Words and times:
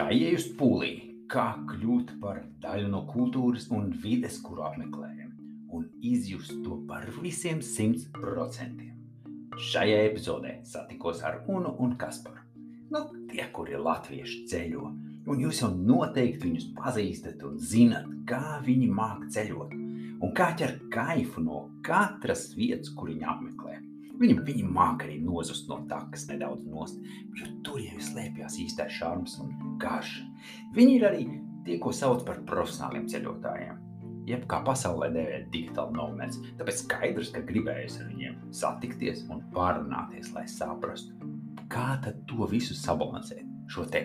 Kā 0.00 0.08
ienākt 0.10 0.56
pūlī, 0.58 0.88
kā 1.30 1.44
kļūt 1.68 2.08
par 2.18 2.40
daļu 2.58 2.88
no 2.90 3.04
kultūras 3.06 3.68
un 3.70 3.92
vides, 4.02 4.40
kuru 4.42 4.64
apmeklējam, 4.66 5.30
un 5.70 5.84
izjust 6.02 6.56
to 6.64 6.80
par 6.88 7.06
visiem 7.22 7.60
simt 7.62 8.08
procentiem. 8.16 8.96
Šajā 9.54 10.00
epizodē 10.08 10.56
satikos 10.66 11.22
ar 11.22 11.44
Unu 11.46 11.76
un 11.78 11.94
Kasparu. 12.00 12.42
Nu, 12.90 13.04
tie, 13.30 13.44
kuri 13.54 13.78
latvieši 13.78 14.42
ceļo, 14.50 14.90
un 15.30 15.38
jūs 15.38 15.62
jau 15.62 15.70
noteikti 15.70 16.48
viņus 16.48 16.66
pazīstat 16.74 17.46
un 17.46 17.62
zinat, 17.62 18.10
kā 18.26 18.58
viņi 18.66 18.90
māk 18.90 19.28
ceļot, 19.30 19.78
un 20.18 20.34
kā 20.34 20.50
ķer 20.58 20.80
kaifu 20.90 21.46
no 21.46 21.68
katras 21.86 22.48
vietas, 22.58 22.90
kur 22.90 23.12
viņi 23.12 23.30
apmeklē. 23.30 23.69
Viņi, 24.20 24.36
viņi 24.44 24.64
māk 24.68 25.06
arī 25.06 25.16
nozust 25.24 25.68
no 25.70 25.78
takas 25.88 26.26
nedaudz 26.28 26.66
nost, 26.68 26.98
jo 27.38 27.46
tur 27.64 27.80
jau 27.80 28.00
slēpjas 28.04 28.58
īstais 28.60 28.92
šarms 28.98 29.38
un 29.40 29.54
garša. 29.80 30.26
Viņi 30.76 30.96
ir 30.98 31.06
arī 31.08 31.22
tie, 31.64 31.78
ko 31.80 31.92
sauc 31.96 32.26
par 32.26 32.42
profesionāliem 32.48 33.08
ceļotājiem. 33.08 33.78
Jeb 34.28 34.44
kā 34.50 34.60
pasaulē 34.62 35.08
dēvē 35.14 35.38
digitāli 35.50 35.96
nomads. 35.96 36.38
Tāpēc 36.58 36.82
skaidrs, 36.84 37.32
ka 37.34 37.40
gribējis 37.48 37.96
ar 38.02 38.10
viņiem 38.12 38.36
satikties 38.54 39.24
un 39.32 39.40
pārunāties, 39.54 40.34
lai 40.36 40.44
saprastu, 40.50 41.16
kā 41.72 41.96
tad 42.04 42.20
to 42.28 42.46
visu 42.50 42.76
sabalansēt. 42.76 43.46
Šo 43.70 43.86
te 43.88 44.04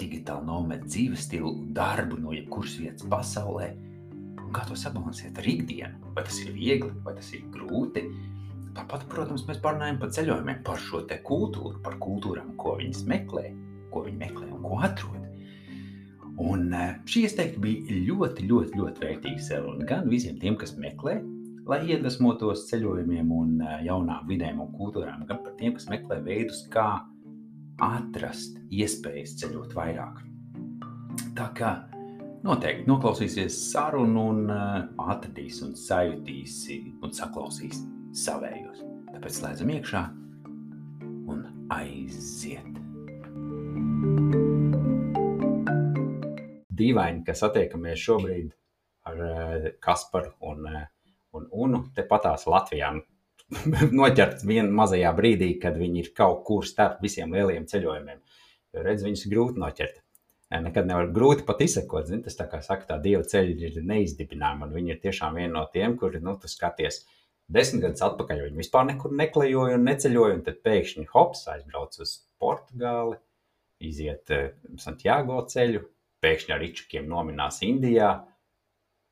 digitāli 0.00 0.48
nomadu 0.48 0.88
dzīves 0.88 1.26
stilu, 1.28 1.52
darbu 1.76 2.18
no 2.22 2.32
jebkuras 2.34 2.78
vietas 2.80 3.06
pasaulē, 3.10 3.72
un 4.40 4.52
kā 4.54 4.64
to 4.68 4.78
sabalansēt 4.78 5.38
ar 5.38 5.50
ikdienu. 5.52 6.14
Vai 6.16 6.24
tas 6.26 6.40
ir 6.42 6.54
viegli, 6.56 6.90
vai 7.04 7.16
tas 7.18 7.30
ir 7.36 7.44
grūti. 7.52 8.08
Tāpat, 8.74 9.04
protams, 9.10 9.44
mēs 9.46 9.60
parunājam 9.62 10.00
par 10.02 10.10
ceļojumiem, 10.16 10.64
par 10.66 10.80
šo 10.82 11.04
te 11.06 11.20
kultūru, 11.22 11.78
par 11.84 11.94
kultūrām, 12.02 12.56
ko 12.58 12.74
viņas 12.80 13.04
meklē, 13.10 13.44
ko 13.94 14.02
viņi 14.06 14.18
meklē 14.18 14.48
un 14.50 14.64
ko 14.64 14.80
atrod. 14.82 15.20
Un 16.42 16.66
eh, 16.74 16.96
šī 17.06 17.28
ieteikti 17.28 17.62
bija 17.62 18.00
ļoti, 18.08 18.48
ļoti, 18.50 18.80
ļoti 18.80 19.04
vērtīga 19.04 19.46
saruna 19.46 19.86
gan 19.86 20.10
visiem 20.10 20.40
tiem, 20.42 20.58
kas 20.58 20.74
meklē, 20.74 21.20
lai 21.70 21.80
iedvesmotos 21.86 22.66
ceļojumiem 22.72 23.30
un 23.38 23.54
eh, 23.62 23.78
jaunām 23.86 24.26
vidēm 24.26 24.58
un 24.66 24.74
kultūrām, 24.74 25.22
gan 25.30 25.44
par 25.46 25.54
tiem, 25.60 25.76
kas 25.78 25.86
meklē 25.92 26.18
veidus, 26.26 26.64
kā 26.74 26.88
atrast 27.84 28.58
iespējas 28.74 29.38
ceļot 29.38 29.78
vairāk. 29.78 30.22
Tā 31.38 31.50
kā 31.54 31.74
noteikti 32.42 32.90
noklausīsies 32.90 33.56
sarunu 33.70 34.28
un 34.34 34.46
uh, 34.50 34.78
atradīs 35.10 35.62
un 35.64 35.74
sajutīs 35.78 36.58
un 37.02 37.14
saklausīs 37.14 37.80
savējos. 38.14 38.82
Tāpēc 39.10 39.38
slēdzam 39.38 39.70
iekšā 39.74 40.02
un 41.32 41.40
aiziet. 41.74 42.70
Dīvaini, 46.74 47.22
ka 47.26 47.34
satiekamies 47.38 48.02
šobrīd 48.02 48.52
ar 49.10 49.24
uh, 49.24 49.66
Kasparu 49.82 50.32
un, 50.50 50.68
uh, 50.70 50.86
un 51.34 51.48
Unu 51.66 51.84
tepatās 51.96 52.46
Latvijā. 52.50 52.92
Noķerts 53.98 54.46
vienā 54.46 54.70
mazajā 54.74 55.10
brīdī, 55.14 55.50
kad 55.62 55.76
viņi 55.78 56.02
ir 56.04 56.14
kaut 56.16 56.42
kur 56.46 56.66
starp 56.66 57.02
visiem 57.04 57.34
lieliem 57.34 57.66
ceļojumiem. 57.70 58.22
Jo 58.74 58.82
redz, 58.86 59.04
viņus 59.06 59.28
grūti 59.30 59.62
noķert. 59.62 60.00
Nekad 60.64 60.86
nevar 60.86 61.08
grūti 61.14 61.42
pat 61.46 61.62
izsekot. 61.64 62.06
Zin, 62.06 62.22
tas 62.22 62.36
tā 62.38 62.46
kā 62.50 62.60
saka, 62.62 62.86
tā 62.92 62.98
dieva 63.02 63.24
ceļi 63.26 63.54
ir 63.68 63.78
neizdibināmi. 63.86 64.70
Viņi 64.74 64.94
ir 64.94 65.00
tiešām 65.02 65.38
viena 65.38 65.58
no 65.58 65.64
tiem, 65.72 65.96
kuri, 65.98 66.20
nu, 66.22 66.36
tu 66.38 66.50
skaties, 66.50 67.02
desmit 67.52 67.84
gadus 67.84 68.04
atpakaļ 68.06 68.44
viņi 68.46 68.60
vispār 68.62 68.86
nekur 68.88 69.14
neklejoja 69.16 69.78
un 69.78 69.88
neceļoja. 69.88 70.36
Un 70.38 70.44
tad 70.46 70.60
pēkšņi 70.66 71.08
hops 71.12 71.46
aizbrauc 71.52 71.98
uz 72.02 72.14
Portugāli, 72.42 73.18
iziet 73.84 74.32
uh, 74.34 74.52
Santiago 74.80 75.40
ceļu, 75.50 75.82
pēkšņi 76.24 76.54
ar 76.54 76.62
rīčukiem 76.64 77.10
nominās 77.10 77.60
Indijā. 77.66 78.14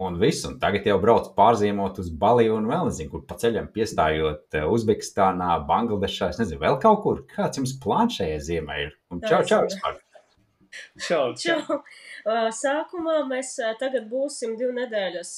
Un 0.02 0.16
viss, 0.18 0.42
un 0.48 0.56
tagad 0.58 0.86
jau 0.88 0.96
brauc 0.98 1.28
pārziemot 1.36 2.00
uz 2.02 2.08
Baliju 2.22 2.56
un 2.58 2.64
vēl 2.66 2.88
nezinu, 2.88 3.10
kur 3.12 3.20
pa 3.28 3.36
ceļam 3.38 3.68
piestājot 3.70 4.56
eh, 4.58 4.64
Uzbekistānā, 4.66 5.52
Bangladešā, 5.68 6.32
es 6.32 6.40
nezinu, 6.40 6.58
vēl 6.64 6.78
kaut 6.82 7.02
kur. 7.04 7.20
Kāds 7.30 7.60
jums 7.60 7.76
plāns 7.78 8.16
šajā 8.18 8.40
ziemā 8.48 8.80
ir? 8.82 8.96
Un 9.14 9.22
čau, 9.22 9.44
čau, 9.46 9.60
vispār! 9.68 10.00
Čau, 11.04 11.36
čau. 11.36 11.58
Čau. 11.68 11.76
Uh, 12.24 12.46
Sākumā 12.56 13.18
mēs 13.28 13.50
tagad 13.76 14.06
būsim 14.08 14.56
divu 14.56 14.72
nedēļas 14.78 15.32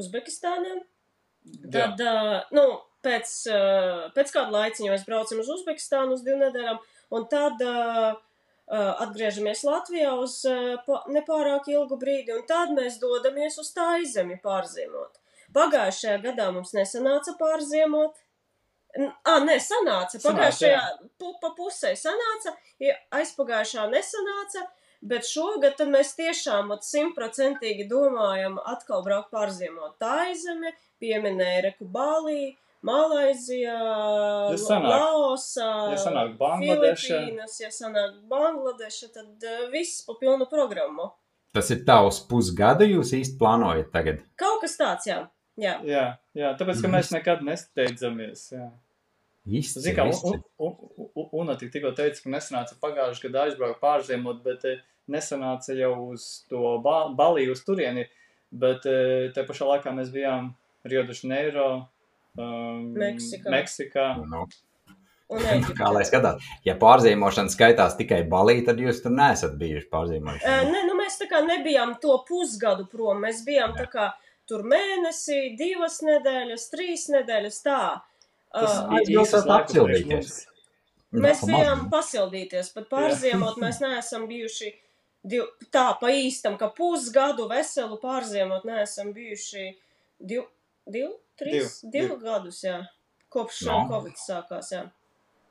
Uzbekistānā. 0.00 0.78
Tad, 1.70 2.00
uh, 2.02 2.40
nu, 2.56 2.64
pēc, 3.04 3.34
uh, 3.50 4.08
pēc 4.16 4.34
kāda 4.34 4.54
laiciņa 4.54 4.92
mēs 4.94 5.06
braucam 5.08 5.42
uz 5.42 5.50
Uzbekistānu 5.56 6.16
uz 6.16 6.24
divu 6.26 6.40
nedēļām, 6.42 6.80
un 7.16 7.26
tad 7.30 7.62
uh, 7.66 8.18
atgriežamies 8.70 9.64
Latvijā 9.66 10.12
uz 10.22 10.36
pa, 10.86 11.00
nepārāk 11.10 11.66
ilgu 11.72 11.96
brīdi, 11.98 12.36
un 12.36 12.44
tad 12.46 12.70
mēs 12.76 13.00
dodamies 13.02 13.58
uz 13.58 13.72
tā 13.74 13.96
izemi 14.02 14.36
pārziemot. 14.42 15.18
Pagājušajā 15.56 16.20
gadā 16.22 16.50
mums 16.54 16.70
nesanāca 16.76 17.34
pārziemot. 17.40 18.18
Ah, 19.26 19.40
nē, 19.42 19.56
sanāca. 19.62 20.20
Pagājušajā 20.22 20.82
pu, 21.18 21.32
pa 21.42 21.50
pusē 21.56 21.96
sanāca, 21.98 22.54
ja 22.82 22.94
aizpagājušā 23.18 23.88
nesanāca, 23.90 24.64
bet 25.02 25.26
šogad 25.26 25.76
tad 25.78 25.90
mēs 25.90 26.14
tiešām 26.18 26.70
simtprocentīgi 26.84 27.88
domājam 27.90 28.58
atkal 28.72 29.04
braukt 29.06 29.30
pārziemot 29.34 29.98
tā 30.02 30.30
izemi, 30.30 30.72
pieminēja 31.00 31.62
Reku 31.70 31.88
Balī, 31.90 32.56
Malaizijā, 32.86 33.76
Ja 34.50 34.56
sanāk- 34.56 34.92
Laosā, 34.94 35.70
ja 35.92 35.98
sanāk 36.00 36.36
Bangladeša. 36.38 37.08
Filipīnas, 37.18 37.56
ja 37.60 37.68
sanāk 37.74 38.14
Bangladeša, 38.30 39.10
tad 39.12 39.44
uh, 39.44 39.66
viss 39.72 40.04
pa 40.06 40.14
pilnu 40.20 40.46
programmu. 40.48 41.10
Tas 41.52 41.68
ir 41.74 41.82
tā 41.84 41.98
uz 42.06 42.20
pusgadu, 42.30 42.86
jūs 42.86 43.10
īsti 43.18 43.36
plānojat 43.40 43.90
tagad. 43.92 44.22
Kaut 44.38 44.60
kas 44.62 44.76
tāds, 44.80 45.08
jā. 45.10 45.18
jā. 45.58 45.74
Jā, 45.84 46.04
jā, 46.38 46.52
tāpēc, 46.56 46.80
ka 46.84 46.92
mēs 46.92 47.10
nekad 47.12 47.42
nesteidzamies. 47.44 48.46
Jā. 48.54 48.68
Īsti, 49.50 49.82
Zini, 49.82 49.96
kā 49.96 50.04
un, 50.06 50.40
un, 50.60 50.76
un, 51.16 51.28
un 51.48 51.56
tik, 51.58 51.72
tikko 51.74 51.90
teica, 51.96 52.20
ka 52.22 52.30
nesanāca 52.32 52.76
pagājušajā 52.80 53.26
gadā 53.28 53.44
aizbraukt 53.48 53.80
pārziemot, 53.82 54.42
bet 54.44 54.64
eh, 54.68 54.82
nesanāca 55.10 55.74
jau 55.74 55.92
uz 56.12 56.26
to 56.48 56.76
ba 56.84 57.08
Baliju, 57.16 57.56
uz 57.56 57.64
turieni. 57.66 58.06
Bet 58.52 58.86
eh, 58.86 59.30
te 59.34 59.42
pašā 59.48 59.66
laikā 59.74 59.92
mēs 59.96 60.12
bijām 60.14 60.52
Rio 60.88 61.04
de 61.08 61.16
Janeiro, 61.16 61.68
um, 62.38 62.90
Meksikā. 62.96 63.52
Meksikā. 63.52 64.10
Nu, 64.24 64.46
Un 65.30 65.44
kā 65.78 65.90
lai 65.94 66.02
skatās, 66.08 66.42
ja 66.66 66.74
pārzīmošana 66.80 67.52
skaitās 67.52 67.94
tikai 67.98 68.24
balī, 68.30 68.56
tad 68.66 68.80
jūs 68.82 68.98
tur 69.04 69.14
neesat 69.14 69.54
bijuši 69.60 69.86
Ē, 69.86 69.90
pārzīmošanā. 69.92 70.56
Nē, 70.72 70.80
nu 70.88 70.96
mēs 70.98 71.20
tā 71.20 71.28
kā 71.30 71.42
nebijām 71.46 71.94
to 72.02 72.16
pusgadu 72.26 72.88
prom. 72.90 73.22
Mēs 73.22 73.44
bijām 73.46 73.76
Jā. 73.76 73.84
tā 73.84 73.86
kā 73.92 74.08
tur 74.50 74.64
mēnesi, 74.66 75.52
divas 75.58 76.00
nedēļas, 76.02 76.68
trīs 76.72 77.06
nedēļas 77.14 77.60
tā. 77.62 77.82
Tas 78.50 78.80
bija 78.90 79.20
jūs 79.20 79.30
esat 79.30 79.52
apsildīties. 79.60 80.10
mums. 80.10 80.46
Mēs 81.10 81.42
Nu, 81.42 81.50
bijām 81.50 81.86
pasildīties, 81.90 82.70
pat 82.74 82.86
pārziemot. 82.90 83.58
Mēs 83.62 83.80
neesam 83.82 84.26
bijuši 84.30 84.70
div, 85.26 85.46
tā 85.74 85.88
pa 86.00 86.10
īstam, 86.14 86.56
ka 86.58 86.70
pusgadu 86.74 87.48
veselu 87.50 87.98
pārziemot 88.02 88.66
neesam 88.66 89.10
bijuši 89.14 89.68
div, 90.18 90.46
div 90.94 91.10
trīs, 91.40 91.80
Div, 91.82 91.90
divu 91.94 92.16
div. 92.16 92.24
gadus, 92.24 92.62
jā. 92.66 92.80
Kopš 93.30 93.62
No. 93.68 93.76
no. 93.84 93.88
Covid 93.94 94.18
sākās, 94.18 94.72
jā. 94.74 94.86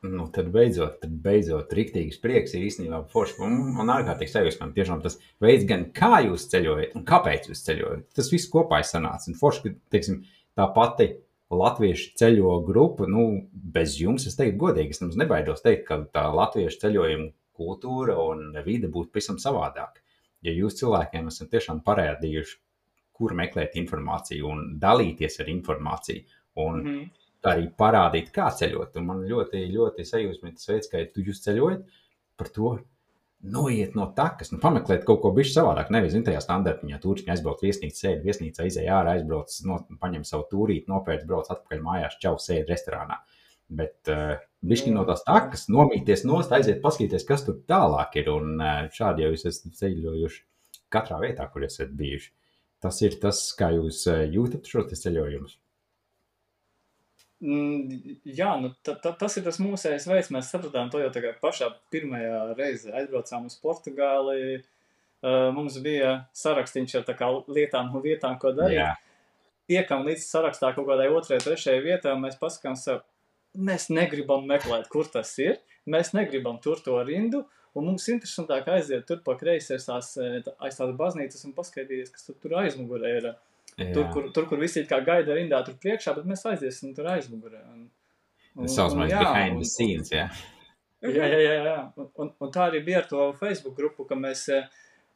Nu, 0.02 0.30
tad 0.32 0.48
beidzot, 0.54 1.02
tad 1.02 1.12
beidzot, 1.24 1.74
rīktīgs 1.76 2.22
prieks 2.24 2.54
ir 2.56 2.62
īstenībā 2.70 3.02
forši 3.12 3.42
un, 3.44 3.56
un 3.84 3.90
ārkārtīgi 3.92 4.32
sajūsmam. 4.32 4.70
Tiešām 4.76 5.02
tas 5.04 5.18
veids, 5.44 5.66
gan 5.68 5.90
kā 5.96 6.22
jūs 6.24 6.46
ceļojat 6.54 6.94
un 6.96 7.04
kāpēc 7.08 7.50
jūs 7.52 7.64
ceļojat. 7.68 8.06
Tas 8.16 8.30
viss 8.32 8.48
kopā 8.54 8.80
ir 8.80 8.88
sanācis. 8.88 9.34
Un 9.34 9.40
forši, 9.42 9.64
ka, 9.66 9.74
teiksim, 9.96 10.22
tā 10.56 10.70
pati 10.76 11.10
latviešu 11.52 12.14
ceļo 12.22 12.54
grupa, 12.64 13.10
nu, 13.12 13.26
bez 13.52 13.98
jums, 14.00 14.28
es 14.30 14.38
teiktu, 14.40 14.60
godīgi, 14.62 14.96
es 14.96 15.02
nemaz 15.04 15.20
nebaidos 15.20 15.66
teikt, 15.66 15.84
ka 15.90 16.00
tā 16.16 16.28
latviešu 16.32 16.80
ceļojuma 16.86 17.30
kultūra 17.60 18.16
un 18.24 18.54
vide 18.64 18.88
būtu 18.88 19.12
pavisam 19.12 19.36
savādāk. 19.42 20.00
Ja 20.48 20.54
jūs 20.56 20.80
cilvēkiem 20.80 21.28
esat 21.28 21.50
tiešām 21.52 21.84
parādījuši, 21.84 22.56
kur 23.20 23.36
meklēt 23.38 23.76
informāciju 23.80 24.50
un 24.50 24.68
dalīties 24.82 25.42
ar 25.44 25.52
informāciju. 25.52 26.38
Un 26.64 26.80
Mhm. 26.84 27.10
arī 27.50 27.70
parādīt, 27.80 28.32
kā 28.36 28.50
ceļot. 28.52 28.96
Un 29.00 29.06
man 29.06 29.22
ļoti, 29.28 29.62
ļoti 29.72 30.04
sajūsmina 30.08 30.58
tas 30.58 30.68
veids, 30.68 30.90
ka 30.92 31.04
tu 31.14 31.22
jūs 31.24 31.44
ceļojat 31.46 31.86
par 32.40 32.50
to. 32.56 32.80
Noiet 33.42 33.94
no 33.96 34.10
takas, 34.12 34.50
nu, 34.52 34.58
pameklēt 34.60 35.06
kaut 35.08 35.22
ko 35.24 35.30
bišķi 35.32 35.54
savādāk. 35.56 35.92
Nevis 35.96 36.12
zin, 36.12 36.26
tajā 36.28 36.42
standartiņā 36.44 36.98
turistiņā 37.00 37.32
aizbraukt 37.38 37.62
viesnīcā, 37.64 37.96
sēdi 37.96 38.28
viesnīcā, 38.28 38.66
izēj 38.68 38.90
ārā, 38.92 39.14
aizbrauc, 39.16 39.54
no, 39.64 39.78
paņem 40.02 40.26
savu 40.28 40.44
tūrīti, 40.52 40.92
nopērc, 40.92 41.24
brauc 41.30 41.48
atpakaļ 41.48 41.80
mājās, 41.86 42.18
čau, 42.20 42.34
sēdi 42.36 42.68
restorānā. 42.68 43.22
Bet 43.70 44.12
uh, 44.12 44.36
bišķi 44.66 44.92
no 44.92 45.06
tās 45.08 45.24
takas, 45.24 45.70
nomīties 45.72 46.26
nost, 46.28 46.52
aiziet, 46.52 46.82
paskatīties, 46.84 47.24
kas 47.30 47.46
tur 47.48 47.62
tālāk 47.70 48.20
ir. 48.20 48.28
Un 48.34 48.60
uh, 48.60 48.90
šādi 48.92 49.24
jau 49.24 49.32
jūs 49.32 49.48
esat 49.48 49.80
ceļojuši 49.80 50.44
katrā 50.92 51.22
vietā, 51.24 51.48
kur 51.54 51.64
esat 51.64 51.96
bijuši. 51.96 52.34
Tas 52.84 53.02
ir 53.04 53.18
tas, 53.20 53.42
kā 53.60 53.74
jūs 53.76 54.06
uh, 54.08 54.22
jūtat 54.32 54.70
šo 54.70 54.86
ceļojumu. 54.88 55.50
Mm, 57.40 58.18
jā, 58.28 58.50
nu, 58.60 58.74
ta, 58.84 58.98
ta, 59.00 59.14
tas 59.16 59.38
ir 59.40 59.46
tas 59.46 59.62
mūsējais 59.64 60.08
veids. 60.10 60.32
Mēs 60.36 60.52
sapratām 60.52 60.92
to 60.92 61.00
jau 61.00 61.12
tagad 61.16 61.40
pašā 61.44 61.70
pirmajā 61.94 62.42
reizē. 62.58 62.92
Aizbraucām 63.00 63.48
uz 63.48 63.56
Portugāli. 63.64 64.60
Uh, 65.20 65.50
mums 65.56 65.76
bija 65.84 66.14
sarakstīns 66.36 66.96
ar 66.96 67.08
lietām 67.52 67.92
un 67.96 68.04
vietām, 68.04 68.38
ko 68.40 68.52
darīt. 68.56 68.80
Jā. 68.80 68.92
Tiekam 69.70 70.06
līdz 70.08 70.24
sarakstā 70.26 70.72
kaut 70.76 70.88
kādai 70.88 71.10
otrajai, 71.14 71.44
trešajai 71.44 71.82
vietai, 71.84 72.16
un 72.16 72.24
mēs 72.24 72.40
paskatām 72.40 72.78
sev, 72.80 73.04
mēs 73.54 73.90
negribam 73.92 74.48
meklēt, 74.50 74.88
kur 74.92 75.08
tas 75.12 75.34
ir. 75.44 75.60
Mēs 75.90 76.14
negribam 76.16 76.58
tur 76.64 76.80
to 76.84 76.96
rindu, 77.06 77.44
un 77.78 77.86
mums 77.92 78.08
interesantāk 78.10 78.68
aiziet 78.74 79.06
tur 79.08 79.20
pa 79.26 79.36
kreisi 79.40 79.74
aiz 79.76 79.86
tās, 79.86 80.14
aiz 80.20 80.78
tās 80.80 80.96
baznīcas 80.98 81.46
un 81.46 81.54
paskatīties, 81.58 82.10
kas 82.16 82.26
tur, 82.30 82.36
tur 82.42 82.58
aizmugurē 82.64 83.16
ir. 83.20 83.30
Jā. 83.80 83.94
Tur, 83.96 84.10
kur, 84.12 84.26
tur, 84.36 84.48
kur 84.50 84.60
visi 84.60 84.82
kā 84.90 84.98
gaida 85.06 85.36
rindā, 85.38 85.62
tur 85.66 85.76
priekšā, 85.80 86.16
bet 86.18 86.26
mēs 86.28 86.42
aiziesim 86.50 86.96
tur 86.98 87.06
aizmugurē. 87.14 87.62
Un, 87.74 87.90
Tas 88.60 88.74
saucamais 88.76 89.12
jā, 89.14 89.20
behind 89.22 89.54
un- 89.56 89.62
the 89.62 89.70
scenes, 89.70 90.10
jā. 90.12 90.26
Jā, 91.06 91.28
jā, 91.32 91.38
jā. 91.40 91.54
jā. 91.64 91.76
Un, 91.96 92.10
un, 92.20 92.32
un 92.44 92.50
tā 92.52 92.66
arī 92.68 92.82
bija 92.84 92.98
ar 93.04 93.06
to 93.08 93.30
Facebook 93.40 93.78
grupu, 93.78 94.04
ka 94.10 94.18
mēs 94.20 94.42
eh, 94.52 94.66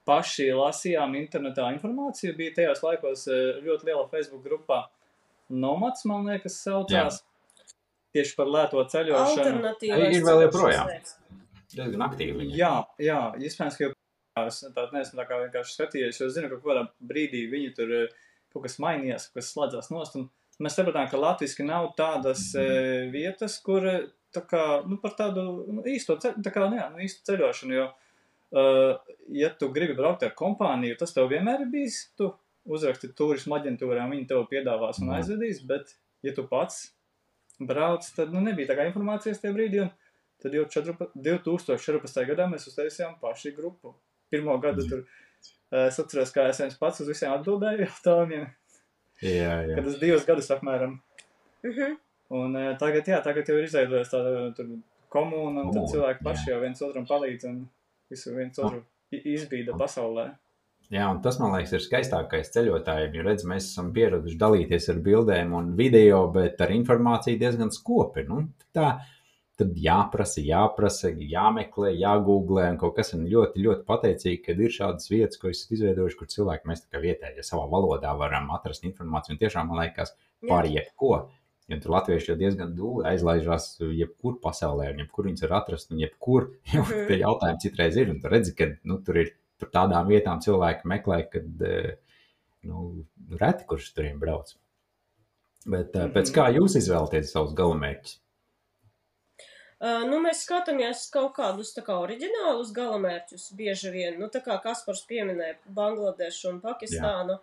paši 0.08 0.46
lasījām 0.56 1.18
internetā 1.20 1.66
informāciju. 1.76 2.38
Bija 2.38 2.54
tajos 2.62 2.84
laikos 2.86 3.26
eh, 3.28 3.60
ļoti 3.66 3.90
liela 3.90 4.06
Facebook 4.14 4.46
grupā. 4.46 4.84
Nomads, 5.50 6.06
man 6.08 6.30
liekas, 6.30 6.56
saucās. 6.64 7.20
Tieši 8.14 8.36
par 8.38 8.48
lēto 8.54 8.80
ceļošanu. 8.94 9.42
Alternatīvais. 9.44 10.16
Ir 10.16 10.24
vēl 10.30 10.44
joprojām. 10.46 10.88
teiktu. 10.94 11.18
Diezgan 11.78 12.06
aktīvi 12.08 12.38
viņi. 12.40 12.56
Jā, 12.60 12.74
jā, 13.02 13.20
iespējams, 13.42 13.78
ka 13.80 13.88
jau 13.88 14.46
es 14.48 14.62
tā 14.76 14.86
neesmu 14.94 15.20
tā 15.20 15.26
kā 15.30 15.40
vienkārši 15.44 15.76
skatījies, 15.78 16.20
jo 16.22 16.30
es 16.30 16.36
zinu, 16.38 16.50
ka 16.52 16.62
kādā 16.64 16.88
brīdī 17.12 17.46
viņi 17.52 17.74
tur 17.78 17.94
eh, 18.00 18.16
kaut 18.54 18.66
kas 18.66 18.80
mainījās, 18.82 19.30
kas 19.34 19.52
slēdzās 19.54 19.92
nost. 19.94 20.18
Mēs 20.62 20.78
sapratām, 20.78 21.08
ka 21.10 21.18
latviski 21.18 21.66
nav 21.66 21.88
tādas 21.98 22.52
e, 22.54 22.64
vietas, 23.14 23.56
kur 23.66 23.86
eh, 23.90 24.04
tā 24.34 24.44
kā, 24.50 24.64
nu, 24.90 25.00
par 25.02 25.16
tādu 25.18 25.44
nu, 25.66 25.82
īsto, 25.90 26.18
tā 26.22 26.54
kā, 26.54 26.68
nu, 26.70 26.78
jā, 26.78 26.88
nu, 26.94 27.02
īstu 27.06 27.26
ceļošanu, 27.30 27.76
jo, 27.78 27.84
uh, 28.58 29.14
ja 29.30 29.52
tu 29.60 29.68
gribi 29.74 29.94
braukt 29.98 30.24
ar 30.26 30.32
kompāniju, 30.38 30.98
tas 30.98 31.14
tev 31.14 31.28
vienmēr 31.30 31.66
ir 31.66 31.70
bijis, 31.74 32.00
tu 32.18 32.32
uzraksti 32.66 33.12
turismu 33.18 33.58
aģentūrām, 33.60 34.14
viņi 34.16 34.26
tev 34.32 34.46
piedāvās 34.50 35.02
un 35.04 35.12
Mhm. 35.12 35.18
aizvedīs, 35.20 35.62
bet, 35.70 35.94
ja 36.26 36.34
tu 36.34 36.48
pats 36.50 36.96
brauc, 37.60 38.08
tad, 38.16 38.34
nu, 38.34 38.42
nebija 38.42 38.72
tā 38.72 38.80
kā 38.80 38.88
informācijas 38.90 39.42
tajā 39.44 39.54
brīdī, 39.54 39.84
un 39.86 39.92
tad 40.44 40.54
jau 40.58 40.66
14 40.70 41.14
2014. 41.16 42.26
gadā 42.30 42.50
mēs 42.52 42.68
uztaisījām 42.70 43.16
paši 43.22 43.54
grupu. 43.56 43.96
Pirmo 44.34 44.58
gadu 44.62 44.84
Mhm. 44.84 44.90
tur 44.90 45.06
eh, 45.72 45.88
es 45.88 46.00
atceros, 46.00 46.32
kā 46.36 46.50
es 46.50 46.60
viens 46.62 46.78
pats 46.78 47.02
uz 47.02 47.08
visiem 47.10 47.32
atbildēju 47.34 47.88
jautājumiem, 47.88 48.48
Jā, 49.24 49.54
jā. 49.68 49.76
kad 49.78 49.88
es 49.88 50.00
divus 50.02 50.26
gadus 50.28 50.50
apmēram. 50.54 51.00
Mhm. 51.64 51.98
Un 52.34 52.56
eh, 52.58 52.76
tagad, 52.80 53.06
jā, 53.08 53.22
tagad 53.24 53.48
jau 53.48 53.58
ir 53.60 53.68
izveidojies 53.68 54.10
tāda 54.12 54.54
tur 54.58 54.70
komūna, 55.14 55.66
un 55.68 55.74
tad 55.74 55.90
cilvēki 55.92 56.20
jā. 56.22 56.26
paši 56.30 56.50
jau 56.52 56.60
viens 56.62 56.82
otram 56.82 57.06
palīdz 57.06 57.46
un 57.50 57.70
visu 58.10 58.34
viens 58.36 58.58
otru 58.60 58.84
izbīda 59.14 59.76
pasaulē. 59.78 60.32
Jā, 60.94 61.08
un 61.10 61.22
tas, 61.24 61.38
man 61.40 61.54
liekas, 61.56 61.72
ir 61.74 61.82
skaistākais 61.82 62.50
ceļotājiem. 62.54 63.14
Jo, 63.16 63.24
redz, 63.26 63.46
mēs 63.50 63.70
esam 63.72 63.92
pieraduši 63.96 64.38
dalīties 64.38 64.90
ar 64.92 64.98
bildēm 65.06 65.54
un 65.58 65.72
video, 65.78 66.28
bet 66.34 66.60
ar 66.62 66.70
informāciju 66.76 67.40
diezgan 67.40 67.72
skopi. 67.74 68.26
Nu, 68.28 68.42
tā, 68.76 69.00
tad 69.60 69.76
jāprasa, 69.78 70.42
jāprasa, 70.42 71.12
jāmeklē, 71.14 71.92
jāgooglē, 72.00 72.72
un 72.74 72.78
kaut 72.82 72.96
kas 72.98 73.14
ir 73.14 73.20
ļoti, 73.30 73.62
ļoti 73.68 73.86
pateicīgi, 73.86 74.40
ka 74.46 74.56
ir 74.58 74.74
šādas 74.74 75.10
vietas, 75.12 75.38
ko 75.38 75.52
esat 75.54 75.72
izveidojuši, 75.78 76.18
kur 76.18 76.28
cilvēki 76.34 76.70
mēs 76.72 76.82
kā 76.90 77.02
vietējie 77.04 77.44
savā 77.46 77.68
valodā 77.70 78.16
varam 78.18 78.50
atrast 78.56 78.84
informāciju. 78.90 79.36
Un 79.36 79.42
tiešām, 79.44 79.70
man 79.70 79.84
liekas, 79.84 80.16
par 80.50 80.66
jebko. 80.66 81.30
Jo 81.72 81.78
tur 81.80 81.94
latvieši 81.94 82.32
jau 82.32 82.36
diezgan 82.42 82.74
dūli 82.76 83.06
aizlaižās 83.08 83.78
jebkur 83.96 84.40
pasaulē, 84.44 84.90
un 84.92 84.98
jebkur 85.06 85.30
viņas 85.30 85.46
var 85.46 85.54
atrast, 85.62 85.92
un 85.94 86.02
jebkur 86.02 86.50
jau 86.74 86.82
Mhm. 86.84 87.06
tie 87.08 87.20
jautājumi 87.22 87.62
citreiz 87.64 87.96
ir. 88.02 88.10
Un 88.12 88.20
tu 88.20 88.28
redzi, 88.34 88.56
ka 88.58 88.68
nu, 88.84 88.98
tur 89.06 89.22
ir 89.22 89.32
tur 89.62 89.70
tādām 89.72 90.10
vietām 90.10 90.42
cilvēki 90.44 90.90
meklē, 90.92 91.22
kad 91.32 91.62
eh, 91.64 91.94
nu, 92.68 93.06
reti 93.40 93.64
kurš 93.70 93.94
turiem 93.96 94.20
brauc. 94.20 94.56
Bet 95.66 95.96
eh, 95.96 96.10
pēc 96.12 96.28
Mhm. 96.28 96.36
kā 96.36 96.50
jūs 96.58 96.76
izvēlaties 96.82 97.32
savus 97.32 97.54
galamērķus? 97.56 98.18
Uh, 99.84 100.06
nu, 100.08 100.22
mēs 100.24 100.46
skatāmies 100.46 101.02
kaut 101.12 101.34
kādus 101.36 101.74
tā 101.76 101.82
kā 101.84 101.98
oriģinālus 102.00 102.70
galamērķus 102.76 103.50
bieži 103.60 103.90
vien. 103.92 104.14
Nu, 104.22 104.30
tā 104.32 104.40
kā 104.46 104.56
Kaspars 104.64 105.02
pieminēja 105.10 105.58
Bangladešu 105.76 106.54
un 106.54 106.62
Pakistānu. 106.64 107.36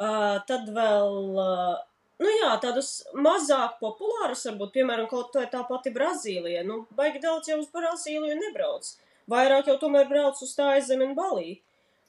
Uh, 0.00 0.40
tad 0.48 0.66
vēl, 0.74 1.14
uh, 1.38 1.76
nu 2.18 2.32
jā, 2.32 2.48
tādus 2.64 3.04
mazāk 3.14 3.76
populārus, 3.78 4.42
varbūt, 4.48 4.72
piemēram, 4.80 5.06
kaut 5.12 5.38
vai 5.38 5.44
tā 5.52 5.60
pati 5.68 5.92
Brazīlija. 5.94 6.64
Nu, 6.66 6.80
baigi 6.98 7.22
daudz 7.22 7.52
jau 7.52 7.60
uz 7.62 7.70
Brazīliju 7.70 8.40
nebrauc. 8.40 8.90
Vairāk 9.30 9.70
jau 9.70 9.76
tomēr 9.84 10.10
brauc 10.10 10.42
uz 10.42 10.56
tā 10.56 10.72
aizemi 10.74 11.06
un 11.06 11.14
Balī. 11.14 11.60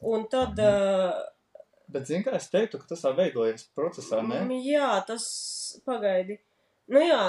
Un 0.01 0.25
tad, 0.31 0.57
uh, 0.57 1.21
Bet, 1.91 2.07
zini, 2.07 2.23
kā 2.23 2.33
es 2.37 2.47
teiktu, 2.51 2.79
ka 2.79 2.87
tas 2.93 3.03
tā 3.03 3.11
veidojas 3.15 3.65
procesā, 3.75 4.21
ne? 4.23 4.41
Mm, 4.45 4.59
Jā, 4.63 4.91
tas 5.07 5.25
pagaidi. 5.85 6.37
Nu 6.91 7.01
jā, 7.03 7.19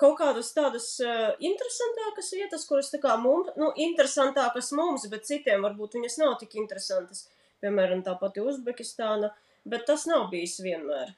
kaut 0.00 0.18
kādas 0.20 0.52
tādas 0.56 0.86
uh, 1.04 1.30
interesantākas 1.40 2.30
vietas, 2.36 2.66
kuras 2.68 2.90
tā 2.92 3.00
kā 3.02 3.16
mums, 3.20 3.52
nu, 3.60 3.70
interesantākas 3.80 4.72
mums, 4.76 5.06
bet 5.12 5.28
citiem 5.28 5.64
varbūt 5.64 5.96
viņas 5.96 6.18
nav 6.20 6.36
tik 6.42 6.58
interesantas. 6.60 7.26
Piemēram, 7.60 8.04
tā 8.04 8.14
pati 8.20 8.44
Uzbekistāna, 8.44 9.32
bet 9.68 9.84
tas 9.88 10.06
nav 10.08 10.28
bijis 10.32 10.58
vienmēr. 10.64 11.12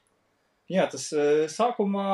Jā, 0.70 0.86
tas 0.90 1.08
eh, 1.14 1.44
sākumā, 1.50 2.06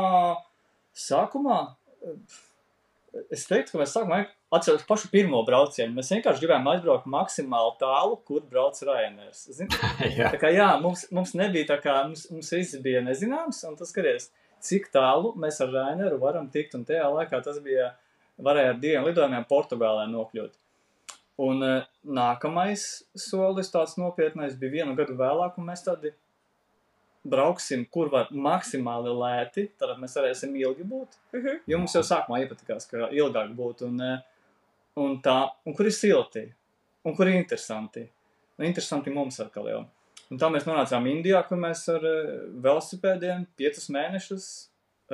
sākumā, 0.96 1.58
eh, 2.02 3.22
es 3.32 3.46
teiktu, 3.48 3.74
ka 3.74 3.82
mēs 3.82 3.94
sākumā 3.96 4.24
atceros 4.52 4.84
pašu 4.88 5.10
pirmo 5.12 5.40
braucienu. 5.46 5.94
Mēs 5.96 6.12
vienkārši 6.14 6.42
gribējām 6.42 6.68
aizbraukt 6.72 7.08
maksimāli 7.12 7.76
tālu, 7.80 8.18
kur 8.28 8.44
brauc 8.48 8.80
Ryanair. 8.88 9.32
Jā, 10.18 10.32
Tā 10.32 10.40
kā 10.40 10.52
jā, 10.54 10.68
mums, 10.82 11.06
mums 11.14 11.34
nebija 11.38 11.68
tā 11.74 11.80
kā, 11.84 12.00
mums, 12.08 12.26
mums 12.32 12.52
viss 12.56 12.80
bija 12.84 13.04
nezināms, 13.04 13.60
un 13.68 13.76
tas 13.80 13.92
skaties, 13.92 14.30
cik 14.64 14.88
tālu 14.94 15.34
mēs 15.40 15.60
ar 15.64 15.72
Raineru 15.72 16.20
varam 16.22 16.48
tikt, 16.52 16.74
un 16.78 16.86
tajā 16.88 17.08
laikā 17.14 17.42
tas 17.44 17.58
bija, 17.64 17.92
varēja 18.38 18.74
ar 18.74 18.80
diviem 18.82 19.06
lidojumiem 19.08 19.46
Portugālē 19.50 20.06
nokļūt. 20.10 20.56
Un 21.38 21.62
uh, 21.62 21.84
nākamais 22.02 22.84
solis 23.14 23.70
tāds 23.70 23.94
nopietnais 23.98 24.56
bija 24.58 24.80
vienu 24.80 24.96
gadu 24.98 25.14
vēlāk, 25.18 25.58
un 25.58 25.68
mēs 25.70 25.84
tādi 25.86 26.10
brauksim, 27.28 27.84
kur 27.92 28.10
var 28.12 28.30
maksimāli 28.32 29.12
lēti, 29.14 29.68
tad 29.78 29.94
mēs 30.00 30.16
varēsim 30.18 30.54
ilgi 30.58 30.86
būt. 30.86 31.18
Uh 31.32 31.40
-huh. 31.44 31.60
Jo 31.66 31.78
mums 31.78 31.94
jau 31.94 32.02
sākumā 32.02 32.42
iepatikās, 32.44 32.88
ka 32.90 33.10
ilgāk 33.10 33.54
būtu, 33.56 33.86
un, 33.86 34.00
eh, 34.00 34.18
un 34.96 35.20
tā, 35.22 35.50
un 35.66 35.74
kur 35.74 35.86
ir 35.86 35.92
silti, 35.92 36.52
un 37.04 37.16
kur 37.16 37.28
ir 37.28 37.34
interesanti. 37.34 38.08
Un 38.58 38.64
interesanti 38.66 39.10
mums 39.10 39.40
atkal 39.40 39.68
jau. 39.68 39.84
Un 40.28 40.40
tā 40.40 40.48
mēs 40.52 40.66
nonācām 40.68 41.06
Indijā, 41.08 41.40
kur 41.48 41.60
mēs 41.60 41.86
ar 41.92 42.02
eh, 42.04 42.32
velosipēdiem 42.64 43.46
piecus 43.56 43.86
mēnešus 43.94 44.48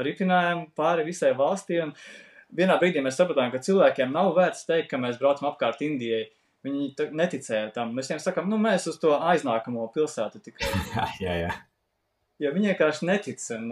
ritinājām 0.03 0.65
pāri 0.75 1.05
visai 1.07 1.31
valstī. 1.39 1.79
Un 1.85 1.93
vienā 2.59 2.79
brīdī 2.81 3.03
mēs 3.05 3.19
sapratām, 3.21 3.53
ka 3.55 3.61
cilvēkiem 3.63 4.11
nav 4.15 4.33
vērts 4.39 4.67
teikt, 4.67 4.89
ka 4.91 4.99
mēs 4.99 5.21
braucam 5.21 5.53
apkārt 5.53 5.85
Indijai. 5.87 6.25
Viņi 6.65 7.11
neticēja 7.13 7.71
tam. 7.77 7.93
Mēs 7.95 8.09
viņiem 8.09 8.23
sakām, 8.25 8.47
nu 8.51 8.57
mēs 8.59 8.89
uz 8.91 8.97
to 9.03 9.13
aiznākamo 9.19 9.85
pilsētu 9.95 10.41
tikai. 10.47 10.71
jā, 10.95 11.07
jā. 11.27 11.35
jā. 11.45 11.51
Jo 12.43 12.51
viņi 12.57 12.73
vienkārši 12.73 13.07
netic. 13.07 13.43
Un, 13.55 13.69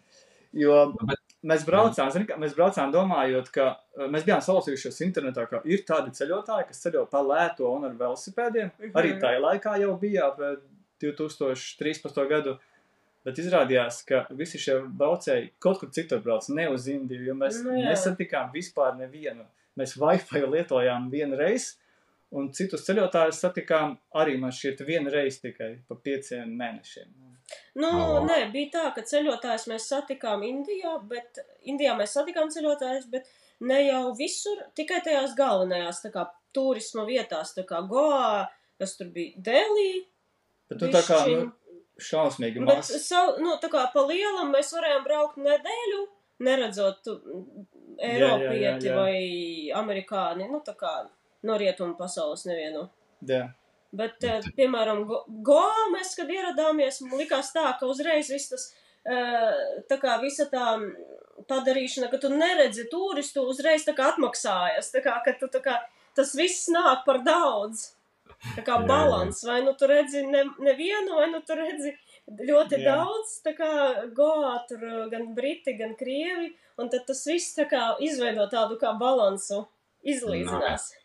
jo 0.64 0.76
Nu, 0.94 1.08
bet- 1.10 1.19
mēs 1.46 1.64
braucām, 1.66 2.10
zini, 2.12 2.26
kā, 2.28 2.36
mēs 2.40 2.56
braucām 2.56 2.92
domājot, 2.94 3.50
ka 3.54 3.68
eh, 3.72 4.08
mēs 4.12 4.26
bijām 4.26 4.42
salasījušies 4.44 5.00
internetā, 5.06 5.46
ka 5.50 5.62
ir 5.68 5.84
tādi 5.88 6.12
ceļotāji, 6.16 6.68
kas 6.70 6.82
ceļo 6.84 7.06
pa 7.10 7.22
lēto 7.24 7.70
un 7.72 7.88
ar 7.88 7.94
velosipēdiem. 8.00 8.72
Mhm. 8.78 8.96
Arī 9.00 9.14
tajā 9.22 9.40
laikā 9.46 9.76
jau 9.84 9.94
bija 10.00 10.30
ap 10.30 10.42
eh, 10.44 10.58
2013. 11.00 12.26
gadu. 12.28 12.58
Bet 13.24 13.36
izrādījās, 13.36 13.98
ka 14.08 14.22
visi 14.32 14.56
šie 14.60 14.78
braucēji 14.96 15.50
kaut 15.60 15.82
kur 15.82 15.90
citur 15.92 16.22
brauc, 16.24 16.46
ne 16.56 16.70
uz 16.72 16.86
Indiju, 16.88 17.26
jo 17.28 17.34
mēs 17.36 17.58
Nu 17.60 17.74
nu, 17.74 17.82
jā. 17.82 17.90
nesatikām 17.92 18.48
vispār 18.54 18.94
nevienu. 18.96 19.44
Mēs 19.76 19.92
Wi-Fi 20.00 20.40
lietojām 20.48 21.10
vienu 21.12 21.36
reizi, 21.36 21.76
un 22.36 22.50
citus 22.54 22.84
ceļotājus 22.86 23.40
satikām 23.44 23.96
arī 24.20 24.36
man 24.40 24.54
šķiet 24.54 24.84
vienu 24.86 25.12
reizi 25.12 25.48
tikai 25.48 25.70
pa 25.88 25.98
pieciem 25.98 26.52
mēnešiem. 26.60 27.10
Nu, 27.82 27.88
O. 27.90 28.18
nē, 28.26 28.44
bija 28.52 28.70
tā, 28.76 28.84
ka 28.94 29.02
ceļotājus 29.06 29.66
mēs 29.70 29.88
satikām 29.90 30.44
Indijā, 30.46 30.94
bet 31.10 31.40
Indijā 31.66 31.96
mēs 31.98 32.14
satikām 32.14 32.50
ceļotājus, 32.54 33.08
bet 33.10 33.26
ne 33.66 33.80
jau 33.88 34.04
visur, 34.18 34.62
tikai 34.78 35.00
tajās 35.06 35.34
galvenajās, 35.38 36.02
tā 36.04 36.12
kā 36.14 36.28
turisma 36.54 37.06
vietās, 37.08 37.54
tā 37.56 37.66
kā 37.66 37.82
Goa, 37.90 38.46
kas 38.78 38.94
tur 38.98 39.10
bija 39.14 39.42
Delī. 39.50 40.04
Bet 40.70 40.84
nu, 40.84 40.92
tā 40.94 41.02
kā 41.06 41.20
nu, 41.26 41.50
šausmīgi 42.00 42.62
Bet, 42.62 42.84
maz. 42.84 42.94
savu, 43.04 43.38
nu, 43.42 43.56
tā 43.62 43.70
kā 43.72 43.84
pa 43.92 44.06
lielam 44.06 44.54
mēs 44.54 44.70
varējām 44.76 45.06
braukt 45.06 45.40
nedēļu, 45.42 46.02
neredzot 46.46 47.02
tu, 47.04 47.18
Eiropieti 48.00 48.88
jā, 48.88 48.92
jā. 48.92 48.96
vai 48.96 49.16
Amerikāni, 49.76 50.46
nu, 50.48 50.62
tā 50.64 50.72
kā 50.78 50.94
no 51.42 51.56
rietumu 51.60 51.96
pasaules 51.98 52.44
nevienu. 52.48 52.88
Jā. 53.26 53.48
Bet, 53.92 54.22
eh, 54.24 54.40
piemēram, 54.56 55.06
Go- 55.06 55.24
Goā 55.28 55.88
mēs, 55.94 56.14
kad 56.16 56.28
ieradāmies, 56.30 57.00
man 57.02 57.18
likās 57.18 57.50
tā, 57.52 57.66
ka 57.78 57.86
uzreiz 57.86 58.30
viss 58.30 58.48
tas 58.52 58.70
tā 59.88 59.96
kā 59.96 60.20
visa 60.20 60.44
tā 60.50 60.76
padarīšana, 61.48 62.10
ka 62.10 62.18
tu 62.20 62.28
neredzi 62.28 62.84
turistu, 62.90 63.46
uzreiz 63.48 63.86
tā 63.86 63.94
kā 63.96 64.12
atmaksājas. 64.12 64.92
Tā 64.92 65.02
kā, 65.02 65.16
ka 65.24 65.32
tu 65.40 65.48
tā 65.48 65.62
kā 65.64 65.78
tas 66.14 66.34
viss 66.34 66.68
nāk 66.68 67.04
par 67.06 67.22
daudz. 67.24 67.94
Tā 68.56 68.62
kā 68.64 68.78
balans, 68.86 69.42
vai 69.44 69.60
nu 69.62 69.74
tu 69.76 69.84
redzi 69.90 70.22
ne, 70.24 70.44
nevienu, 70.64 71.16
vai 71.18 71.26
nu 71.28 71.42
tu 71.44 71.56
redzi 71.58 71.90
ļoti 72.30 72.78
jā. 72.78 72.94
daudz, 72.94 73.34
tā 73.44 73.52
kā 73.56 73.72
goā 74.16 74.54
tur 74.68 74.80
gan 75.12 75.34
briti, 75.36 75.74
gan 75.76 75.92
krievi, 75.98 76.48
un 76.80 76.88
tad 76.88 77.04
tas 77.08 77.20
viss 77.28 77.56
tā 77.58 77.66
kā 77.68 77.82
izveido 78.00 78.46
tādu 78.48 78.78
kā 78.80 78.94
balansu, 78.96 79.66
izlīdzinās. 80.08 80.88
Nā. 80.88 80.99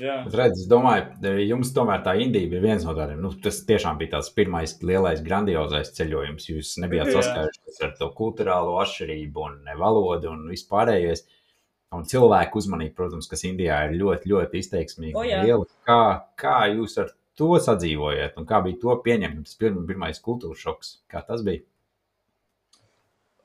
Jā. 0.00 0.16
Redz, 0.26 0.64
es 0.64 0.68
domāju, 0.70 1.30
jums 1.46 1.70
tomēr 1.76 2.00
tā 2.04 2.16
Indija 2.18 2.50
bija 2.50 2.62
viens 2.64 2.84
no 2.86 2.94
tādiem. 2.96 3.20
Nu, 3.22 3.30
tas 3.42 3.60
tiešām 3.68 4.00
bija 4.00 4.16
tāds 4.16 4.32
pirmais 4.34 4.74
lielais, 4.82 5.22
grandiozais 5.24 5.92
ceļojums. 5.96 6.48
Jūs 6.50 6.72
nebijāt 6.82 7.12
saskarušies 7.14 7.78
ar 7.86 7.92
to 8.00 8.10
kultūrālo 8.18 8.74
atšķirību 8.82 9.44
un 9.46 9.70
valodu 9.78 10.32
un 10.32 10.48
vispārējais. 10.50 11.22
Un 11.94 12.02
cilvēku 12.10 12.58
uzmanība, 12.58 12.96
protams, 12.98 13.28
kas 13.30 13.46
Indijā 13.46 13.78
ir 13.86 13.94
ļoti, 14.00 14.32
ļoti 14.32 14.60
izteiksmīga. 14.64 15.22
Liela. 15.46 15.68
Kā, 15.86 16.00
kā 16.40 16.56
jūs 16.72 16.98
ar 17.00 17.12
to 17.38 17.52
sadzīvojat 17.62 18.40
un 18.40 18.48
kā 18.48 18.58
bija 18.64 18.80
to 18.82 18.96
pieņemt? 19.04 19.46
Tas 19.46 19.60
pirma, 19.60 19.84
pirmais 19.86 20.18
kultūras 20.24 20.66
šoks. 20.66 20.92
Kā 21.12 21.22
tas 21.28 21.46
bija? 21.46 21.62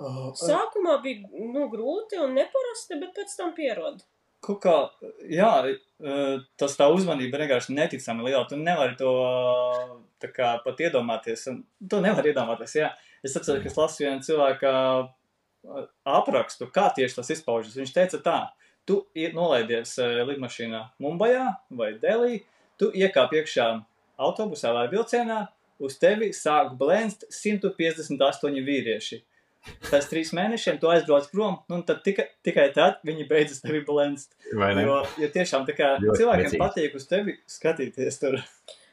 Sākumā 0.02 0.98
bija 1.04 1.30
nu, 1.54 1.68
grūti 1.70 2.18
un 2.18 2.34
neparasti, 2.34 2.98
bet 2.98 3.14
pēc 3.20 3.38
tam 3.38 3.54
pierod. 3.54 4.02
Kaut 4.42 4.58
kā, 4.64 4.76
jā, 5.30 5.52
eh, 5.70 6.38
tas 6.58 6.78
tā 6.78 6.88
uzmanība 6.90 7.44
vienkārši 7.44 7.76
neticami 7.78 8.26
liela. 8.26 8.48
Tu 8.50 8.58
nevari 8.58 8.98
to 8.98 9.12
kā 10.22 10.56
pat 10.64 10.78
iedomāties. 10.78 11.46
Tu 11.90 12.02
nevari 12.02 12.34
iedomāties, 12.34 12.76
jā. 12.80 12.92
Es 13.24 13.36
atceros, 13.38 13.62
ka 13.62 13.70
es 13.70 13.78
lasu 13.78 14.04
vienu 14.04 14.26
cilvēku 14.26 14.72
aprakstu, 16.06 16.68
kā 16.74 16.90
tieši 16.96 17.20
tas 17.20 17.30
izpaužas. 17.36 17.78
Viņš 17.78 17.94
teica 17.94 18.20
tā, 18.26 18.38
tu 18.86 19.04
nolaidies 19.16 19.94
eh, 20.02 20.22
lidmašīnā 20.30 20.82
Mumbajā 21.02 21.48
vai 21.78 21.94
Delī, 22.02 22.44
tu 22.82 22.92
iekāp 22.92 23.36
iekšā 23.38 23.68
autobusā 24.22 24.74
vai 24.74 24.88
vilcienā, 24.92 25.46
uz 25.82 25.98
tevi 26.02 26.32
sāk 26.34 26.76
blēnst 26.80 27.28
158 27.34 28.66
vīrieši 28.66 29.22
pēc 29.88 30.10
trīs 30.12 30.34
mēnešiem 30.38 30.80
tu 30.82 30.90
aizbrauc 30.92 31.30
prom, 31.32 31.58
nu, 31.70 31.80
un 31.80 31.86
tad 31.88 32.02
tika, 32.06 32.26
tikai 32.46 32.68
tad 32.76 33.02
viņi 33.08 33.28
beidzas 33.30 33.64
tevi 33.64 33.84
blendst. 33.88 34.36
Jo, 34.52 35.02
jo 35.22 35.32
tiešām 35.34 35.66
tā 35.70 35.76
kā 35.78 35.96
Ļoti 36.02 36.22
cilvēkiem 36.24 36.48
precīzi. 36.48 36.62
patīk 36.62 36.98
uz 36.98 37.08
tevi 37.10 37.38
skatīties 37.50 38.22
tur. 38.22 38.40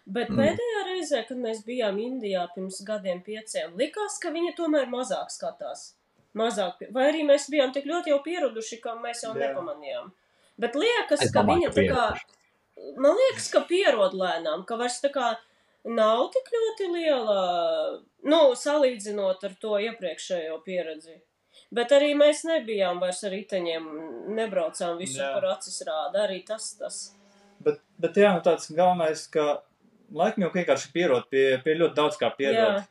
Bet 0.08 0.30
mm. 0.32 0.40
pēdējā 0.40 0.84
reizē, 0.88 1.22
kad 1.28 1.40
mēs 1.40 1.60
bijām 1.66 1.98
Indijā 2.00 2.46
pirms 2.54 2.80
gadiem 2.86 3.20
pieciem, 3.24 3.74
likās, 3.76 4.16
ka 4.22 4.32
viņi 4.32 4.54
tomēr 4.56 4.88
mazāk 4.92 5.32
skatās. 5.34 5.90
Mazāk, 6.38 6.84
vai 6.94 7.08
arī 7.10 7.24
mēs 7.28 7.48
bijām 7.52 7.72
tik 7.74 7.88
ļoti 7.88 8.12
jau 8.12 8.22
pieraduši, 8.24 8.80
ka 8.84 8.94
mēs 9.00 9.24
jau 9.24 9.34
Jā. 9.34 9.48
nepamanījām. 9.48 10.10
Bet 10.60 10.76
liekas, 10.78 11.24
es 11.24 11.32
ka 11.32 11.42
domāju, 11.42 11.70
viņa 11.70 11.74
tā 11.76 11.84
kā, 11.92 12.94
man 13.00 13.16
liekas, 13.20 13.48
ka 13.52 13.62
pierod 13.68 14.16
lēnām, 14.16 14.64
ka 14.68 14.78
vairs 14.80 14.98
tā 15.04 15.10
kā 15.14 15.32
nav 15.84 16.26
tik 16.34 16.50
ļoti 16.54 16.90
liela, 16.92 17.40
nu, 18.28 18.40
salīdzinot 18.58 19.44
ar 19.46 19.56
to 19.62 19.78
iepriekšējo 19.86 20.58
pieredzi. 20.66 21.20
Bet 21.74 21.92
arī 21.92 22.14
mēs 22.16 22.44
nebijām 22.48 23.00
vairs 23.02 23.22
ar 23.26 23.34
riteņiem, 23.34 23.88
nebraucām 24.36 24.98
visur, 25.00 25.24
jā. 25.24 25.32
kur 25.34 25.48
acis 25.50 25.82
rāda. 25.86 26.24
Arī 26.24 26.40
tas, 26.46 26.70
tas. 26.80 27.00
Bet, 27.64 27.82
bet 28.00 28.16
jā, 28.16 28.30
nu 28.36 28.44
tāds 28.44 28.70
galvenais, 28.72 29.26
ka 29.32 29.58
laikam 30.14 30.46
jau 30.46 30.52
vienkārši 30.54 30.92
pierod 30.94 31.28
pie, 31.32 31.58
pie 31.64 31.76
ļoti 31.76 31.98
daudz 31.98 32.16
kā 32.20 32.30
pierod. 32.38 32.78
Jā. 32.78 32.86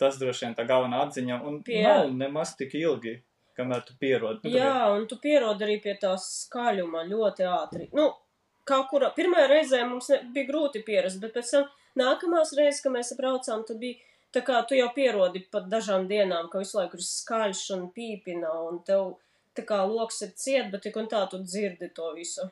Tas 0.00 0.16
droši 0.20 0.46
vien 0.46 0.54
tā 0.56 0.64
galvenā 0.68 1.02
atziņa, 1.06 1.42
un 1.44 1.58
pie... 1.64 1.82
nav 1.84 2.06
nemaz 2.16 2.54
tik 2.56 2.76
ilgi, 2.78 3.18
kamēr 3.58 3.82
tu 3.84 3.96
pierod. 4.00 4.40
Nu, 4.46 4.52
jā, 4.54 4.76
un 4.94 5.04
tu 5.10 5.18
pierod 5.20 5.60
arī 5.60 5.76
pie 5.82 5.96
tās 6.00 6.28
skaļuma 6.46 7.04
ļoti 7.08 7.48
ātri. 7.48 7.88
Nu, 7.96 8.06
kaut 8.68 8.88
kurā, 8.92 9.10
pirmajā 9.16 9.50
reizē 9.50 9.82
mums 9.88 10.08
ne, 10.12 10.22
bija 10.32 10.48
grūti 10.48 10.84
pierast, 10.86 11.20
bet 11.20 11.34
pēc 11.36 11.52
tam 11.56 11.68
Nākamās 11.98 12.54
reizes, 12.58 12.82
kad 12.84 12.94
mēs 12.94 13.12
braucām, 13.18 13.64
tad 13.66 13.80
bija 13.82 13.98
tā 14.34 14.44
kā 14.46 14.60
tu 14.68 14.78
jau 14.78 14.88
pierodi 14.94 15.42
pat 15.52 15.66
dažām 15.70 16.06
dienām, 16.10 16.48
ka 16.50 16.62
visu 16.62 16.78
laiku 16.78 16.98
ir 16.98 17.06
skaļš 17.06 17.64
un 17.76 17.88
pīpina, 17.94 18.52
un 18.68 18.78
tev 18.86 19.16
tā 19.58 19.64
kā 19.66 19.82
loks 19.88 20.22
ir 20.26 20.34
ciet, 20.38 20.70
bet 20.72 20.84
tik 20.86 20.98
un 21.00 21.10
tā 21.10 21.24
tu 21.30 21.40
dzirdi 21.42 21.90
to 21.96 22.12
visu. 22.16 22.46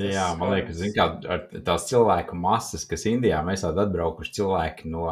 Jā, 0.00 0.30
man 0.38 0.54
liekas, 0.54 0.78
zin, 0.78 0.92
kā, 0.96 1.08
ar 1.28 1.42
tās 1.66 1.84
cilvēku 1.90 2.36
masas, 2.40 2.86
kas 2.88 3.04
Indijā 3.10 3.42
mēs 3.44 3.66
tādu 3.66 3.82
atbraukuši 3.82 4.38
cilvēki 4.38 4.88
no 4.88 5.10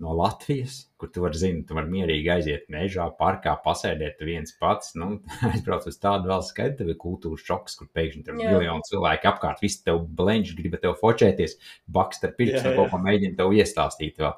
no 0.00 0.14
Latvijas, 0.16 0.76
kur 1.00 1.10
tu 1.12 1.22
vari 1.24 1.38
zināt, 1.38 1.66
tu 1.68 1.76
vari 1.76 1.90
mierīgi 1.92 2.30
aiziet 2.32 2.70
mežā, 2.72 3.06
parkā, 3.18 3.52
pasēdēt 3.64 4.22
viens 4.24 4.54
pats. 4.60 4.94
Nu, 4.98 5.18
aizbrauc 5.50 5.86
uz 5.90 5.98
tādu 6.00 6.32
valsts, 6.32 6.54
kad 6.56 6.78
tev 6.78 6.92
ir 6.92 6.98
kultūras 7.00 7.44
šoks, 7.46 7.76
kur 7.78 7.90
pēkšņi 7.96 8.24
tur 8.26 8.38
ir 8.38 8.54
miljoni 8.54 8.88
cilvēku 8.88 9.30
apkārt, 9.30 9.60
visi 9.64 9.82
tev 9.86 10.00
blenži, 10.18 10.56
grib 10.58 10.78
tev 10.80 10.96
fočēties, 11.00 11.58
bakst 11.92 12.24
ar 12.26 12.34
pirkstu, 12.38 12.72
kaut 12.78 12.94
ko 12.94 13.02
mēģina 13.04 13.36
tev 13.40 13.54
iestāstīt 13.56 14.20
vēl. 14.22 14.34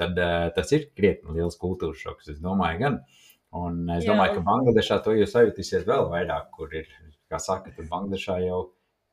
Tad 0.00 0.16
uh, 0.18 0.48
tas 0.56 0.72
ir 0.74 0.88
krietni 0.96 1.36
liels 1.36 1.58
kultūras 1.60 2.00
šoks, 2.02 2.32
es 2.32 2.40
domāju, 2.42 2.80
gan. 2.82 3.02
Un 3.56 3.84
es 3.94 4.04
Jā. 4.04 4.12
domāju, 4.12 4.38
ka 4.38 4.46
Bangladešā 4.48 4.98
to 5.04 5.14
jūs 5.14 5.36
sajutīsiet 5.36 5.86
vēl 5.86 6.08
vairāk, 6.10 6.48
kur 6.56 6.72
ir, 6.74 6.88
kā 7.30 7.38
saka, 7.40 7.70
tur 7.76 7.86
Bangladešā 7.92 8.40
jau 8.42 8.64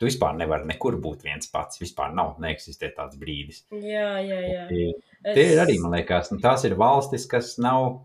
Tu 0.04 0.10
vispār 0.10 0.34
nevari 0.36 0.68
nekur 0.68 0.98
būt 1.00 1.22
viens 1.24 1.48
pats. 1.48 1.80
Vispār 1.80 2.12
nav, 2.12 2.34
neeksistē 2.44 2.90
tāds 2.92 3.16
brīdis. 3.16 3.62
Jā, 3.72 4.18
jā, 4.20 4.40
jā. 4.44 4.66
Tie, 4.68 4.82
es... 5.22 5.30
tie 5.38 5.46
ir 5.54 5.62
arī, 5.64 5.78
man 5.80 5.96
liekas, 5.96 6.28
nu, 6.34 6.42
tās 6.44 6.66
ir 6.68 6.76
valstis, 6.76 7.24
kas 7.32 7.54
nav 7.64 8.02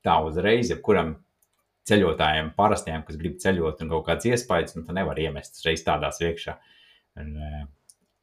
tā 0.00 0.14
uzreiz, 0.24 0.70
jebkuram 0.72 1.18
ceļotājiem, 1.90 2.48
parastiem, 2.56 3.04
kas 3.04 3.20
grib 3.20 3.36
ceļot 3.42 3.84
un 3.84 3.92
kaut 3.92 4.06
kāds 4.08 4.30
iespējas, 4.30 4.78
nu, 4.78 4.86
tu 4.88 4.96
nevar 4.96 5.20
iemest 5.20 5.60
uzreiz 5.60 5.84
tādās 5.84 6.22
iekšā. 6.24 6.56
Un, 7.20 7.36
uh, 7.36 7.60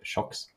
šoks. 0.01 0.47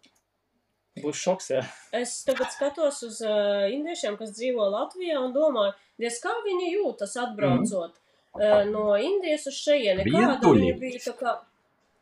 Būs 1.04 1.20
šoks, 1.26 1.52
jā. 1.52 1.62
Es 2.00 2.22
tagad 2.24 2.56
skatos 2.56 3.04
uz 3.04 3.20
uh, 3.20 3.68
indiešiem, 3.68 4.16
kas 4.16 4.32
dzīvo 4.32 4.72
Latvijā 4.78 5.20
un 5.20 5.36
domāju, 5.36 5.76
diez 6.00 6.16
kā 6.24 6.32
viņi 6.48 6.72
jūtas 6.78 7.20
atbraucot 7.20 8.00
mm. 8.00 8.40
uh, 8.40 8.58
no 8.72 8.88
Indijas 8.96 9.44
uz 9.52 9.60
šejieni. 9.60 10.08
Kāda 10.08 10.56
viņa 10.56 10.76
bija 10.80 11.04
tā 11.10 11.18
kā 11.20 11.36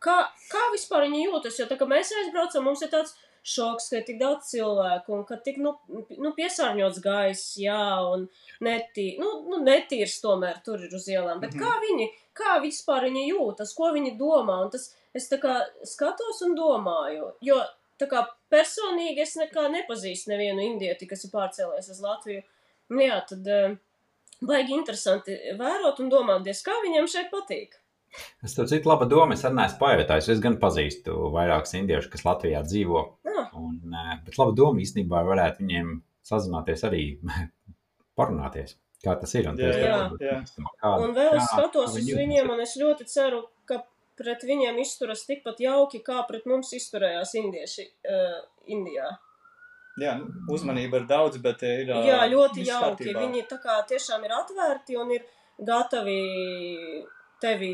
kā, 0.04 0.20
kā 0.50 0.62
vispār 0.74 1.06
viņi 1.06 1.26
jūtas? 1.26 1.58
Jo 1.60 1.66
tā 1.70 1.78
kā 1.80 1.88
mēs 1.90 2.12
aizbraucam, 2.22 2.66
mums 2.66 2.84
ir 2.84 2.92
tāds 2.92 3.16
šoks, 3.46 3.88
ka 3.90 4.00
ir 4.00 4.06
tik 4.06 4.18
daudz 4.20 4.50
cilvēku 4.52 5.14
un 5.16 5.24
ka 5.28 5.38
tik 5.44 5.58
nu, 5.64 5.72
nu, 5.88 6.32
piesārņots 6.36 7.00
gaiss, 7.04 7.54
jā, 7.60 7.80
un 8.12 8.26
netī, 8.64 9.14
nu, 9.20 9.30
nu, 9.48 9.60
netīrs 9.64 10.18
tomēr 10.24 10.60
tur 10.64 10.82
ir 10.84 10.94
uz 10.96 11.08
ielām. 11.08 11.40
Bet 11.40 11.54
mm 11.54 11.60
-hmm. 11.60 11.64
kā 11.64 11.80
viņi, 11.86 12.08
kā 12.36 12.58
vispār 12.64 13.08
viņi 13.08 13.28
jūtas, 13.30 13.74
ko 13.76 13.92
viņi 13.96 14.16
domā? 14.20 14.60
Un 14.64 14.70
tas 14.70 14.90
es 15.14 15.28
tā 15.30 15.40
kā 15.40 15.60
skatos 15.84 16.42
un 16.46 16.56
domāju, 16.56 17.32
jo 17.40 17.60
tā 17.98 18.08
kā 18.08 18.26
personīgi 18.52 19.24
es 19.24 19.36
nekā 19.36 19.68
nepazīstu 19.68 20.32
nevienu 20.32 20.60
indieti, 20.60 21.06
kas 21.06 21.24
ir 21.24 21.30
pārcēlies 21.30 21.90
uz 21.90 22.00
Latviju. 22.00 22.42
Nu, 22.90 23.00
jā, 23.00 23.20
tad 23.28 23.46
uh, 23.46 23.76
baigi 24.40 24.74
interesanti 24.74 25.36
vērot 25.58 26.00
un 26.00 26.08
domāt, 26.08 26.48
kā 26.64 26.76
viņiem 26.84 27.08
šeit 27.08 27.30
patīk. 27.30 27.79
Es 28.44 28.56
tam 28.56 28.66
citu 28.70 28.90
labu 28.90 29.06
domu, 29.10 29.36
es 29.36 29.44
arī 29.46 29.58
neesmu 29.60 29.78
pajautājis. 29.80 30.28
Es 30.34 30.42
gan 30.42 30.58
pazīstu 30.62 31.30
vairākus 31.34 31.76
indiešus, 31.78 32.10
kas 32.12 32.26
Latvijā 32.26 32.62
dzīvo. 32.66 33.02
Jā. 33.28 33.46
Un, 33.60 33.78
eh, 33.94 34.12
bet 34.26 34.38
labu 34.40 34.54
domu 34.56 34.82
īstenībā 34.82 35.22
varētu 35.28 35.64
viņiem 35.64 35.96
sazināties 36.26 36.84
arī 36.88 37.04
parunāties. 38.18 38.76
Kā 39.00 39.14
tas 39.16 39.32
ir? 39.38 39.48
Un, 39.48 39.56
jā, 39.56 39.70
jā, 39.80 39.94
jā. 40.20 40.36
Kā, 40.82 40.90
un 41.00 41.14
vēl 41.16 41.38
es 41.38 41.46
skatos 41.48 41.96
uz 41.96 42.04
viņiem, 42.04 42.50
un 42.52 42.60
es 42.60 42.74
ļoti 42.76 43.06
ceru, 43.08 43.46
ka 43.64 43.80
pret 44.20 44.44
viņiem 44.44 44.76
izturas 44.82 45.24
tikpat 45.24 45.62
jauki, 45.64 46.02
kā 46.04 46.20
pret 46.28 46.44
mums 46.50 46.74
izturējās 46.76 47.32
indieši 47.40 47.86
uh, 47.88 48.42
Indijā. 48.68 49.08
Jā, 50.00 50.18
uzmanība 50.52 51.00
ir 51.00 51.06
daudz, 51.08 51.40
bet 51.42 51.64
ir. 51.64 51.88
Uh, 51.88 52.04
jā, 52.10 52.20
ļoti 52.28 52.66
jauki. 52.68 53.06
Kārtībā. 53.06 53.24
Viņi 53.24 53.46
tā 53.48 53.56
kā 53.62 53.78
tiešām 53.88 54.28
ir 54.28 54.36
atvērti 54.36 55.00
un 55.00 55.14
ir 55.16 55.24
gatavi 55.64 56.20
tevi, 57.42 57.70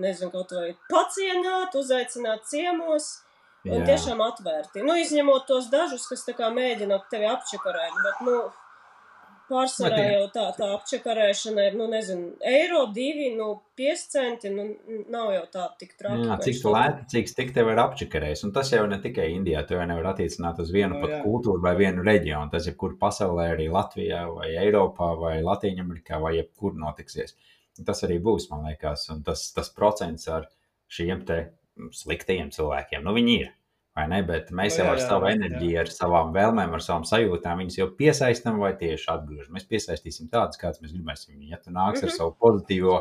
nezinu, 0.00 0.30
kaut 0.34 0.54
vai 0.56 0.70
pacienāt, 0.92 1.76
uzaicināt 1.80 2.48
ciemos. 2.50 3.18
Un 3.68 3.82
Jā. 3.82 3.90
tiešām 3.90 4.22
atvērti. 4.24 4.80
Nu, 4.80 4.94
izņemot 4.96 5.42
tos 5.44 5.66
dažus, 5.68 6.06
kas 6.08 6.22
tā 6.24 6.32
kā 6.32 6.46
mēģina 6.48 6.96
tevi 7.12 7.26
apčakarēt, 7.28 7.98
bet, 8.06 8.22
nu, 8.24 8.36
pārsvarā 9.50 10.00
jau 10.04 10.22
tā, 10.34 10.44
tā 10.56 10.68
apčakarēšana 10.76 11.66
ir, 11.68 11.76
nu, 11.78 11.88
nezinu, 11.90 12.30
eiro, 12.46 12.84
divi, 12.94 13.30
nu, 13.36 13.50
5 13.80 14.04
centi, 14.14 14.52
nu, 14.54 14.66
nav 15.12 15.32
jau 15.34 15.44
tā 15.52 15.66
tik 15.80 15.94
traki. 15.98 16.26
Jā, 16.28 16.38
cik 16.46 16.66
lēti, 16.74 17.06
cik 17.14 17.32
tik 17.38 17.54
tev 17.56 17.72
ir 17.72 17.82
apčakarējis. 17.84 18.44
Un 18.46 18.54
tas 18.56 18.70
jau 18.72 18.84
ne 18.90 19.00
tikai 19.02 19.30
Indijā, 19.34 19.64
to 19.66 19.78
jau 19.78 19.86
nevar 19.90 20.12
attiecināt 20.12 20.60
uz 20.62 20.72
vienu 20.74 20.96
no, 20.96 21.04
pat 21.04 21.16
jā. 21.16 21.22
kultūru 21.26 21.64
vai 21.64 21.74
vienu 21.78 22.04
reģionu. 22.06 22.52
Tas 22.52 22.68
jebkur 22.70 22.96
pasaulē, 23.00 23.50
arī 23.54 23.70
Latvijā 23.72 24.26
vai 24.32 24.52
Eiropā 24.64 25.12
vai 25.20 25.38
Latīņamerikā 25.46 26.20
vai 26.22 26.36
jebkur 26.38 26.78
notiksies. 26.78 27.36
Tas 27.86 28.02
arī 28.06 28.18
būs, 28.22 28.48
man 28.50 28.66
liekas, 28.68 29.08
un 29.10 29.22
tas, 29.22 29.52
tas 29.56 29.70
procents 29.70 30.28
ar 30.28 30.48
šiem 30.88 31.24
te 31.26 31.52
sliktajiem 31.96 32.50
cilvēkiem, 32.52 33.02
nu 33.06 33.14
viņi 33.16 33.38
ir. 33.40 33.48
vai 33.96 34.04
ne? 34.08 34.22
Bet 34.22 34.50
mēs 34.54 34.76
Nu, 34.78 34.84
jau 34.84 34.86
jā, 34.86 34.90
ar 34.92 34.98
jā, 35.00 35.06
savu 35.08 35.26
jā. 35.26 35.30
enerģiju, 35.36 35.78
ar 35.80 35.88
savām 35.92 36.28
vēlmēm, 36.32 36.72
ar 36.76 36.80
savām 36.84 37.02
sajūtām 37.04 37.58
viņus 37.58 37.76
jau 37.80 37.88
piesaistam 37.98 38.58
vai 38.62 38.70
tieši 38.78 39.08
atgriežam. 39.10 39.52
Mēs 39.56 39.66
piesaistīsim 39.68 40.28
tādus, 40.30 40.56
kāds 40.60 40.80
mēs 40.80 40.92
gribēsim. 40.94 41.40
Ja 41.48 41.56
tu 41.58 41.70
nāks 41.74 42.02
ar 42.04 42.08
Mhm. 42.08 42.16
savu 42.16 42.36
pozitīvo 42.40 43.00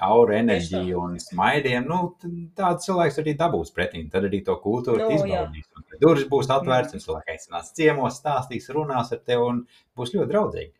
auru, 0.00 0.32
enerģiju 0.34 0.98
un 1.00 1.14
smaidiem, 1.22 1.86
nu, 1.86 2.16
tāds 2.56 2.84
cilvēks 2.84 3.18
arī 3.22 3.36
dabūs 3.38 3.70
pretī. 3.72 4.10
Tad 4.10 4.24
arī 4.24 4.44
to 4.44 4.56
kultūru 4.56 4.98
Nu, 4.98 5.08
nu, 5.08 5.24
jā. 5.24 5.46
izbaudīs. 5.46 5.64
Durvis 6.00 6.28
būs 6.28 6.50
atvērts, 6.50 6.92
Mhm. 6.92 6.94
un 6.94 7.00
cilvēks 7.06 7.32
aicinās 7.36 7.72
ciemos, 7.72 8.20
stāstīs, 8.20 8.68
runās 8.74 9.12
ar 9.12 9.18
tevi 9.18 9.42
un 9.48 9.66
būs 9.96 10.12
ļoti 10.12 10.28
draudzīgi. 10.32 10.72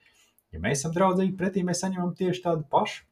Ja 0.53 0.59
mēs 0.59 0.73
esam 0.83 0.93
draudzīgi 0.93 1.37
pretī, 1.37 1.63
mēs 1.65 1.81
saņemam 1.85 2.15
tieši 2.17 2.43
tādu 2.43 2.65
pašu. 2.69 3.03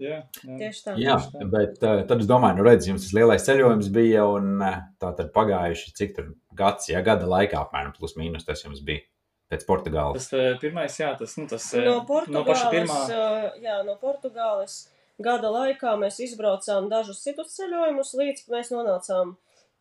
Jā, 0.00 0.18
jā. 0.40 0.56
Tieši 0.56 0.82
tā. 0.86 0.96
Jā, 0.96 1.16
tieši 1.20 1.32
tā. 1.36 1.46
bet 1.52 1.84
uh, 1.84 2.02
tad 2.08 2.24
es 2.24 2.28
domāju, 2.30 2.60
nu, 2.60 2.66
redz, 2.66 2.88
jums 2.88 3.04
tas 3.04 3.14
lielais 3.16 3.44
ceļojums 3.46 3.90
bija, 3.94 4.24
un 4.38 4.56
uh, 4.58 4.78
tā 5.02 5.12
tad 5.18 5.32
pagājuši 5.36 5.94
cik 6.00 6.14
tur 6.16 6.30
gads, 6.56 6.88
ja 6.92 7.02
gada 7.04 7.28
laikā 7.28 7.60
apmēram 7.60 7.92
plus 7.96 8.16
mīnus 8.16 8.48
tas 8.48 8.64
jums 8.64 8.80
bija 8.86 9.04
pēc 9.50 9.66
Portugāles. 9.66 10.28
Tas 10.30 10.38
eh, 10.38 10.54
pirmais, 10.62 10.96
jā, 11.00 11.10
tas, 11.18 11.34
nu, 11.40 11.48
tas 11.50 11.66
eh, 11.74 11.84
No 11.84 12.00
no 12.00 12.06
Portugāles, 12.08 12.48
paša 12.48 12.72
pirmā. 12.72 12.98
jā, 13.58 13.78
no 13.86 13.96
Portugāles 14.00 14.76
gada 15.20 15.50
laikā 15.52 15.96
mēs 16.00 16.20
izbraucām 16.24 16.88
dažus 16.92 17.22
citus 17.24 17.56
ceļojumus, 17.58 18.14
līdz 18.20 18.46
mēs 18.52 18.70
nonācām 18.72 19.34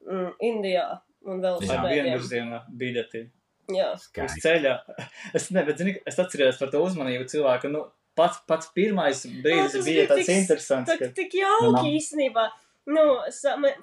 mm, 0.07 0.31
Indijā 0.49 0.87
un 1.29 1.43
vēl 1.45 1.61
uz 1.61 1.69
vienvirziena 1.69 2.63
biļeti. 2.81 3.27
Jā, 3.69 3.91
Uz 3.93 4.35
ceļa. 4.41 4.79
Es, 5.37 5.51
ne, 5.53 5.61
bet, 5.67 5.77
zini, 5.77 5.93
es 6.09 6.17
atceros 6.17 6.57
par 6.57 6.71
to 6.73 6.81
uzmanību 6.81 7.27
cilvēku. 7.29 7.69
Nu, 7.69 7.83
pats, 8.19 8.41
pats 8.49 8.71
pirmais 8.75 9.23
brīdis 9.43 9.77
tas 9.77 9.85
bija 9.87 10.07
tāds 10.11 10.25
tik- 10.27 10.41
interesants. 10.43 10.97
Ka, 10.99 11.07
tik 11.23 11.37
Nu, 11.39 11.45
jauki 11.45 11.95
īstenībā. 11.97 12.49
Nu, 12.89 13.03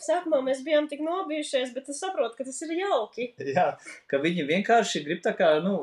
sākumā 0.03 0.41
mēs 0.43 0.63
bijām 0.67 0.89
tik 0.91 1.03
nobijušies, 1.07 1.71
bet 1.77 1.89
es 1.93 2.01
saprotu, 2.03 2.35
ka 2.41 2.47
tas 2.49 2.57
ir 2.67 2.73
jauki. 2.81 3.29
jā, 3.55 3.67
ka 4.11 4.19
viņi 4.19 4.47
vienkārši 4.49 5.03
grib 5.07 5.21
tā 5.23 5.33
kā, 5.39 5.51
nu, 5.63 5.77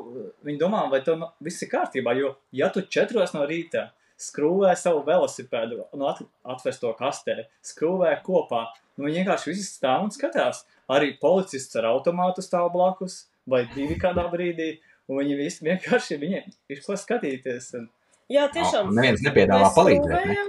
viņi 0.44 0.60
domā, 0.60 0.82
vai 0.92 1.00
to 1.06 1.14
nu, 1.16 1.30
viss 1.40 1.62
ir 1.64 1.70
kārtībā. 1.72 2.12
Jo, 2.18 2.34
ja 2.52 2.68
tu 2.74 2.82
četros 2.82 3.32
no 3.36 3.46
rīta 3.48 3.86
skrūvē 4.20 4.74
savu 4.78 5.00
velosipēdu 5.08 5.86
un 5.96 6.04
at, 6.10 6.20
atvest 6.54 6.84
to 6.84 6.92
kastē, 6.98 7.46
skrūvē 7.64 8.12
kopā, 8.26 8.66
nu, 8.98 9.06
viņi 9.08 9.22
vienkārši 9.22 9.50
visi 9.54 9.66
stāv 9.72 10.04
un 10.06 10.12
skatās. 10.14 10.64
Arī 10.92 11.14
policists 11.20 11.80
ar 11.80 11.88
automātu 11.94 12.44
stāv 12.44 12.68
blakus, 12.76 13.22
vai 13.48 13.64
divi 13.72 13.96
kādā 14.00 14.26
brīdī, 14.32 14.74
un 15.08 15.22
viņi 15.22 15.40
visi 15.40 15.64
vienkārši 15.70 16.20
viņiem 16.20 16.52
ir 16.76 16.84
ko 16.84 16.96
skatīties. 17.00 17.72
Un, 17.80 17.88
Jā, 18.32 18.48
tiešām. 18.52 18.88
un 18.88 18.96
neviens 18.98 19.20
nepiedāvā 19.24 19.66
Mēs 19.68 19.76
palīdzēt. 19.76 20.28
Ne? 20.30 20.44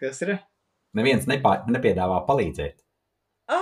kas 0.00 0.22
ir? 0.26 0.36
Neviens 0.96 1.26
nepā, 1.30 1.60
nepiedāvā 1.70 2.20
palīdzēt. 2.26 2.80
Ā, 3.50 3.58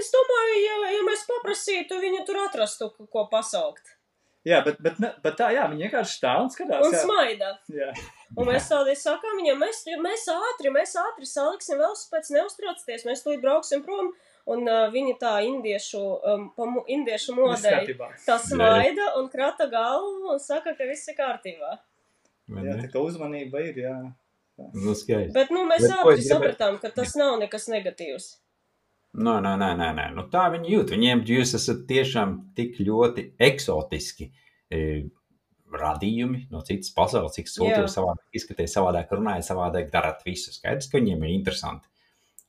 es 0.00 0.10
domāju, 0.12 0.60
ja, 0.64 0.76
ja 0.96 1.02
mēs 1.06 1.24
paprasītu, 1.28 2.00
viņi 2.02 2.24
tur 2.26 2.40
atrastu, 2.46 2.90
ko- 3.12 3.28
pasaukt. 3.30 3.96
Jā, 4.42 4.58
bet, 4.66 4.80
bet, 4.82 4.96
ne, 4.98 5.12
bet 5.22 5.36
tā, 5.38 5.52
jā, 5.54 5.68
viņi 5.70 5.84
vienkārši 5.86 6.16
stāv 6.18 6.40
un 6.42 6.50
skatās. 6.50 6.82
Un 6.82 6.96
jā. 6.96 7.02
smaida. 7.04 7.50
Jā. 7.70 7.92
Un 8.34 8.48
mēs 8.48 8.66
tādiem 8.72 8.98
sakām 8.98 9.38
viņam, 9.38 9.60
mēs, 9.62 9.84
mēs 10.02 10.26
ātri, 10.34 10.72
mēs 10.74 10.96
ātri 10.98 11.28
saliksim 11.30 11.78
velosipēds, 11.78 12.32
neuztraucieties, 12.34 13.06
mēs 13.06 13.22
tūlīt 13.22 13.44
brauksim 13.44 13.84
prom. 13.86 14.10
Un 14.50 14.66
uh, 14.66 14.88
viņi 14.90 15.14
tā 15.20 15.36
indiešu, 15.46 16.00
um, 16.26 16.48
pa 16.56 16.66
indiešu 16.90 17.36
kārtībā. 17.38 18.08
tā 18.26 18.40
smaida 18.42 19.12
un 19.20 19.28
krata 19.30 19.68
galvu 19.70 20.32
un 20.34 20.42
saka, 20.42 20.74
ka 20.74 20.88
viss 20.90 21.06
ir 21.06 21.14
kārtībā. 21.14 21.76
Jā, 22.48 22.76
tā 22.82 22.90
kā 22.92 23.00
uzmanība 23.04 23.60
ir, 23.68 23.74
jā. 23.84 24.14
Nu, 24.74 24.92
skaisti. 24.94 25.32
Bet, 25.32 25.50
nu, 25.50 25.64
mēs 25.66 25.84
es 25.86 25.90
gribēju- 25.90 26.28
sapratām, 26.28 26.80
ka 26.80 26.90
tas 26.90 27.14
nav 27.16 27.38
nekas 27.40 27.68
negatīvs. 27.68 28.36
Nē, 29.14 29.40
nē, 29.44 29.56
nē, 29.60 29.70
nē, 29.76 29.88
nē. 29.96 30.14
Nu, 30.14 30.22
tā 30.32 30.50
viņi 30.52 30.70
jūt. 30.70 30.90
Viņiem 30.96 31.24
jūs 31.28 31.54
esat 31.54 31.86
tiešām 31.88 32.54
tik 32.56 32.76
ļoti 32.78 33.32
eksotiski 33.38 34.30
e, 34.70 35.08
radījumi 35.72 36.46
no 36.52 36.60
citas 36.62 36.90
pasaules, 36.96 37.32
cik 37.36 37.46
Jā. 37.46 37.82
savādāk, 37.88 38.24
izskaties 38.36 38.74
savādāk, 38.76 39.08
runājot 39.12 39.44
savādāk, 39.48 39.90
darāt 39.92 40.22
visu. 40.24 40.52
Skaidrs, 40.52 40.88
ka 40.90 40.98
viņiem 40.98 41.24
ir 41.24 41.34
interesanti. 41.38 41.88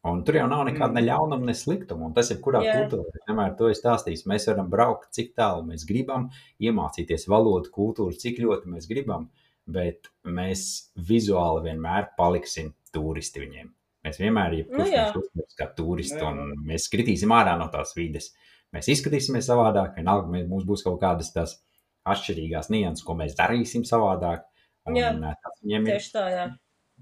Un 0.06 0.24
tur 0.28 0.36
jau 0.36 0.48
nav 0.52 0.66
nekāda 0.68 0.92
Mm. 0.92 0.94
ne 0.96 1.02
ļaunuma, 1.08 1.46
ne 1.46 1.54
sliktuma. 1.54 2.06
Un 2.06 2.14
tas 2.14 2.30
ir 2.32 2.38
kurā 2.38 2.62
Jā. 2.64 2.74
kultūrā. 2.76 3.08
Es 3.16 3.22
Vienmēr 3.28 3.58
to 3.58 3.70
esmu 3.72 3.84
stāstījis. 3.84 4.26
Mēs 4.28 4.48
varam 4.52 4.70
braukt, 4.70 5.12
cik 5.12 5.34
tālu 5.36 5.64
mēs 5.64 5.86
gribam, 5.88 6.30
iemācīties 6.60 7.28
valodu, 7.28 7.70
kultūru, 7.72 8.12
cik 8.20 8.40
ļoti 8.40 8.66
mēs 8.68 8.88
gribam, 8.90 9.30
bet 9.68 10.10
mēs 10.26 10.92
vizuāli 10.98 11.64
vienmēr 11.70 12.10
paliksim 12.18 12.74
turisti 12.94 13.40
viņiem. 13.44 13.70
Mēs 14.04 14.18
vienmēr, 14.20 14.58
ja 14.58 14.66
Nu 14.70 14.78
kurš 14.84 14.90
mūs 14.92 15.20
uztvers 15.22 15.56
kā 15.60 15.68
turisti, 15.78 16.18
Nu 16.20 16.26
jā. 16.26 16.32
un 16.32 16.66
mēs 16.68 16.90
skritīsim 16.90 17.32
ārā 17.32 17.58
no 17.58 17.70
tās 17.72 17.94
vides. 17.96 18.34
Mēs 18.74 18.90
izskatīsimies 18.92 19.48
savādāk, 19.48 19.96
vienalga 19.96 20.28
mēs- 20.28 20.48
mums 20.50 20.66
būs 20.66 20.84
kaut 20.84 21.00
kādas 21.00 21.32
tās 21.32 21.62
atšķirīgās 22.06 22.70
nianses, 22.70 23.04
ko 23.06 23.14
mēs 23.16 23.36
darīsim 23.38 23.86
savādāk. 23.88 24.44
Un, 24.86 24.96
Jā. 24.96 25.14
tas 25.42 25.60
viņiem 25.64 25.88
ir 25.88 25.94
Tieši 25.96 26.12
tā, 26.12 26.26
jā. 26.34 26.58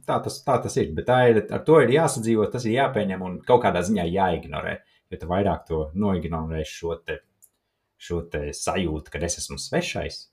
tā 0.06 0.24
tas, 0.24 0.44
tā 0.46 0.62
tas 0.62 0.78
ir. 0.78 0.94
Bet 0.94 1.08
tā 1.08 1.30
ir, 1.32 1.48
ar 1.52 1.64
to 1.66 1.80
ir 1.82 1.90
jāsadzīvot, 1.90 2.52
tas 2.52 2.66
ir 2.66 2.74
jāpieņem 2.78 3.22
un 3.22 3.40
kaut 3.42 3.64
kādā 3.64 3.82
ziņā 3.82 4.06
jāignorē. 4.12 4.78
Jo 5.10 5.18
tu 5.18 5.26
vairāk 5.28 5.66
to 5.66 5.92
noignorēsi 5.96 6.66
šo, 6.78 6.96
te, 7.04 7.20
šo 7.98 8.22
te 8.30 8.52
sajūtu, 8.54 9.10
ka 9.10 9.18
es 9.20 9.40
esmu 9.40 9.58
svešais. 9.58 10.28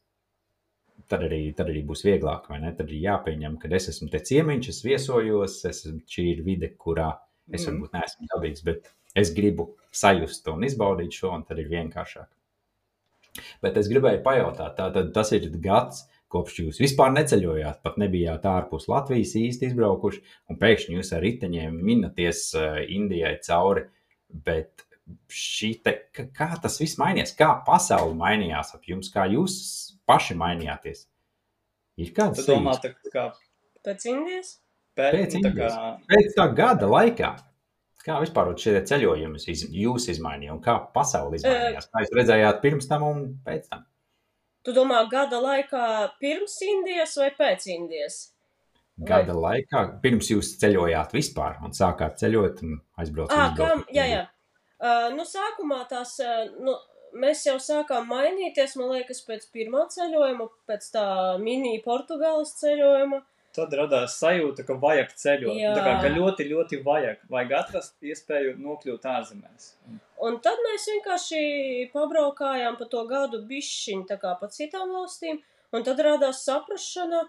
Tad 1.09 1.25
arī, 1.25 1.41
tad 1.57 1.71
arī 1.73 1.83
būs 1.89 2.05
vieglāk? 2.05 2.51
Tad 2.51 2.91
ir 2.91 2.99
jāpieņem, 3.07 3.57
ka 3.61 3.71
es 3.79 3.89
esmu 3.95 4.11
te 4.13 4.21
ciemiņš, 4.21 4.69
es 4.69 4.83
viesojos, 4.85 5.55
es, 5.71 5.87
šī 6.13 6.25
ir 6.35 6.43
vide, 6.45 6.75
kurā 6.77 7.15
es 7.53 7.65
Mm. 7.65 7.79
varbūt 7.79 7.95
neesmu 7.97 8.29
dabīgs, 8.35 8.65
bet 8.65 8.91
es 9.17 9.33
gribu 9.33 9.71
sajust 9.91 10.49
un 10.53 10.67
izbaudīt 10.69 11.17
šo, 11.17 11.33
un 11.35 11.45
tad 11.49 11.59
ir 11.59 11.71
vienkāršāk. 11.73 12.29
Bet 13.63 13.77
es 13.77 13.89
gribēju 13.89 14.23
pajautāt, 14.23 14.77
tātad 14.77 15.13
tas 15.15 15.33
ir 15.33 15.49
gads, 15.63 16.05
kopš 16.29 16.59
jūs 16.61 16.81
vispār 16.83 17.13
neceļojāt, 17.15 17.81
pat 17.83 17.97
nebijāt 17.97 18.45
ārpus 18.45 18.89
Latvijas 18.91 19.35
īsti 19.39 19.71
izbraukuši, 19.71 20.21
un 20.51 20.59
pēkšņi 20.61 20.99
jūs 20.99 21.13
ar 21.17 21.25
riteņiem 21.25 21.79
minaties 21.85 22.43
uh, 22.59 22.83
Indijai 22.85 23.39
cauri. 23.47 23.87
Bet 24.29 24.85
te, 25.85 25.95
kā 26.37 26.51
tas 26.61 26.77
viss 26.83 26.99
mainījās, 27.01 27.33
kā 27.39 27.55
pasaule 27.65 28.13
mainījās 28.19 28.75
ap 28.77 28.85
jums, 28.91 29.09
kā 29.15 29.25
jūs 29.33 29.55
paši 30.09 30.37
mainījāties? 30.41 31.05
Ir 31.99 32.13
kāds 32.17 32.41
Tu 32.41 32.53
domā, 32.53 32.75
tā 32.83 32.95
kā 33.13 33.29
Pēc 33.85 34.07
Indijas? 34.11 34.57
pēc, 34.99 35.13
Pēc 35.15 35.37
nu, 35.39 35.43
tā 35.45 35.51
kā, 35.55 35.69
pēc 36.11 36.33
tā 36.37 36.47
gada 36.59 36.89
laikā? 36.91 37.31
Kā 38.09 38.17
vispār 38.23 38.49
šie 38.57 38.79
ceļojumi 38.89 39.41
iz, 39.53 39.63
jūs 39.75 40.07
izmainīja 40.15 40.55
un 40.55 40.61
kā 40.65 40.79
pasaule 40.95 41.37
izmainījās? 41.39 41.89
Kā 41.93 42.03
jūs 42.05 42.15
redzējāt 42.17 42.61
pirms 42.63 42.89
tam 42.91 43.05
un 43.07 43.23
pēc 43.45 43.69
tam? 43.69 43.85
Tu 44.65 44.73
domā, 44.75 45.03
gada 45.11 45.39
laikā 45.43 45.85
pirms 46.23 46.57
Indijas 46.67 47.15
vai 47.21 47.31
pēc 47.39 47.67
Indijas? 47.75 48.19
Vai- 48.99 49.07
Gada 49.13 49.35
laikā, 49.39 49.83
pirms 50.03 50.31
jūs 50.33 50.57
ceļojāt 50.59 51.13
vispār 51.15 51.61
un 51.63 51.71
sākāt 51.77 52.17
ceļot 52.19 52.63
un 52.67 52.81
aizbraukt 52.99 53.31
Ah, 53.37 53.53
uz 53.53 53.59
kam? 53.61 53.85
Indiju? 53.85 53.95
Jā, 53.95 54.07
jā. 54.15 54.25
Uh, 54.79 55.15
nu, 55.15 55.23
sākumā 55.27 55.85
tās, 55.91 56.17
uh, 56.23 56.49
nu, 56.63 56.75
mēs 57.13 57.45
jau 57.47 57.57
sākām 57.63 58.09
mainīties, 58.11 58.77
man 58.81 58.93
liekas, 58.97 59.23
pēc 59.27 59.49
pirmā 59.55 59.87
ceļojuma, 59.93 60.49
pēc 60.69 60.91
tā 60.95 61.09
mini 61.43 61.79
Portugāles 61.85 62.55
ceļojuma. 62.61 63.23
tad 63.59 63.73
radās 63.75 64.19
sajūta, 64.21 64.65
ka 64.67 64.77
vajag 64.79 65.15
ceļot. 65.19 65.57
Jā. 65.59 65.73
Tā 65.75 65.85
kā 65.87 65.95
ka 66.05 66.11
ļoti, 66.15 66.47
ļoti 66.53 66.83
vajag. 66.85 67.25
Vajag 67.33 67.55
atrast 67.59 67.97
iespēju 68.07 68.55
nokļūt 68.61 69.09
ārzemēs. 69.11 69.73
Un 70.23 70.39
tad 70.45 70.61
mēs 70.67 70.87
vienkārši 70.93 71.41
pabraukājām 71.95 72.79
pa 72.79 72.87
to 72.93 73.03
gadu 73.11 73.43
bišķiņu, 73.49 74.07
tā 74.11 74.19
kā 74.23 74.35
pa 74.39 74.51
citām 74.55 74.95
valstīm, 74.95 75.41
un 75.75 75.87
tad 75.87 76.01
radās 76.07 76.45
saprašana, 76.47 77.25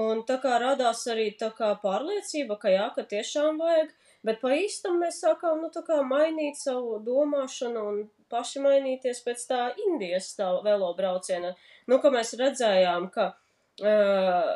un 0.00 0.22
tā 0.28 0.38
kā 0.42 0.56
radās 0.62 1.06
arī 1.12 1.30
tā 1.40 1.50
kā 1.56 1.72
pārliecība, 1.82 2.56
ka 2.60 2.72
jā, 2.72 2.86
ka 2.96 3.04
tiešām 3.12 3.60
vajag, 3.60 3.92
bet 4.26 4.40
pa 4.44 4.54
īstam 4.56 5.00
mēs 5.02 5.20
sākām, 5.24 5.60
nu, 5.64 5.72
tā 5.74 5.84
kā 5.86 6.00
mainīt 6.06 6.60
savu 6.60 7.00
domāšanu 7.04 7.84
un 7.92 8.02
paši 8.30 8.62
mainīties 8.64 9.22
pēc 9.26 9.46
tā 9.50 9.60
Indijas 9.86 10.32
tā 10.38 10.50
velo 10.64 10.90
brauciena. 10.98 11.54
Nu, 11.90 11.98
ka 12.02 12.12
mēs 12.14 12.34
redzējām, 12.40 13.08
ka 13.14 13.32
uh, 13.34 14.52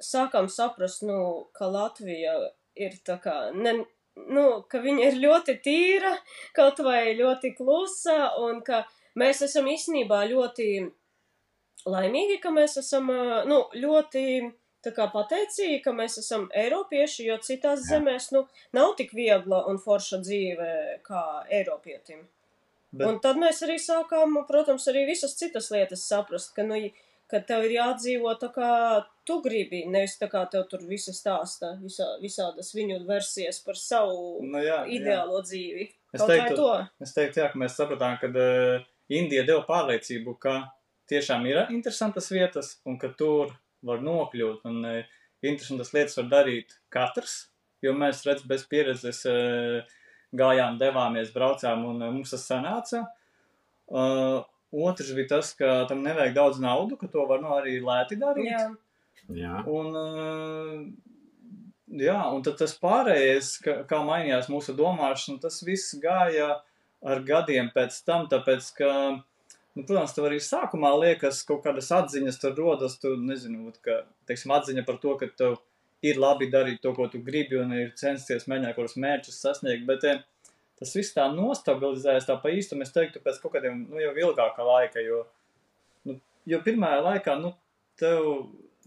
sākām 0.00 0.48
saprast, 0.48 1.04
nu, 1.06 1.20
ka 1.56 1.68
Latvija 1.70 2.36
ir 2.80 2.96
tā 3.06 3.18
kā, 3.22 3.36
ne, 3.54 3.76
nu, 4.16 4.46
ka 4.70 4.80
viņa 4.82 5.10
ir 5.10 5.20
ļoti 5.24 5.58
tīra, 5.64 6.14
kaut 6.56 6.80
vai 6.84 7.12
ļoti 7.18 7.52
klusa, 7.58 8.32
un 8.40 8.62
ka 8.66 8.84
mēs 9.20 9.44
esam 9.46 9.68
īstenībā 9.70 10.24
ļoti 10.32 10.70
laimīgi, 11.90 12.40
ka 12.40 12.52
mēs 12.54 12.78
esam 12.82 13.10
nu, 13.48 13.62
ļoti 13.76 14.24
tā 14.84 14.92
kā 14.96 15.06
pateicīgi, 15.12 15.80
ka 15.84 15.92
mēs 15.96 16.18
esam 16.22 16.48
eiropieši, 16.56 17.26
jo 17.28 17.36
citās 17.44 17.84
Jā. 17.84 17.96
zemēs 17.96 18.30
nu, 18.36 18.46
nav 18.76 18.94
tik 19.00 19.12
viegla 19.16 19.64
un 19.70 19.80
forša 19.80 20.20
dzīve 20.24 20.70
kā 21.04 21.24
eiropietim. 21.52 22.24
Bet-. 22.90 23.06
Un 23.06 23.20
tad 23.22 23.38
mēs 23.38 23.62
arī 23.66 23.78
sākām, 23.78 24.40
protams, 24.48 24.88
arī 24.90 25.04
visas 25.12 25.36
citas 25.38 25.70
lietas 25.70 26.02
saprast, 26.10 26.52
ka, 26.56 26.64
nu, 26.66 26.78
ka 27.30 27.38
tev 27.46 27.68
ir 27.68 27.76
jādzīvo 27.76 28.32
tā 28.40 28.50
kā 28.54 28.70
tu 29.28 29.38
gribi, 29.44 29.84
nevis 29.90 30.16
tā 30.18 30.26
kā 30.32 30.42
tev 30.50 30.66
tur 30.70 30.82
visi 30.88 31.14
stāsta, 31.14 31.76
visā, 31.82 32.08
visādas 32.22 32.72
viņu 32.74 33.04
versijas 33.06 33.62
par 33.62 33.78
savu 33.78 34.40
Nu, 34.42 34.62
jā, 34.64 34.82
ideālo 34.90 35.42
dzīvi. 35.46 35.86
Es 36.10 36.24
Kaut 36.24 36.32
teiktu, 36.32 36.66
es 37.06 37.14
teiktu, 37.14 37.44
jā, 37.44 37.52
ka 37.52 37.62
mēs 37.62 37.78
sapratām, 37.78 38.18
ka 38.18 38.32
uh, 38.34 38.88
Indija 39.10 39.46
deva 39.46 39.62
pārliecību, 39.68 40.34
ka 40.42 40.56
tiešām 41.10 41.46
ir 41.46 41.62
interesantas 41.70 42.30
vietas 42.34 42.76
un 42.86 42.98
ka 42.98 43.12
tur 43.18 43.54
var 43.86 44.02
nokļūt 44.02 44.66
un 44.66 44.82
uh, 44.82 45.16
interesantas 45.46 45.94
lietas 45.94 46.18
var 46.18 46.28
darīt 46.34 46.74
katrs, 46.90 47.38
jo 47.86 47.94
mēs 47.94 48.24
redz 48.26 48.42
bez 48.50 48.66
pieredzes 48.70 49.22
uh, 49.30 49.86
gājām, 50.36 50.78
devāmies, 50.80 51.32
braucām 51.34 51.84
un 51.90 52.02
uh, 52.02 52.12
mums 52.14 52.34
tas 52.34 52.46
sanāca. 52.46 53.04
Uh, 53.90 54.40
otrs 54.70 55.10
bija 55.16 55.36
tas, 55.36 55.52
ka 55.58 55.84
tam 55.90 56.04
nevajag 56.06 56.36
daudz 56.36 56.60
naudu, 56.62 56.98
ka 57.00 57.10
to 57.10 57.26
var 57.30 57.42
nu, 57.42 57.52
arī 57.56 57.78
lēti 57.82 58.18
darīt. 58.20 58.52
Jā. 58.52 58.66
Jā. 59.36 59.60
Un, 59.70 59.94
uh, 59.94 60.82
jā, 62.00 62.18
un 62.34 62.44
tad 62.46 62.58
tas 62.62 62.74
pārējais, 62.80 63.56
ka, 63.64 63.76
kā 63.90 64.02
mainījās 64.06 64.50
mūsu 64.50 64.74
domāšana, 64.78 65.42
tas 65.42 65.60
viss 65.66 65.96
gāja 66.02 66.56
ar 67.00 67.24
gadiem 67.26 67.70
pēc 67.74 67.98
tam, 68.06 68.26
tāpēc, 68.30 68.70
ka, 68.78 68.92
nu, 69.76 69.84
protams, 69.84 70.14
tev 70.16 70.28
arī 70.28 70.40
sākumā 70.44 70.92
liekas 71.04 71.42
kaut 71.48 71.64
kādas 71.66 71.90
atziņas, 71.96 72.40
tur 72.42 72.56
rodas, 72.58 72.98
tu 73.02 73.14
nezinu, 73.18 73.68
vat, 73.68 73.80
ka, 73.84 74.00
teiksim, 74.28 74.54
atziņa 74.56 74.86
par 74.88 75.00
to, 75.02 75.16
ka 75.20 75.30
tev 75.38 75.58
ir 76.06 76.20
labi 76.20 76.48
darīt 76.52 76.80
to, 76.84 76.94
ko 76.96 77.08
tu 77.12 77.20
gribi, 77.24 77.58
un 77.60 77.74
ir 77.76 77.92
censties 77.98 78.46
mēģināt 78.48 78.76
kaut 78.76 78.86
kādus 78.86 79.00
mērķus 79.04 79.40
sasniegt, 79.44 79.84
bet 79.88 80.06
eh, 80.08 80.22
tas 80.80 80.94
viss 80.96 81.14
tā 81.16 81.26
nostabilizējas 81.34 82.28
tā 82.28 82.38
pa 82.40 82.52
īstam, 82.56 82.80
es 82.84 82.94
teiktu, 82.94 83.20
pēc 83.24 83.42
kaut 83.42 83.56
kādiem, 83.58 83.84
nu, 83.90 84.00
jau 84.00 84.14
ilgāka 84.28 84.64
laika, 84.64 85.04
jo, 85.04 85.24
nu, 86.08 86.16
jo 86.48 86.62
pirmajā 86.64 87.04
laikā, 87.04 87.36
nu, 87.42 87.52
tev 88.00 88.30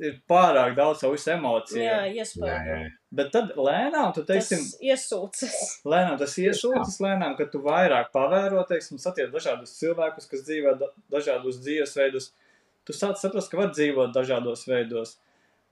ir 0.02 0.16
pārāk 0.30 0.74
daudz 0.78 1.04
savu 1.04 1.14
visu 1.14 1.30
emociju. 1.36 1.84
Jā, 1.84 2.00
iespējams. 2.18 2.96
Bet 3.14 3.28
tad 3.36 3.52
lēnām, 3.54 4.10
tu 4.16 4.24
teiksim, 4.26 4.64
Tas 4.64 4.80
iesūcas. 4.82 5.58
lēnām 5.86 6.18
tas 6.18 6.34
iesūcas, 6.42 6.96
lēnām, 7.04 7.36
ka 7.38 7.46
tu 7.52 7.62
vairāk 7.62 8.10
pavēro, 8.16 8.64
teiksim, 8.70 8.98
satiek 9.02 9.30
dažādus 9.34 9.76
cilvēkus, 9.78 10.26
kas 10.32 10.42
dzīvo 10.48 10.74
da 10.80 10.90
dažādos 11.14 11.62
dzīvesveidus. 11.62 12.32
Tu 12.90 12.96
sāc 12.98 13.22
saprast, 13.22 13.52
ka 13.52 13.62
var 13.62 13.70
dzīvot 13.76 14.16
dažādos 14.16 14.66
veidos. 14.68 15.20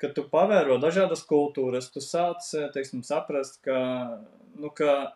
Kad 0.02 0.16
tu 0.18 0.26
pavēro 0.30 0.80
dažādas 0.82 1.24
kultūras, 1.30 1.92
tu 1.94 2.02
sāc, 2.02 2.48
teiksim, 2.74 3.04
saprast, 3.06 3.60
ka, 3.66 3.78
nu, 4.58 4.72
ka 4.74 5.12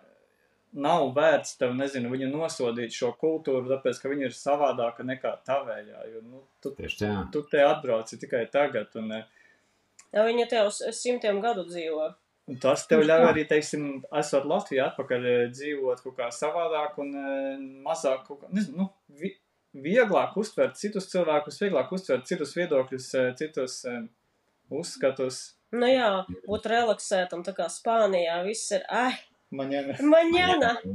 nav 0.76 1.08
vērts 1.16 1.56
tev, 1.60 1.74
nezinu, 1.78 2.12
viņu 2.12 2.30
nosodīt 2.34 2.94
šo 2.94 3.14
kultūru, 3.20 3.66
tāpēc, 3.72 4.02
ka 4.02 4.12
viņa 4.12 4.28
ir 4.28 4.36
savādāka 4.36 5.06
nekā 5.08 5.32
tavējā. 5.48 6.04
Jo, 6.12 6.22
nu, 6.26 6.44
tu, 6.62 6.76
Tieši 6.78 7.00
tā. 7.02 7.14
tu 7.34 7.42
te 7.50 7.64
atbrauci 7.66 8.20
tikai 8.22 8.46
tagad, 8.54 8.94
un, 9.00 9.12
eh, 9.22 9.26
Ja 10.16 10.24
viņa 10.24 10.46
tev 10.48 10.70
simtiem 10.96 11.42
gadu 11.44 11.66
dzīvo. 11.68 12.14
Un 12.46 12.60
tas 12.62 12.86
tev 12.88 13.02
ļauj 13.04 13.24
arī, 13.32 13.44
teiksim, 13.50 13.88
esot 14.16 14.46
Latvijā, 14.48 14.92
atpakaļ 14.92 15.26
eh, 15.32 15.40
dzīvot 15.52 16.04
kaut 16.06 16.20
kā 16.20 16.30
savādāk 16.32 17.00
un 17.02 17.10
eh, 17.18 17.64
mazāk, 17.88 18.28
kaut 18.28 18.44
kā, 18.44 18.52
nezinu, 18.54 18.86
nu, 18.86 19.18
vi, 19.22 19.34
vieglāk 19.76 20.38
uztvert 20.40 20.78
citus 20.80 21.10
cilvēkus, 21.12 21.58
vieglāk 21.64 21.92
uztvert 21.96 22.28
citus 22.30 22.54
viedokļus, 22.58 23.10
eh, 23.20 23.32
citus 23.40 23.80
eh, 23.90 24.06
uzskatus. 24.72 25.54
Nu 25.76 25.88
jā, 25.90 26.10
būt 26.48 26.68
relaksētam, 26.72 27.42
tā 27.44 27.54
kā 27.58 27.66
Spānijā 27.72 28.38
viss 28.46 28.72
ir, 28.72 28.84
jau 28.92 29.10
maņana. 29.56 29.96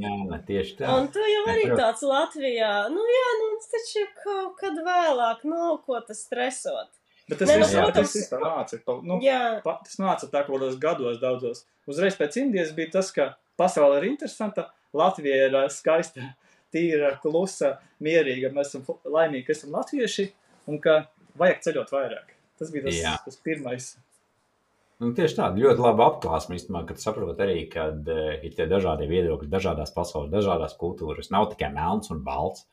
Jā, 0.00 0.14
jā, 0.30 0.38
tieši 0.48 0.76
tā. 0.78 0.88
Un 0.98 1.09
tu 1.12 1.20
jau 1.24 1.42
arī 1.52 1.66
tāds 1.76 2.02
Latvijā, 2.06 2.70
nu 2.92 3.04
jā, 3.09 3.26
nu 3.40 3.50
taču 3.74 4.06
kaut 4.22 4.56
kad 4.61 4.80
vēlāk, 4.87 5.44
nu, 5.48 5.76
ko 5.85 6.00
tas 6.06 6.24
stresot. 6.26 6.88
Bet 7.30 7.38
tas 7.38 7.48
nu, 7.52 7.59
viss 7.61 7.74
jā, 7.76 7.85
tas 7.94 8.14
tā 8.33 8.40
nāca. 8.42 8.80
pa- 8.85 9.00
Nu, 9.06 9.20
Jā, 9.22 9.61
pa, 9.62 9.76
tas 9.85 9.96
nāca 10.02 10.26
tā 10.33 10.42
kaut 10.46 10.56
kādos 10.61 10.78
gados 10.83 11.20
daudzos. 11.22 11.64
Uzreiz 11.87 12.16
pēc 12.18 12.40
Indijas 12.42 12.72
bija 12.74 12.90
tas, 12.98 13.12
ka 13.14 13.35
pasaule 13.61 14.00
ir 14.00 14.09
interesanta, 14.11 14.70
Latvija 14.92 15.46
ir 15.46 15.54
skaista, 15.70 16.33
tīra, 16.74 17.12
klusa, 17.22 17.76
mierīga. 18.02 18.50
Mēs 18.52 18.72
esam 18.74 18.83
laimīgi, 19.04 19.46
ka 19.46 19.52
esam 19.54 19.70
latvieši 19.76 20.33
un 20.66 20.80
ka 20.83 21.06
vajag 21.38 21.62
ceļot 21.68 21.92
vairāk. 21.94 22.29
Tas 22.60 22.70
bija 22.74 22.86
tas, 22.86 22.96
Jā. 23.00 23.16
tas 23.24 23.38
pirmais. 23.40 23.90
Nu, 25.00 25.14
tieši 25.16 25.38
tā, 25.38 25.46
ļoti 25.56 25.80
labi 25.80 26.04
apklāsme 26.04 26.58
īstenībā, 26.58 26.82
kad 26.90 27.00
saprot 27.00 27.38
arī, 27.40 27.62
ka 27.72 27.86
uh, 27.88 28.34
ir 28.44 28.56
tie 28.56 28.66
dažādi 28.68 29.08
viedokļi, 29.08 29.48
dažādās 29.48 29.94
pasaules, 29.94 30.28
dažādās 30.32 30.76
kultūras. 30.80 31.30
Nav 31.32 31.48
tikai 31.54 31.70
melns 31.72 32.12
un 32.12 32.20
balts. 32.26 32.66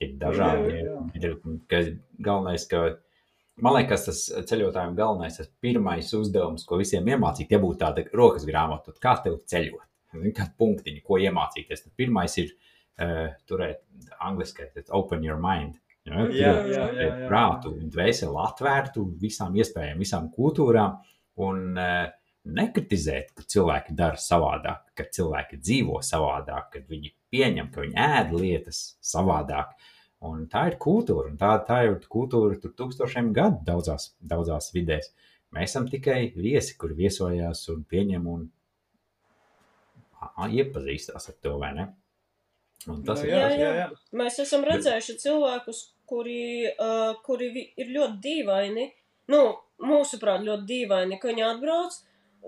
Ir 0.00 0.14
dažādi. 0.20 0.74
Jā, 0.76 0.82
jā. 0.84 1.00
Ir, 1.16 1.38
ka 1.68 1.80
galvenais, 2.24 2.66
ka 2.68 2.82
man 3.60 3.76
liekas, 3.76 4.06
tas 4.08 4.20
ceļotājiem 4.48 4.94
galvenais, 4.96 5.36
tas 5.40 5.50
pirmais 5.60 6.12
uzdevums, 6.16 6.64
ko 6.68 6.78
visiem 6.80 7.08
iemācīt, 7.08 7.52
ja 7.52 7.60
būtu 7.60 7.80
tāda 7.82 8.04
rokas 8.16 8.46
grāmata, 8.48 8.96
kā 9.00 9.16
tev 9.24 9.40
ceļot? 9.48 9.86
Zini, 10.10 10.32
Kādu 10.36 10.56
punktiņu, 10.58 11.04
ko 11.06 11.20
iemācīties. 11.22 11.84
Tad 11.84 11.92
pirmais 12.00 12.34
ir 12.42 12.52
uh, 12.52 13.28
turēt 13.48 13.84
angliski, 14.20 14.68
open 14.96 15.24
your 15.24 15.40
mind. 15.40 15.78
Ja, 16.08 16.24
Jā, 16.32 16.32
jā, 16.32 16.52
jā, 16.64 16.84
jā. 16.96 17.08
prātu, 17.28 17.74
dvēseli 17.92 18.38
atvērtu 18.40 19.02
visām 19.20 19.56
iespējām, 19.60 20.00
visām 20.00 20.30
kultūrām 20.32 20.96
un 21.44 21.76
uh, 21.76 22.08
nekritizēt, 22.48 23.34
ka 23.36 23.44
cilvēki 23.44 23.94
dara 23.96 24.20
savādāk, 24.20 24.90
ka 24.96 25.06
cilvēki 25.12 25.60
dzīvo 25.60 26.00
savādāk, 26.04 26.70
ka 26.72 26.82
viņi 26.88 27.12
pieņem, 27.32 27.68
ka 27.72 27.84
viņi 27.84 27.98
ēd 28.00 28.32
lietas 28.36 28.80
savādāk. 29.04 29.74
Un 30.24 30.44
tā 30.52 30.66
ir 30.68 30.76
kultūra, 30.80 31.30
un 31.30 31.36
tā, 31.40 31.54
tā 31.64 31.82
ir 31.86 31.94
kultūra 32.12 32.58
tur 32.60 32.74
tūkstošiem 32.76 33.30
gadu 33.36 33.62
daudzās, 33.64 34.10
daudzās 34.20 34.68
vidēs. 34.74 35.12
Mēs 35.56 35.72
esam 35.72 35.88
tikai 35.90 36.30
viesi, 36.36 36.76
kur 36.80 36.92
viesojās 36.96 37.62
un 37.72 37.84
pieņem 37.88 38.26
un 38.30 38.44
ā, 40.20 40.48
iepazīstās 40.48 41.32
ar 41.32 41.38
to, 41.42 41.56
vai 41.62 41.72
ne? 41.76 41.88
Un 42.88 43.02
tas 43.04 43.20
Nu, 43.20 43.26
ir 43.28 43.34
jā, 43.34 43.40
Jā, 43.40 43.48
jā, 43.48 43.56
jā. 43.60 43.72
jā. 43.82 43.88
mēs 44.16 44.38
esam 44.40 44.64
redzējuši 44.64 45.16
cilvēkus, 45.20 45.80
kuri, 46.08 46.70
uh, 46.72 47.16
kuri 47.26 47.50
ir 47.76 47.90
ļoti 47.92 48.20
dīvaini, 48.24 48.86
nu, 49.34 49.42
mūsuprāt, 49.84 50.46
ļoti 50.46 50.66
dīvaini, 50.70 51.18
ka 51.20 51.28
viņi 51.28 51.44
atbrauc 51.46 51.98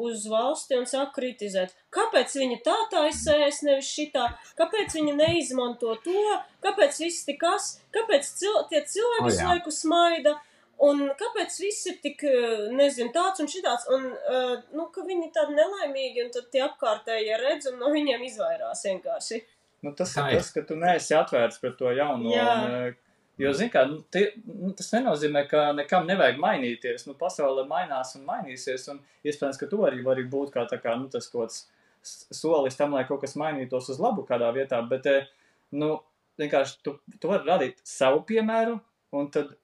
uz 0.02 0.24
valsti 0.32 0.78
un 0.78 0.86
sāk 0.88 1.12
kritizēt. 1.16 1.74
Kāpēc 1.92 2.32
viņi 2.40 2.62
tā 2.64 2.76
taisēs, 2.94 3.60
nevis 3.66 3.90
šitā? 3.92 4.30
Kāpēc 4.56 4.96
viņi 4.96 5.12
neizmanto 5.18 5.98
to? 6.04 6.24
Kāpēc 6.64 7.02
viss 7.04 7.26
tik 7.28 7.42
kas? 7.42 7.74
Kāpēc 7.92 8.32
cil 8.40 8.56
tie 8.72 8.80
cilvēki 8.88 9.28
visu 9.28 9.44
jā. 9.44 9.52
laiku 9.52 9.74
smaida? 9.74 10.38
Un 10.82 11.04
kāpēc 11.14 11.58
viss 11.60 11.86
ir 11.92 11.98
tik, 12.02 12.24
uh, 12.26 12.68
nezinu, 12.74 13.12
tāds 13.14 13.44
un 13.44 13.52
šitāds? 13.52 13.84
Un, 13.92 14.08
uh, 14.16 14.54
nu, 14.72 14.88
ka 14.94 15.04
viņi 15.06 15.28
tādi 15.36 15.60
nelaimīgi, 15.60 16.24
un 16.24 16.32
tad 16.34 16.48
tie 16.50 16.64
apkārtējie 16.64 17.36
redz 17.38 17.68
un 17.70 17.78
no 17.84 17.92
viņiem 17.92 18.24
izvairās 18.26 18.82
vienkārši. 18.88 19.44
Nu, 19.82 19.92
tas 19.98 20.12
Tā 20.14 20.28
ir 20.30 20.38
tas, 20.38 20.50
ka 20.54 20.62
tu 20.62 20.76
neesi 20.78 21.14
atvērts 21.18 21.58
pret 21.60 21.76
to 21.78 21.90
jauno. 21.90 22.30
Jā. 22.30 22.46
Un, 22.64 22.74
eh, 22.88 22.94
jo, 23.42 23.52
zini, 23.58 23.70
kā, 23.74 23.82
nu, 23.90 24.02
tie, 24.14 24.28
nu, 24.46 24.70
tas 24.78 24.92
nenozīmē, 24.94 25.48
ka 25.50 25.72
nekam 25.74 26.06
nevajag 26.06 26.38
mainīties. 26.38 27.06
Nu, 27.08 27.14
pasaule 27.18 27.64
mainās 27.66 28.14
un 28.18 28.26
mainīsies, 28.28 28.88
un 28.92 29.00
iespējams, 29.26 29.58
ka 29.58 29.66
tu 29.66 29.78
arī 29.88 30.02
vari 30.06 30.24
būt 30.30 30.52
kā, 30.54 30.66
tā 30.70 30.78
kā 30.82 30.94
nu, 31.00 31.08
tas 31.08 31.26
kaut 31.32 31.48
kāds 31.48 31.64
s- 32.02 32.26
solis 32.30 32.76
tam, 32.78 32.92
lai 32.94 33.02
kaut 33.08 33.20
kas 33.24 33.34
mainītos 33.34 33.90
uz 33.90 33.98
labu 33.98 34.22
kādā 34.28 34.52
vietā. 34.54 34.78
Bet, 34.88 35.06
eh, 35.06 35.26
nu, 35.72 36.00
vienkārši 36.38 36.78
tu, 36.84 36.98
tu 37.20 37.28
vari 37.28 37.44
radīt 37.48 37.82
savu 37.84 38.22
piemēru, 38.28 38.80
un 39.12 39.30
tad, 39.30 39.56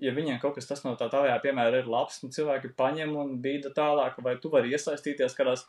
ja 0.00 0.10
viņiem 0.12 0.40
kaut 0.40 0.54
kas 0.56 0.66
tas 0.66 0.82
no 0.84 0.96
tā 0.96 1.06
tavējā 1.12 1.38
piemēra 1.42 1.78
ir 1.84 1.86
labs, 1.86 2.22
nu, 2.24 2.30
cilvēki 2.30 2.74
paņem 2.74 3.14
un 3.16 3.38
bīda 3.42 3.70
tālāk, 3.76 4.18
vai 4.22 4.34
tu 4.36 4.48
vari 4.50 4.70
iesaistīties 4.74 5.36
kādās 5.38 5.64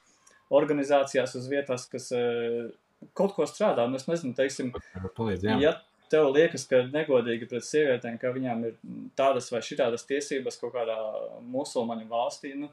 organizācijās 0.51 1.35
uz 1.39 1.47
vietas, 1.51 1.85
kas 1.91 2.11
eh, 2.11 2.71
kaut 3.17 3.33
ko 3.37 3.47
strādā. 3.49 3.87
Nu, 3.89 3.99
es 3.99 4.07
nezinu, 4.09 4.35
teiksim, 4.37 4.71
palīdz. 5.17 5.47
Jā, 5.49 5.57
ja 5.61 5.73
tev 6.11 6.27
liekas, 6.35 6.65
ka 6.67 6.81
negodīgi 6.91 7.47
pret 7.47 7.63
sievietēm, 7.63 8.17
ka 8.19 8.33
viņām 8.35 8.65
ir 8.67 8.73
tādas 9.15 9.47
vai 9.53 9.61
šitādas 9.63 10.03
tiesības 10.09 10.59
kaut 10.59 10.73
kādā 10.75 10.97
musulmaņu 11.53 12.07
valstī, 12.11 12.51
nu, 12.59 12.67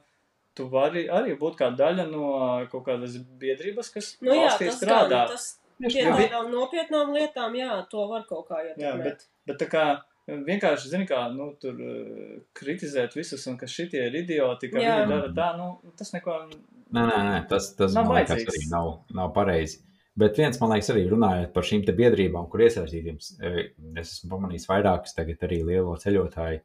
tu 0.58 0.66
vari 0.72 1.04
arī 1.06 1.36
būt 1.38 1.54
kā 1.60 1.68
daļa 1.78 2.08
no 2.10 2.26
kaut 2.72 2.84
kādas 2.88 3.14
biedrības, 3.38 3.92
kas 3.94 4.12
Nu 4.20 4.34
jā, 4.34 4.48
valstī 4.48 4.66
tas 4.72 4.80
strādā. 4.80 5.22
gan, 5.28 5.34
tas 5.36 5.46
pie 5.78 6.02
tā. 6.02 6.16
tādām 6.18 6.50
nopietnām 6.50 7.12
lietām, 7.14 7.54
jā, 7.54 7.76
to 7.92 8.08
var 8.10 8.24
kaut 8.26 8.48
kā 8.50 8.64
Jā, 8.64 8.72
ietekmēt. 8.74 9.04
bet, 9.06 9.28
bet 9.46 9.60
tā 9.62 9.68
kā 9.70 9.84
vienkārši, 10.28 10.90
zini, 10.90 11.06
kā, 11.08 11.20
nu, 11.32 11.52
tur 11.62 11.78
eh, 11.78 12.40
kritizēt 12.58 13.14
visus 13.16 13.46
un 13.46 13.54
ka 13.60 13.70
šitie 13.70 14.02
ir 14.10 14.18
idioti, 14.24 14.68
ka 14.74 14.82
Jā. 14.82 14.96
viņi 14.98 15.14
dara 15.14 15.30
tā, 15.38 15.46
nu, 15.62 15.92
tas 15.96 16.10
neko, 16.16 16.40
Nē, 16.88 17.02
nē, 17.04 17.16
nē, 17.28 17.38
tas, 17.50 17.70
tas 17.76 17.92
Nav 17.92 18.06
man 18.08 18.16
liekas, 18.16 18.42
arī 18.48 18.60
nav, 18.72 18.86
nav 19.12 19.30
pareizi. 19.36 19.82
Bet 20.18 20.38
viens, 20.40 20.56
man 20.60 20.72
liekas, 20.72 20.88
arī 20.94 21.04
runājot 21.10 21.52
par 21.54 21.66
šīm 21.68 21.84
biedrībām, 21.98 22.48
kur 22.50 22.64
iesaistītiem, 22.64 23.18
eh, 23.40 23.58
es 24.00 24.16
esmu 24.16 24.30
pamanījis 24.32 24.66
vairākas 24.70 25.14
tagad 25.14 25.44
arī 25.46 25.60
lielo 25.68 25.94
ceļotāju, 26.02 26.60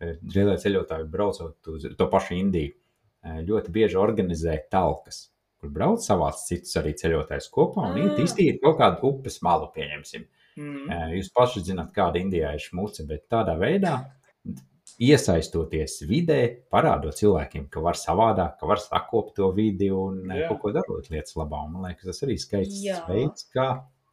eh, 0.00 0.16
lielo 0.34 0.56
ceļotāju 0.60 1.08
braucot 1.10 1.70
uz 1.72 1.86
to 1.96 2.06
pašu 2.10 2.36
Indiju. 2.36 2.74
eh, 3.24 3.40
Ļoti 3.48 3.72
bieži 3.74 3.96
organizē 3.98 4.58
talkas, 4.70 5.28
kur 5.60 5.70
brauc 5.70 5.98
savāc 6.04 6.34
citus 6.46 6.76
arī 6.76 6.92
ceļotājus 6.94 7.48
kopā 7.50 7.88
un 7.90 7.96
iet 7.98 8.18
Ah. 8.18 8.22
iztīrīt 8.22 8.60
kaut 8.62 8.78
kādu 8.78 9.02
upes 9.02 9.40
malu, 9.42 9.70
pieņemsim. 9.74 10.24
mm, 10.56 10.88
Jūs 11.16 11.32
paši 11.34 11.60
zināt, 11.64 11.92
kāda 11.92 12.16
Indijā 12.16 12.52
ir 12.54 12.58
šmuce, 12.60 13.06
bet 13.06 13.28
tādā 13.28 13.56
veidā 13.58 14.06
iesaistoties 14.98 16.00
vidē, 16.08 16.38
parādot 16.72 17.14
cilvēkiem, 17.18 17.68
ka 17.70 17.80
var 17.84 17.94
savādāk, 17.98 18.56
ka 18.58 18.66
var 18.66 18.80
sakopt 18.82 19.36
to 19.38 19.50
vidi 19.54 19.90
un 19.94 20.24
Jā. 20.26 20.40
Jā. 20.42 20.48
kaut 20.50 20.60
ko 20.64 20.72
darot 20.74 21.06
lietas 21.12 21.36
labā. 21.38 21.60
Man 21.70 21.84
liekas, 21.86 22.08
tas 22.10 22.24
arī 22.26 22.36
skaists 22.42 22.80
Jā. 22.82 22.98
veids, 23.06 23.46
kā, 23.54 23.68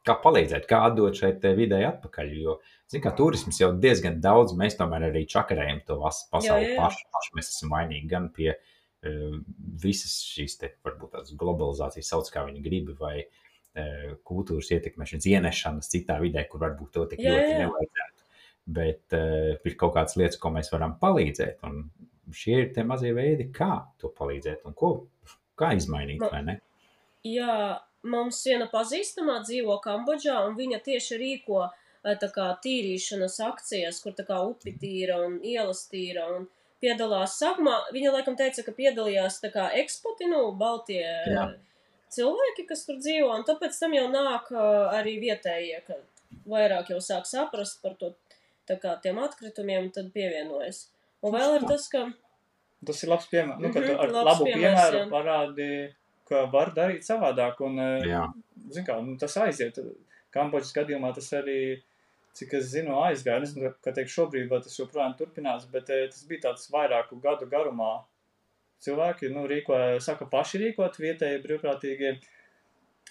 kā 0.06 0.14
palīdzēt, 0.22 0.68
kā 0.70 0.84
atdot 0.86 1.18
šai 1.18 1.32
te 1.42 1.52
vidē 1.58 1.80
atpakaļ. 1.88 2.30
Jo, 2.38 2.58
zin, 2.92 3.02
kā 3.02 3.10
turisms 3.18 3.58
jau 3.60 3.72
diezgan 3.82 4.20
daudz, 4.22 4.54
mēs 4.58 4.78
tomēr 4.78 5.08
arī 5.10 5.24
čakarējam 5.26 5.82
to 5.88 5.98
vas- 5.98 6.28
pasauli 6.30 6.68
Jā, 6.68 6.74
jā, 6.76 6.80
paši. 6.84 7.04
paši. 7.18 7.34
Mēs 7.40 7.50
esam 7.56 7.74
vainīgi 7.74 8.06
gan 8.14 8.28
pie 8.30 8.52
uh, 8.54 9.38
visas 9.82 10.20
šīs 10.22 10.54
te, 10.60 10.70
varbūt 10.86 11.16
tādas 11.18 11.34
globalizācijas, 11.34 12.12
sauc 12.14 12.30
kā 12.30 12.46
viņi 12.46 12.62
grib, 12.62 12.94
vai 13.02 13.24
uh, 13.26 14.14
kultūras 14.22 14.70
ietekmēšanas, 14.70 15.26
ienešanas 15.34 15.90
citā 15.90 16.20
vidē, 16.22 16.46
kur 16.48 16.62
varbūt 16.62 16.94
to 16.94 17.06
tik 17.10 17.26
Jā, 17.26 17.34
ļoti 17.34 17.58
nevajadzētu. 17.64 18.15
Bet 18.66 19.14
uh, 19.14 19.54
ir 19.62 19.76
kaut 19.78 19.94
kādas 19.94 20.16
lietas, 20.18 20.40
ko 20.42 20.50
mēs 20.54 20.72
varam 20.72 20.96
palīdzēt. 20.98 21.60
Un 21.68 21.84
šie 22.34 22.56
ir 22.64 22.72
tie 22.74 22.82
mazie 22.86 23.12
veidi, 23.14 23.50
kā 23.54 23.86
to 24.00 24.10
palīdzēt 24.14 24.66
un 24.66 24.74
ko, 24.74 24.92
kā 25.58 25.72
izmainīt. 25.78 26.22
Nu, 26.22 26.30
vai 26.32 26.42
ne? 26.46 26.56
Jā, 27.26 27.78
mums 28.06 28.40
viena 28.46 28.68
pazīstamā 28.70 29.40
dzīvo 29.46 29.78
Kambodžā, 29.84 30.38
un 30.48 30.56
viņa 30.58 30.80
tieši 30.86 31.18
rīko 31.20 31.62
eh, 31.66 32.16
tā 32.20 32.30
kā 32.34 32.50
tīrīšanas 32.64 33.38
akcijas, 33.46 34.02
kur 34.04 34.16
tā 34.18 34.26
kā 34.28 34.40
upi 34.46 34.74
tīra 34.80 35.20
un 35.26 35.38
ielas 35.44 35.86
tīra. 35.92 36.26
Un 36.36 36.48
piedalās 36.82 37.38
sākumā, 37.40 37.76
viņa 37.94 38.12
laikam 38.18 38.36
teica, 38.38 38.66
ka 38.66 38.74
piedalījās 38.76 39.40
tā 39.42 39.50
kā 39.54 39.70
ekspoti, 39.80 40.28
nu, 40.30 40.42
Baltie 40.58 41.02
Jā. 41.02 41.46
cilvēki, 42.12 42.66
kas 42.68 42.84
tur 42.88 43.00
dzīvo, 43.00 43.32
un 43.32 43.46
tāpēc 43.48 43.78
tam 43.80 43.96
jau 43.96 44.06
nāk 44.12 44.52
eh, 44.52 45.00
arī 45.00 45.16
vietējie, 45.24 45.82
ka 45.88 45.98
vairāk 46.46 46.92
jau 46.94 47.00
sāk 47.02 47.26
saprast 47.26 47.82
par 47.82 47.96
to, 47.98 48.12
tā 48.68 48.78
kā 48.82 48.96
tiem 49.02 49.18
atkritumiem, 49.22 49.88
un 49.88 49.92
tad 49.94 50.12
pievienojas. 50.14 50.86
Un 51.24 51.34
vēl 51.34 51.60
ir 51.60 51.68
tas, 51.70 51.88
ka 51.92 52.06
Tas 52.86 53.02
ir 53.02 53.10
labs 53.10 53.26
piemērs. 53.30 53.60
Nu, 53.62 53.70
kad 53.72 53.82
Mhm, 53.82 53.88
tu 53.88 54.02
ar 54.02 54.10
labs 54.12 54.26
labu 54.28 54.44
piemērs, 54.46 54.60
piemēru 54.60 54.98
jā. 54.98 55.06
parādi, 55.10 55.68
ka 56.28 56.42
var 56.52 56.72
darīt 56.76 57.06
savādāk. 57.06 57.60
Un, 57.64 57.78
eh, 57.80 58.08
Jā. 58.10 58.26
zin 58.70 58.84
kā, 58.84 58.98
nu, 59.02 59.16
tas 59.18 59.36
aiziet. 59.42 59.78
Kambodžas 60.30 60.74
gadījumā 60.76 61.14
tas 61.14 61.30
arī, 61.32 61.82
cik 62.36 62.52
es 62.54 62.64
zinu, 62.74 62.98
aizgāja. 63.00 63.42
Es 63.42 63.54
nezinu, 63.54 63.72
kā 63.82 63.94
teikt, 63.96 64.12
šobrīd 64.12 64.50
vai 64.50 64.60
tas 64.60 64.76
joprojām 64.76 65.16
turpinās, 65.16 65.64
bet 65.72 65.90
eh, 65.90 66.06
tas 66.12 66.24
bija 66.28 66.50
tāds 66.50 66.70
vairāku 66.70 67.20
gadu 67.22 67.46
garumā. 67.46 68.04
Cilvēki 68.84 69.32
nu, 69.32 69.46
rīkoja, 69.48 70.00
saka, 70.04 70.26
paši 70.26 70.58
rīkot 70.60 71.00
vietējie 71.00 71.40
brīvprātīgie. 71.42 72.18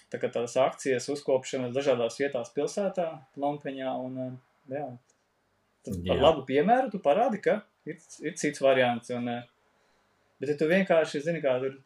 Tā 0.08 0.20
kā 0.22 0.30
tādas 0.30 0.54
akcijas, 0.56 1.08
uzkopšanas 1.10 1.74
dažādās 1.74 2.20
vietās 2.20 2.52
pilsētā, 2.54 3.08
Lompeņā 3.36 3.96
un 3.98 4.18
eh, 4.18 4.32
jā. 4.78 4.86
Tad 5.86 6.12
ar 6.12 6.22
labu 6.22 6.44
piemēru 6.48 6.90
tu 6.92 7.00
parādi, 7.02 7.40
ka 7.42 7.60
ir, 7.86 7.98
ir 8.24 8.36
cits 8.38 8.62
variants. 8.62 9.12
Un, 9.14 9.28
eh, 9.30 9.42
bet 10.40 10.52
ja 10.52 10.58
tu 10.58 10.68
vienkārši 10.70 11.22
zini, 11.24 11.42
kā 11.44 11.56
tur 11.62 11.76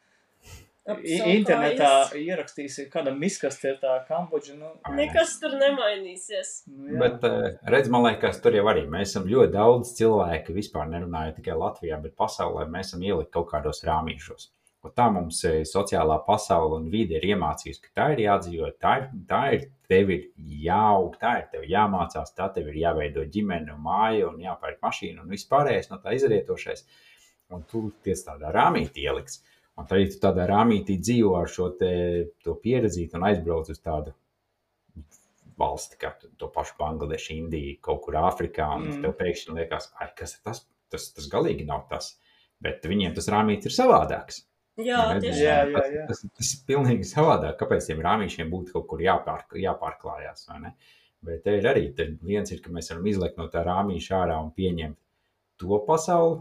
internetā 0.89 1.91
ierakstīsi, 2.17 2.87
kāda 2.91 3.13
miskastē 3.15 3.75
ir 3.75 3.81
tā 3.83 3.97
Kambodža. 4.09 4.57
Nu, 4.59 4.71
nekas 4.97 5.37
tur 5.43 5.57
nemainīsies. 5.61 6.55
nu, 6.73 6.95
jā. 6.95 7.01
Bet, 7.03 7.25
eh, 7.25 7.59
redz, 7.75 7.91
man 7.93 8.07
liekas, 8.09 8.41
tur 8.43 8.57
jau 8.57 8.65
arī 8.73 8.87
mēs 8.89 9.13
esam 9.13 9.29
ļoti 9.29 9.53
daudz 9.53 9.95
cilvēku, 9.99 10.57
vispār 10.57 10.89
nerunājot 10.89 11.37
tikai 11.37 11.59
Latvijā, 11.59 12.01
bet 12.03 12.17
pasaulē 12.17 12.67
mēs 12.69 12.91
esam 12.91 13.03
ielikt 13.03 13.31
kaut 13.31 13.51
kādos 13.53 13.85
rāmīšos. 13.85 14.49
Un 14.81 14.93
tā 14.97 15.11
mums 15.12 15.43
eh, 15.45 15.61
sociālā 15.69 16.16
pasaule 16.25 16.79
un 16.81 16.87
vide 16.93 17.19
ir 17.19 17.27
iemācījusi, 17.35 17.83
ka 17.85 17.90
tā 18.01 18.07
ir 18.14 18.23
jādzīvot, 18.25 18.79
tā 18.81 18.95
ir, 19.03 19.09
tā 19.29 19.40
ir 19.57 19.66
tev 19.90 20.11
ir 20.14 20.23
jāaug, 20.64 21.19
tā 21.21 21.35
ir 21.43 21.47
tev 21.53 21.66
jāmācās, 21.69 22.33
tā 22.37 22.47
tev 22.55 22.71
ir 22.73 22.79
jāveido 22.81 23.27
ģimene 23.35 23.77
māja 23.77 24.31
un 24.31 24.40
jāpērk 24.40 24.81
mašīna 24.87 25.21
un 25.25 25.29
viss 25.35 25.49
pārējais 25.51 25.90
no 25.90 25.99
tā 26.01 26.14
izrietošais. 26.16 26.87
Un 27.53 27.66
tu 27.69 27.90
tiec 28.07 28.23
tādā 28.25 28.53
rāmītī 28.55 29.05
ieliks. 29.05 29.43
Un 29.77 29.87
tad, 29.90 30.01
ja 30.01 30.09
tu 30.12 30.19
tādā 30.23 30.47
rāmītī 30.49 30.97
dzīvo 31.01 31.35
ar 31.40 31.49
šo 31.51 31.71
te, 31.81 31.93
to 32.45 32.55
pieredzīti 32.62 33.16
un 33.19 33.27
aizbrauc 33.29 33.69
uz 33.73 33.81
tādu 33.85 34.14
valsti, 35.61 35.99
kā 36.01 36.14
to 36.40 36.49
pašu 36.55 36.77
Bangladešu, 36.79 37.35
Indiju, 37.37 37.79
kaut 37.85 38.03
kur 38.07 38.16
Āfrikā, 38.23 38.69
un 38.77 38.87
Mm. 38.88 39.03
tev 39.05 39.12
pēkšņi 39.19 39.57
liekas, 39.59 39.90
ai, 40.01 40.09
kas 40.16 40.35
ir 40.37 40.40
tas? 40.45 40.66
Tas, 40.90 41.12
tas 41.12 41.29
galīgi 41.29 41.66
nav 41.66 41.87
tas. 41.90 42.14
Bet 42.61 42.83
viņiem 42.83 43.14
tas 43.14 43.29
rāmītis 43.29 43.69
ir 43.71 43.77
savādāks. 43.77 44.45
Jā, 44.87 45.03
tieši 45.21 45.43
Jā, 45.45 45.59
jā, 45.69 45.85
jā. 45.95 46.07
Tas, 46.09 46.23
tas 46.38 46.53
ir 46.57 46.62
pilnīgi 46.69 47.09
savādāk. 47.09 47.57
Kāpēc 47.61 47.90
tiem 47.90 48.03
rāmīšiem 48.07 48.51
būtu 48.53 48.77
kaut 48.77 48.88
kur 48.93 49.05
jāpār, 49.05 49.45
jāpārklājās? 49.62 50.47
vai 50.51 50.61
ne? 50.66 50.75
Bet 51.27 51.43
te 51.45 51.57
ir 51.59 51.69
arī 51.69 51.88
te 51.97 52.07
viens, 52.25 52.51
ir, 52.53 52.62
ka 52.64 52.73
mēs 52.73 52.93
varam 52.93 53.09
izlikt 53.11 53.40
no 53.40 53.49
tā 53.53 53.64
rāmīša 53.66 54.21
ārā 54.23 54.38
un 54.40 54.53
pieņemt 54.57 54.97
to 55.61 55.81
pasauli. 55.88 56.40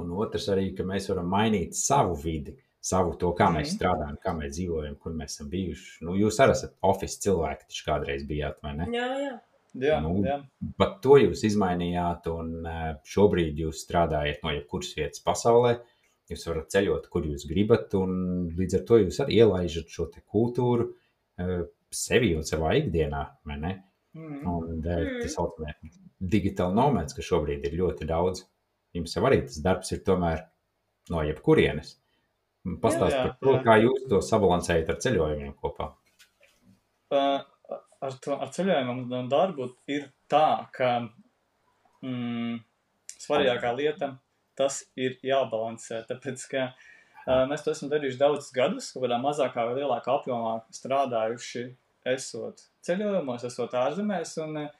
Un 0.00 0.10
otrs 0.22 0.50
arī, 0.52 0.70
ka 0.76 0.84
mēs 0.86 1.08
varam 1.10 1.30
mainīt 1.32 1.74
savu 1.74 2.14
vidi, 2.20 2.54
savu 2.80 3.16
to, 3.20 3.32
kā 3.36 3.48
mēs 3.52 3.72
strādājam, 3.74 4.18
kā 4.22 4.34
mēs 4.36 4.54
dzīvojam, 4.54 4.96
kur 5.02 5.16
mēs 5.16 5.34
esam 5.34 5.48
bijuši. 5.52 6.04
Nu, 6.06 6.14
jūs 6.20 6.38
arī 6.44 6.54
esat 6.54 6.76
oficiāli 6.86 7.24
cilvēki, 7.26 7.70
taču 7.70 7.86
kādreiz 7.88 8.26
bijāt, 8.28 8.60
vai 8.62 8.76
ne? 8.78 8.90
Jā, 8.94 9.08
jā. 9.24 9.38
Jā, 9.78 10.00
Nu, 10.02 10.16
jā. 10.26 10.40
Bet 10.80 10.96
to 11.04 11.16
jūs 11.20 11.44
izmainījāt, 11.46 12.26
un 12.32 12.66
eh, 12.66 12.86
šobrīd 13.06 13.60
jūs 13.62 13.84
strādājat 13.84 14.42
no 14.42 14.54
jebkuras 14.54 14.90
vietas 14.98 15.22
pasaulē. 15.22 15.76
Jūs 16.30 16.46
varat 16.46 16.70
ceļot, 16.70 17.08
kur 17.10 17.24
jūs 17.26 17.46
gribat, 17.50 17.94
un 17.98 18.48
līdz 18.58 18.78
ar 18.78 18.82
to 18.86 18.98
jūs 19.02 19.18
arī 19.24 19.40
ielaižat 19.42 19.90
šo 19.90 20.06
te 20.14 20.22
kultūru 20.30 20.86
eh, 21.42 21.64
sevi 21.90 22.34
un 22.38 22.46
savā 22.46 22.76
ikdienā. 22.78 23.24
vai 23.46 23.56
ne? 23.58 23.72
Mm. 24.14 24.40
Un 24.46 24.78
eh, 24.84 25.00
Mm. 25.04 25.20
tas 25.22 25.34
saucamais 25.34 25.98
digitāli 26.20 26.74
nomēds, 26.76 27.14
ka 27.16 27.22
šobrīd 27.22 27.64
ir 27.66 27.78
ļoti 27.80 28.06
daudz. 28.06 28.44
Jums 28.94 29.14
jau 29.16 29.22
arī 29.26 29.42
tas 29.46 29.58
darbs 29.62 29.92
ir 29.92 30.02
tomēr 30.06 30.44
no 31.10 31.22
jebkurienes. 31.26 31.96
Pastāstiet 32.82 33.16
Jā, 33.16 33.28
par 33.28 33.36
to, 33.40 33.52
jā. 33.54 33.60
kā 33.64 33.76
jūs 33.80 34.02
to 34.10 34.18
sabalansējat 34.20 34.90
ar 34.92 34.98
ceļojumiem 35.00 35.54
kopā. 35.62 35.86
Uh, 37.10 37.40
ar, 38.04 38.16
to, 38.22 38.34
ar 38.36 38.50
ceļojumu 38.52 39.06
un 39.16 39.30
darbu 39.32 39.70
ir 39.88 40.10
tā, 40.30 40.66
ka 40.76 40.90
mm, 42.04 42.58
svarīgākā 43.24 43.72
lieta 43.78 44.10
tas 44.58 44.82
ir 44.98 45.18
jābalansē. 45.26 46.02
Tāpēc, 46.08 46.46
ka 46.50 46.66
uh, 46.70 47.44
mēs 47.50 47.64
to 47.66 47.74
esam 47.74 47.92
darījuši 47.92 48.20
daudzus 48.20 48.50
gadus, 48.56 48.90
kaut 48.94 49.06
kādā 49.06 49.20
mazākā 49.22 49.68
vai 49.68 49.78
lielākā 49.78 50.16
apjomā 50.18 50.58
strādājuši, 50.74 51.64
esot 52.10 52.66
ceļojumos, 52.86 53.46
esot 53.50 53.76
ārzemēs. 53.84 54.36
Un, 54.44 54.62
uh, 54.64 54.76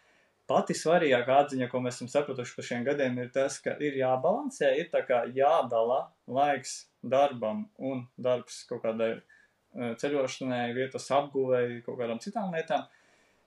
Pati 0.51 0.75
svarīgākā 0.75 1.35
atziņa, 1.45 1.69
ko 1.71 1.79
mēs 1.79 2.01
esam 2.01 2.09
sapratuši 2.11 2.55
par 2.57 2.67
šiem 2.67 2.87
gadiem, 2.89 3.19
ir 3.23 3.29
tas, 3.31 3.61
ka 3.63 3.77
ir 3.87 3.95
jābalansē, 4.01 4.73
ir 4.81 4.89
tā 4.91 5.05
kā 5.07 5.21
jādala 5.31 6.01
laiks 6.27 6.73
darbam 7.13 7.69
un 7.79 8.01
darbs 8.19 8.65
kaut 8.67 8.83
kādai 8.83 9.13
eh, 9.15 9.93
ceļošanai, 10.01 10.65
vietas 10.75 11.07
apgūvēji, 11.15 11.85
kaut 11.87 12.01
kādām 12.01 12.19
citām 12.25 12.51
lietām. 12.57 12.83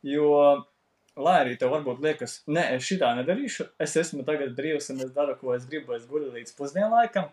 Jo, 0.07 0.29
lai 1.19 1.35
arī 1.43 1.55
tev 1.59 1.73
varbūt 1.73 2.01
liekas, 2.03 2.39
nē, 2.49 2.65
es 2.77 2.87
šitā 2.87 3.11
nedarīšu, 3.19 3.67
es 3.85 3.95
esmu 4.01 4.25
tagad 4.27 4.55
brīvs 4.57 4.89
un 4.93 5.03
es 5.05 5.13
daru, 5.13 5.35
ko 5.39 5.53
es 5.55 5.67
gribu, 5.69 5.95
es 5.97 6.07
guļu 6.09 6.31
līdz 6.33 6.55
pusdienlaikam, 6.57 7.29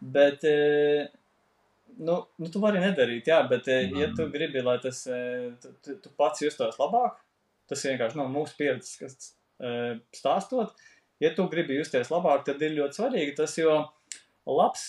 bet, 0.00 0.44
eh, 0.48 1.10
nu, 1.98 2.16
nu 2.38 2.50
tu 2.50 2.62
vari 2.62 2.82
nedarīt, 2.82 3.30
jā, 3.30 3.40
bet, 3.50 3.68
eh, 3.70 3.90
ja 4.02 4.10
tu 4.16 4.26
gribi, 4.32 4.64
lai 4.66 4.78
tas, 4.82 5.04
eh, 5.06 5.50
tu, 5.62 5.74
tu, 5.84 5.96
tu 6.02 6.14
pats 6.18 6.42
justos 6.42 6.80
labāk, 6.82 7.20
tas 7.70 7.86
vienkārši 7.86 8.18
nav 8.18 8.32
mūsu 8.34 8.56
pieredzes, 8.58 8.96
kas 8.98 9.34
stāstot, 10.16 10.72
ja 11.20 11.30
tu 11.36 11.44
gribi 11.52 11.76
justies 11.76 12.08
labāk, 12.10 12.46
tad 12.46 12.62
ir 12.64 12.72
ļoti 12.78 12.96
svarīgi 12.96 13.36
tas, 13.36 13.54
jo 13.60 13.74
labs 14.48 14.86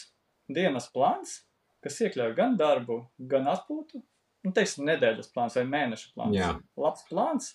dienas 0.49 0.87
plāns, 0.93 1.41
kas 1.83 1.99
iekļauj 2.05 2.33
gan 2.37 2.55
darbu, 2.57 3.01
gan 3.29 3.49
atpūtu, 3.51 4.01
nu, 4.45 4.53
teiksim, 4.55 4.87
nedēļas 4.87 5.29
plāns 5.35 5.57
vai 5.59 5.65
mēneša 5.69 6.13
plāns. 6.15 6.37
Jā. 6.37 6.53
Labs 6.79 7.05
plāns, 7.09 7.51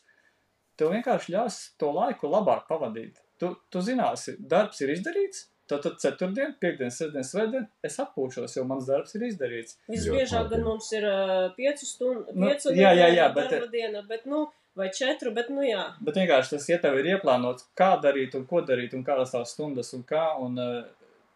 tev 0.76 0.92
vienkārši 0.94 1.32
ļaus 1.36 1.60
to 1.80 1.90
laiku 1.96 2.28
labāk 2.32 2.66
pavadīt. 2.70 3.20
Tu, 3.40 3.50
tu 3.72 3.82
zināsi, 3.84 4.36
darbs 4.40 4.80
ir 4.80 4.92
izdarīts, 4.94 5.46
tad, 5.68 5.82
tad 5.84 5.98
ceturtdien, 6.00 6.54
piekdien, 6.62 6.92
sestdien, 6.94 7.24
svētdien 7.26 7.66
es 7.84 7.98
atpūšos, 8.00 8.54
jo 8.56 8.64
mans 8.68 8.86
darbs 8.88 9.16
ir 9.18 9.26
izdarīts. 9.28 9.76
Visbiežāk 9.92 10.48
gan 10.52 10.62
mums 10.64 10.88
ir 10.96 11.04
uh, 11.10 11.48
piecu 11.56 11.88
stundu, 11.88 12.24
Nu, 12.32 12.48
piecu 12.48 12.72
jā, 12.76 12.94
jā, 12.96 13.10
jā, 13.12 13.26
nedēļu 13.34 13.60
bet- 13.66 13.74
diena, 13.74 14.02
bet, 14.08 14.24
nu, 14.30 14.46
vai 14.76 14.88
četru, 14.92 15.32
bet, 15.36 15.50
nu, 15.52 15.64
jā. 15.66 15.84
Bet 16.04 16.16
vienkārši 16.20 16.54
tas, 16.56 16.68
ja 16.72 16.78
tev 16.80 16.96
ir 17.00 17.10
ieplānots, 17.16 17.68
kā 17.76 17.94
darīt 18.00 18.36
un 18.38 18.46
ko 18.48 18.62
darīt 18.64 18.96
un 18.96 19.04
kādas 19.04 19.32
tās 19.36 19.52
stundas 19.56 19.92
un 19.96 20.04
kā, 20.08 20.24
un 20.40 20.56
uh, 20.60 20.82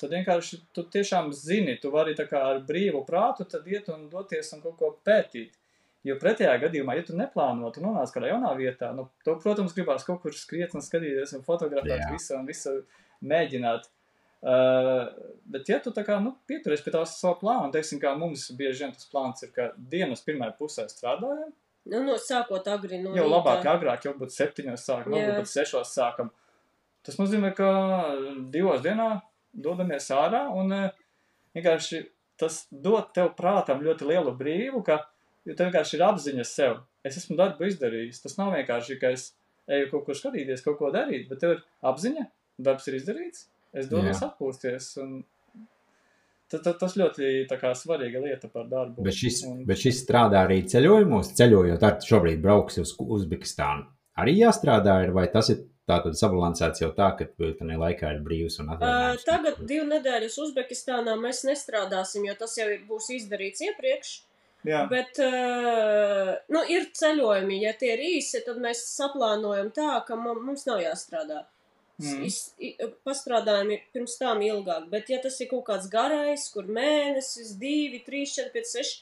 tad 0.00 0.14
vienkārši 0.16 0.62
tu 0.72 0.86
tiešām 0.88 1.32
zini, 1.36 1.76
tu 1.82 1.92
vari 1.92 2.14
tā 2.16 2.24
kā 2.28 2.40
ar 2.54 2.62
brīvu 2.64 3.02
prātu 3.08 3.44
tad 3.44 3.66
iet 3.68 3.88
un 3.92 4.08
doties 4.12 4.54
un 4.56 4.62
kaut 4.64 4.78
ko 4.80 4.94
pētīt. 5.04 5.56
Jo 6.08 6.16
pretējā 6.16 6.54
gadījumā, 6.62 6.94
ja 6.96 7.04
tu 7.04 7.16
neplāno, 7.18 7.68
tu 7.74 7.82
nonāc 7.84 8.12
kādā 8.14 8.30
jaunā 8.30 8.54
vietā, 8.56 8.88
nu, 8.96 9.04
to, 9.24 9.34
protams, 9.42 9.74
gribās 9.76 10.06
kaut 10.06 10.22
kur 10.22 10.32
skriet 10.32 10.72
un 10.74 10.80
skatīties 10.84 11.34
un 11.36 11.42
fotografēt 11.44 12.06
Jā. 12.06 12.10
visu 12.14 12.36
un 12.38 12.46
visu 12.48 12.76
mēģināt. 13.20 13.88
Uh, 14.40 15.10
bet, 15.52 15.68
ja 15.68 15.76
tu 15.84 15.92
tā 15.92 16.00
kā, 16.06 16.16
nu, 16.24 16.32
pieturies 16.48 16.80
pie 16.80 16.94
tās 16.94 17.18
savu 17.20 17.36
plānu, 17.42 17.68
teiksim, 17.74 18.00
kā 18.00 18.14
mums 18.16 18.46
bieži 18.56 18.86
vien 18.86 18.94
tas 18.96 19.04
plāns 19.12 19.44
ir, 19.44 19.50
ka 19.52 19.66
dienas 19.76 20.24
pirmajā 20.24 20.56
pusē 20.56 20.86
strādājam, 20.88 21.50
Nu, 21.88 22.02
no 22.04 22.16
sākot 22.20 22.66
agri 22.68 22.98
no 23.00 23.14
jau 23.16 23.24
rīta. 23.24 23.32
labāk, 23.32 23.66
agrāk, 23.72 24.04
jau 24.04 24.12
būtu 24.18 24.34
septiņos 24.34 24.82
sākam, 24.84 25.14
Jā. 25.16 25.22
varbūt 25.30 25.38
pat 25.40 25.48
sešos 25.48 25.92
sākam. 25.96 26.28
Tas 27.02 27.16
nozīmē, 27.16 27.54
ka 27.56 27.68
divos 28.52 28.82
dienā 28.84 29.22
dodamies 29.56 30.10
ārā 30.12 30.42
un 30.52 30.74
vienkārši 31.56 32.02
tas 32.40 32.66
dod 32.70 33.08
tev 33.16 33.32
prātam 33.38 33.80
ļoti 33.84 34.10
lielu 34.12 34.34
brīvu, 34.36 34.84
ka 34.84 35.00
tev 35.48 35.66
vienkārši 35.66 35.96
ir 35.98 36.06
apziņa 36.06 36.46
sev. 36.48 36.80
Es 37.06 37.16
esmu 37.20 37.38
darbu 37.38 37.68
izdarījis. 37.68 38.22
Tas 38.24 38.36
nav 38.38 38.52
vienkārši, 38.56 38.98
ka 39.00 39.12
es 39.16 39.30
eju 39.70 39.90
kaut 39.92 40.06
kur 40.08 40.18
skatīties, 40.18 40.64
kaut 40.66 40.78
ko 40.80 40.90
darīt, 40.94 41.28
bet 41.30 41.42
tev 41.42 41.56
ir 41.56 41.64
apziņa, 41.86 42.26
darbs 42.66 42.88
ir 42.90 42.98
izdarīts, 43.00 43.46
es 43.76 43.90
dodos 43.90 44.24
atpūsties. 44.26 44.94
Un 45.04 45.20
Tas, 46.50 46.64
tas 46.80 46.96
ļoti 46.98 47.44
kā, 47.46 47.70
svarīga 47.78 48.18
lieta 48.24 48.48
par 48.50 48.64
darbu. 48.66 49.04
Bet 49.06 49.14
šis, 49.14 49.44
un... 49.46 49.60
bet 49.68 49.78
šis 49.78 50.00
strādā 50.02 50.40
arī 50.48 50.64
ceļojumos, 50.66 51.30
ceļojot 51.38 51.84
ar 51.86 52.00
šobrīd 52.02 52.40
brauks 52.42 52.80
uz 52.82 52.96
Uzbekistānu. 52.98 53.86
Arī 54.18 54.34
jāstrādā, 54.40 54.96
ir, 55.04 55.12
vai 55.14 55.28
tas 55.30 55.52
ir 55.54 55.60
tātad 55.86 56.18
sabalansēts 56.18 56.82
jau 56.82 56.90
tā, 56.96 57.12
ka 57.18 57.28
tajā 57.38 57.78
laikā 57.78 58.10
ir 58.16 58.24
brīvs 58.24 58.58
un 58.64 58.72
atvaļinājums? 58.74 59.22
Uh, 59.22 59.28
tagad 59.28 59.62
divu 59.70 59.86
nedēļas 59.92 60.40
Uzbekistānā 60.42 61.14
mēs 61.22 61.44
nestrādāsim, 61.46 62.26
jo 62.26 62.34
tas 62.42 62.58
jau 62.58 62.66
būs 62.90 63.12
izdarīts 63.20 63.62
iepriekš. 63.68 64.12
Jā. 64.66 64.82
Bet, 64.90 65.16
uh, 65.24 66.34
nu, 66.52 66.60
ir 66.68 66.90
ceļojumi, 66.96 67.62
ja 67.64 67.72
tie 67.80 67.94
ir 67.94 68.02
īsi, 68.18 68.42
tad 68.44 68.60
mēs 68.60 68.82
saplānojam 68.92 69.70
tā, 69.72 69.94
ka 70.04 70.18
mums 70.20 70.66
nav 70.68 70.82
jāstrādā. 70.84 71.46
Mm. 72.00 72.24
Iz, 72.24 72.38
pastrādājumi 73.04 73.76
pirms 73.92 74.16
tam 74.20 74.40
ilgāk, 74.44 74.86
bet 74.92 75.10
ja 75.12 75.18
tas 75.20 75.36
ir 75.40 75.50
kaut 75.50 75.66
kāds 75.68 75.88
garais, 75.92 76.46
kur 76.52 76.68
mēnesis, 76.68 77.54
divi, 77.60 78.00
trīs, 78.04 78.34
četri, 78.36 78.52
pieci, 78.56 78.72
seši, 78.78 78.94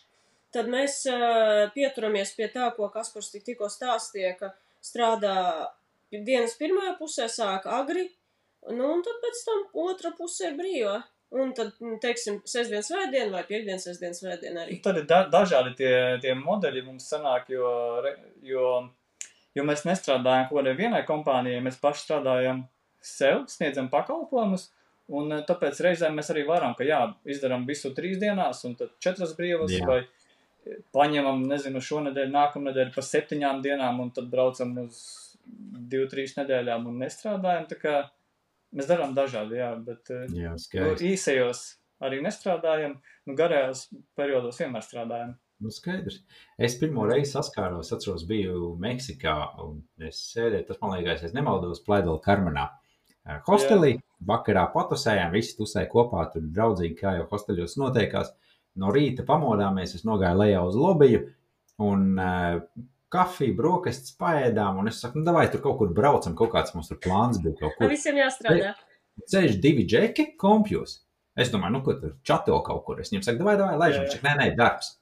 tad 0.55 0.71
mēs 0.71 1.01
uh, 1.11 1.67
pieturamies 1.75 2.35
pie 2.39 2.49
tā, 2.55 2.71
ko 2.75 2.89
Kaspars 2.95 3.31
tikko 3.35 3.69
stāstīja, 3.71 4.35
ka 4.41 4.53
strādā 4.83 5.37
dienas 6.11 6.57
pirmajā 6.59 6.97
pusē 6.99 7.29
sāk 7.31 7.69
agri, 7.71 8.09
nu, 8.71 8.95
un 8.95 9.05
tad 9.07 9.23
pēc 9.23 9.45
tam 9.47 9.65
otra 9.87 10.15
pusē 10.19 10.53
ir 10.53 10.59
brīva. 10.59 10.99
Un 11.37 11.51
tad, 11.53 11.75
nu, 11.85 11.99
teiksim, 12.01 12.39
sestdienas 12.49 12.89
svētdiena 12.89 13.35
vai 13.35 13.43
piekdienas 13.45 13.85
sestdienas 13.85 14.23
svētdiena 14.23 14.63
arī. 14.63 14.79
Tad 14.85 14.97
ir 15.03 15.05
da 15.11 15.21
dažādi 15.29 15.75
tie, 15.77 15.93
tie 16.23 16.33
modeļi 16.39 16.87
mums 16.87 17.05
sanāk, 17.11 17.51
jo, 17.53 17.69
jo, 18.49 18.71
jo 19.59 19.67
mēs 19.69 19.85
nestrādājam 19.85 20.49
kaut 20.49 20.63
kādai 20.63 20.75
vienai 20.79 21.03
kompānijai, 21.09 21.61
mēs 21.67 21.77
paši 21.83 22.07
strādājam 22.07 22.65
sev, 23.05 23.45
sniedzam 23.53 23.91
pakalpojumus. 23.93 24.71
Un 25.19 25.33
eh, 25.37 25.45
tāpēc 25.49 25.81
reizēm 25.85 26.17
mēs 26.17 26.33
arī 26.33 26.47
varam, 26.49 26.75
ka 26.79 26.89
jā, 26.89 27.01
izdarām 27.29 27.69
visu 27.69 27.93
trīs 27.97 28.17
dienās, 28.21 28.65
un 28.69 28.77
tad 28.81 28.97
četras 29.05 29.37
brīvas, 29.37 29.73
jā. 29.73 29.85
vai 29.89 30.01
eh, 30.05 30.81
paņemam, 30.97 31.45
nezinu, 31.49 31.85
šonadēļ, 31.85 32.33
nākamnedēļ 32.35 32.93
pa 32.97 33.05
septiņām 33.05 33.63
dienām, 33.65 34.01
un 34.05 34.13
tad 34.17 34.29
braucam 34.33 34.75
uz 34.85 35.01
divu, 35.45 36.09
trīs 36.13 36.37
nedēļām 36.37 36.89
un 36.89 37.01
nestrādājam. 37.05 37.69
Tā 37.69 37.81
kā 37.81 37.95
mēs 38.77 38.89
darām 38.91 39.15
dažādi, 39.17 39.59
jā, 39.61 39.73
bet 39.85 40.11
eh, 40.15 40.25
jā, 40.37 40.55
nu, 40.55 40.95
īsajos 41.11 41.65
arī 42.05 42.21
nestrādājam, 42.25 42.99
nu 43.27 43.37
garajos 43.39 43.89
periodos 44.19 44.59
vienmēr 44.61 44.85
strādājam. 44.87 45.37
Nu, 45.59 45.73
skaidrs. 45.75 46.21
Es 46.63 46.77
pirmo 46.79 47.07
reizi 47.09 47.33
saskāros, 47.33 47.91
atceros, 47.95 48.23
biju 48.29 48.77
Meksikā, 48.79 49.35
un 49.65 49.81
es 50.07 50.21
sēdēju, 50.31 50.69
tas 50.69 50.79
man 50.83 50.95
liekas, 50.95 51.25
es 51.27 51.35
nemaldos, 51.35 51.83
Plēdela 51.87 52.21
Karmenā. 52.23 52.69
Uh, 53.27 53.41
hostelī. 53.49 53.97
Jā. 53.97 54.05
Vakarā 54.29 54.65
patusējām, 54.73 55.31
visi 55.35 55.57
tusēja 55.59 55.87
kopā, 55.91 56.25
tur 56.33 56.47
draudzīgi, 56.55 56.97
kā 56.99 57.13
jau 57.19 57.27
hosteļos 57.31 57.77
noteikās. 57.79 58.33
No 58.79 58.91
rīta 58.95 59.23
pamodāmies, 59.27 59.93
es 59.95 60.07
nogāju 60.07 60.41
lejā 60.41 60.63
uz 60.67 60.79
lobiju 60.79 61.21
un 61.87 62.07
uh, 62.19 62.59
kafiju, 63.13 63.57
brokastis 63.59 64.15
paēdām. 64.21 64.81
Un 64.83 64.91
es 64.91 65.01
saku, 65.03 65.23
nu, 65.23 65.35
vai 65.37 65.47
tur 65.53 65.63
kaut 65.65 65.79
kur 65.81 65.93
braucam, 65.95 66.37
kaut 66.39 66.53
kāds 66.55 66.75
mums 66.77 66.91
tur 66.91 67.01
plāns 67.05 67.41
bija. 67.43 67.57
Kaut 67.63 67.79
kur. 67.79 67.91
Visiem 67.93 68.21
jāstrādā. 68.21 68.75
Ceļš 69.29 69.59
divi 69.63 69.87
džeki, 69.89 70.33
kompjūs. 70.41 71.01
Es 71.39 71.53
domāju, 71.55 71.77
nu, 71.77 71.83
ko 71.87 71.95
tur 71.99 72.15
čato 72.27 72.59
kaut 72.67 72.85
kur. 72.87 73.03
Es 73.03 73.13
viņam 73.13 73.25
saku, 73.27 73.47
vai, 73.47 73.57
vai, 73.61 73.73
laižam, 73.79 74.07
čak, 74.11 74.25
nē, 74.27 74.35
nē, 74.41 74.49
darbs. 74.59 74.97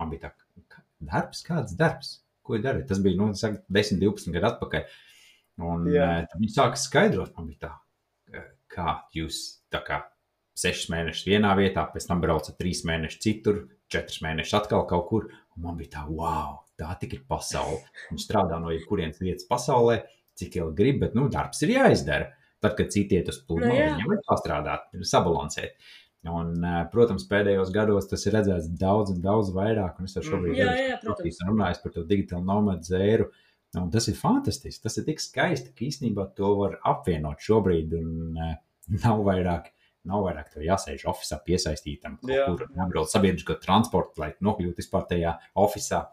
Man 0.00 0.12
bija 0.12 0.28
tā, 0.28 0.82
darbs, 1.10 1.44
kāds 1.46 1.76
darbs? 1.78 2.16
Ko 2.46 2.56
ir 2.56 2.64
darīt? 2.64 2.86
Tas 2.90 3.02
bija, 3.02 3.18
nu, 3.18 3.30
saka, 3.38 3.62
10, 3.74 4.00
12 4.02 4.34
gadu 4.34 4.50
atpakaļ. 4.52 5.00
Un 5.60 5.84
uh, 5.90 6.22
viņi 6.38 6.54
sāka 6.54 6.78
skaidrot, 6.80 7.34
man 7.36 7.50
bija 7.50 7.66
tā, 7.66 7.72
kā 8.70 8.94
jūs 9.14 9.42
tā 9.72 9.82
kā 9.84 10.00
sešus 10.60 10.90
mēnešus 10.92 11.28
vienā 11.28 11.52
vietā, 11.58 11.84
pēc 11.92 12.06
tam 12.08 12.22
braucat 12.22 12.56
trīs 12.60 12.82
mēnešus 12.88 13.22
citur, 13.22 13.62
četrus 13.92 14.20
mēnešus 14.24 14.56
atkal 14.60 14.86
kaut 14.90 15.06
kur. 15.10 15.28
Un 15.56 15.66
man 15.66 15.78
bija 15.78 15.96
tā, 15.98 16.04
wow, 16.08 16.60
tā 16.80 16.90
tik 17.00 17.16
ir 17.18 17.22
pasaule. 17.28 17.82
Viņi 18.10 18.24
strādā 18.24 18.58
no 18.62 18.72
jebkurienes 18.74 19.20
vietas 19.22 19.48
pasaulē, 19.50 20.00
cik 20.40 20.60
ilgi 20.60 20.76
grib, 20.78 21.00
bet 21.04 21.16
nu, 21.18 21.28
darbs 21.32 21.62
ir 21.66 21.74
jāizdara. 21.76 22.32
Tad, 22.60 22.74
kad 22.76 22.90
citi 22.92 23.16
iet 23.16 23.28
uz 23.32 23.38
plūdu, 23.46 23.64
no, 23.64 23.72
nu 23.72 23.76
viņiem 23.78 24.14
ir 24.16 24.24
jāstrādāt, 24.26 24.90
sabalansēt. 25.08 25.78
Un, 26.28 26.58
protams, 26.92 27.24
pēdējos 27.30 27.70
gados 27.72 28.10
tas 28.10 28.26
ir 28.28 28.34
redzēts 28.36 28.66
daudz, 28.80 29.14
daudz 29.24 29.54
vairāk. 29.56 30.02
Un 30.02 30.10
es 30.10 30.18
ar 30.20 30.26
šobrīd 30.26 30.58
jā, 30.58 30.74
jā, 30.76 30.98
protams. 31.00 31.38
runāju 31.48 31.80
par 31.84 31.94
to 31.94 32.04
digitālu 32.08 32.44
nomadu 32.44 32.84
zēru. 32.84 33.30
Un 33.80 33.88
tas 33.94 34.10
ir 34.10 34.18
fantastiski. 34.18 34.82
Tas 34.84 34.98
ir 35.00 35.06
tik 35.06 35.22
skaisti, 35.24 35.72
ka 35.72 35.86
īstenībā 35.86 36.26
to 36.36 36.52
var 36.58 36.76
apvienot 36.90 37.40
šobrīd. 37.40 37.96
Un, 37.96 38.36
nav 38.98 39.22
vairāk, 39.26 39.70
nav 40.10 40.24
vairāk 40.26 40.56
jāsēž 40.64 41.06
oficiālā 41.10 41.44
piesaistītam, 41.46 42.18
kur 42.22 42.66
jābrauc 42.66 43.12
sabiedrisko 43.12 43.58
transportu, 43.62 44.22
lai 44.22 44.32
nokļūtu 44.42 44.82
vispār 44.82 45.06
tajā 45.10 45.36
oficiālā. 45.60 46.08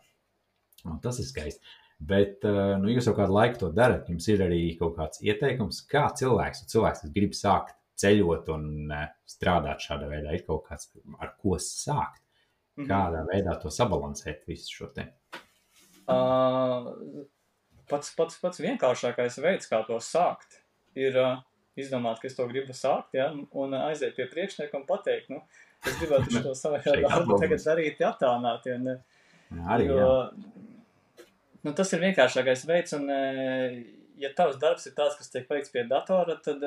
Tas 1.03 1.19
ir 1.21 1.27
skaisti. 1.29 1.75
Bet 1.97 2.45
uh, 2.45 2.75
nu, 2.81 2.91
jūs 2.93 3.09
jau 3.09 3.15
kādu 3.17 3.33
laiku 3.33 3.63
to 3.63 3.71
darat. 3.73 4.09
Jums 4.11 4.27
ir 4.29 4.43
arī 4.45 4.61
kaut 4.77 4.95
kāds 4.99 5.23
ieteikums, 5.25 5.81
kā 5.89 6.05
cilvēks, 6.19 6.67
cilvēks 6.69 7.03
kas 7.05 7.15
grib 7.15 7.33
sākt 7.37 7.73
ceļot 7.97 8.51
un 8.53 8.93
uh, 8.93 9.07
strādāt 9.25 9.81
šādā 9.81 10.09
veidā, 10.11 10.35
ir 10.37 10.45
kaut 10.45 10.67
kāds, 10.69 10.91
ar 11.17 11.33
ko 11.41 11.57
sākt. 11.61 12.21
-hmm. 12.77 12.87
Kādā 12.89 13.25
veidā 13.31 13.57
to 13.61 13.71
sabalansēt 13.73 14.45
visu 14.49 14.73
šo 14.79 14.91
te? 14.95 15.07
Uh, 16.07 16.93
pats, 17.89 18.13
pats, 18.15 18.39
pats 18.41 18.63
vienkāršākais 18.63 19.39
veids, 19.43 19.69
kā 19.69 19.81
to 19.87 19.97
sākt, 20.03 20.61
ir 20.97 21.17
uh, 21.19 21.41
izdomāt, 21.79 22.21
ka 22.21 22.29
es 22.29 22.37
to 22.37 22.47
gribu 22.49 22.75
sākt, 22.77 23.17
ja, 23.17 23.31
un 23.33 23.75
aiziet 23.77 24.15
pie 24.17 24.29
priekšnieka 24.31 24.79
un 24.79 24.85
pateikt, 24.87 25.31
nu, 25.33 25.41
es 25.85 25.97
gribētu 25.99 26.37
šo 26.45 26.55
savu 26.57 26.81
darbu 26.85 27.41
tagad 27.41 27.63
darīt 27.65 28.03
attālināti. 28.05 28.77
Un, 28.77 28.95
Arī, 29.71 29.85
jo, 29.87 30.07
nu, 31.67 31.75
tas 31.75 31.91
ir 31.93 32.01
vienkāršākais 32.05 32.65
veids, 32.69 32.95
un, 32.97 33.11
ja 34.21 34.31
tavs 34.37 34.57
darbs 34.61 34.87
ir 34.87 34.95
tāds, 34.97 35.19
kas 35.19 35.31
tiek 35.33 35.47
veikts 35.51 35.73
pie 35.73 35.83
datora, 35.89 36.39
tad 36.43 36.63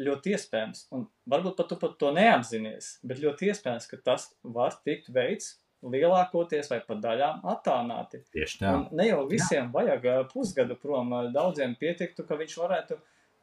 ļoti 0.00 0.36
iespējams, 0.36 0.86
un 0.96 1.06
varbūt 1.28 1.56
pat 1.58 1.68
tu 1.68 1.76
pat 1.80 1.98
to 2.00 2.12
neapzinies, 2.16 2.94
bet 3.04 3.20
ļoti 3.20 3.50
iespējams, 3.52 3.88
ka 3.90 3.98
tas 4.04 4.30
var 4.44 4.78
tikt 4.86 5.10
veikts 5.12 5.56
lielākoties 5.82 6.70
vai 6.70 6.78
pat 6.86 7.00
daļām 7.02 7.42
attālināti. 7.52 8.22
Tieši 8.34 8.60
tā. 8.60 8.74
Un 8.76 8.84
ne 8.98 9.08
jau 9.08 9.24
visiem 9.30 9.66
Jā. 9.66 9.70
vajag 9.74 10.06
pusgadu 10.30 10.76
prom. 10.78 11.10
Daudziem 11.34 11.74
pietiktu, 11.78 12.26
ka 12.28 12.38
viņš 12.38 12.54
varētu 12.60 12.98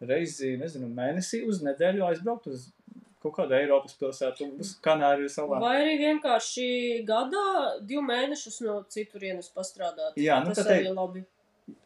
reizi, 0.08 0.54
nezinu, 0.60 0.88
mēnesī 0.96 1.42
uz 1.48 1.60
nedēļu 1.66 2.06
aizbraukt 2.08 2.48
uz 2.48 2.70
kaut 3.24 3.36
kādu 3.36 3.56
Eiropas 3.58 3.96
pilsētu, 4.00 4.48
uz 4.64 4.74
Kanāriju 4.84 5.30
salām. 5.32 5.64
Vai 5.64 5.76
arī 5.82 5.98
vienkārši 6.00 6.68
gadā 7.08 7.46
divu 7.84 8.04
mēnešus 8.08 8.62
no 8.66 8.80
citurienes 8.92 9.52
pastrādāt. 9.56 10.16
Jā, 10.20 10.40
nu 10.46 10.56
tas 10.56 10.70
arī 10.70 10.92
labi. 10.94 11.26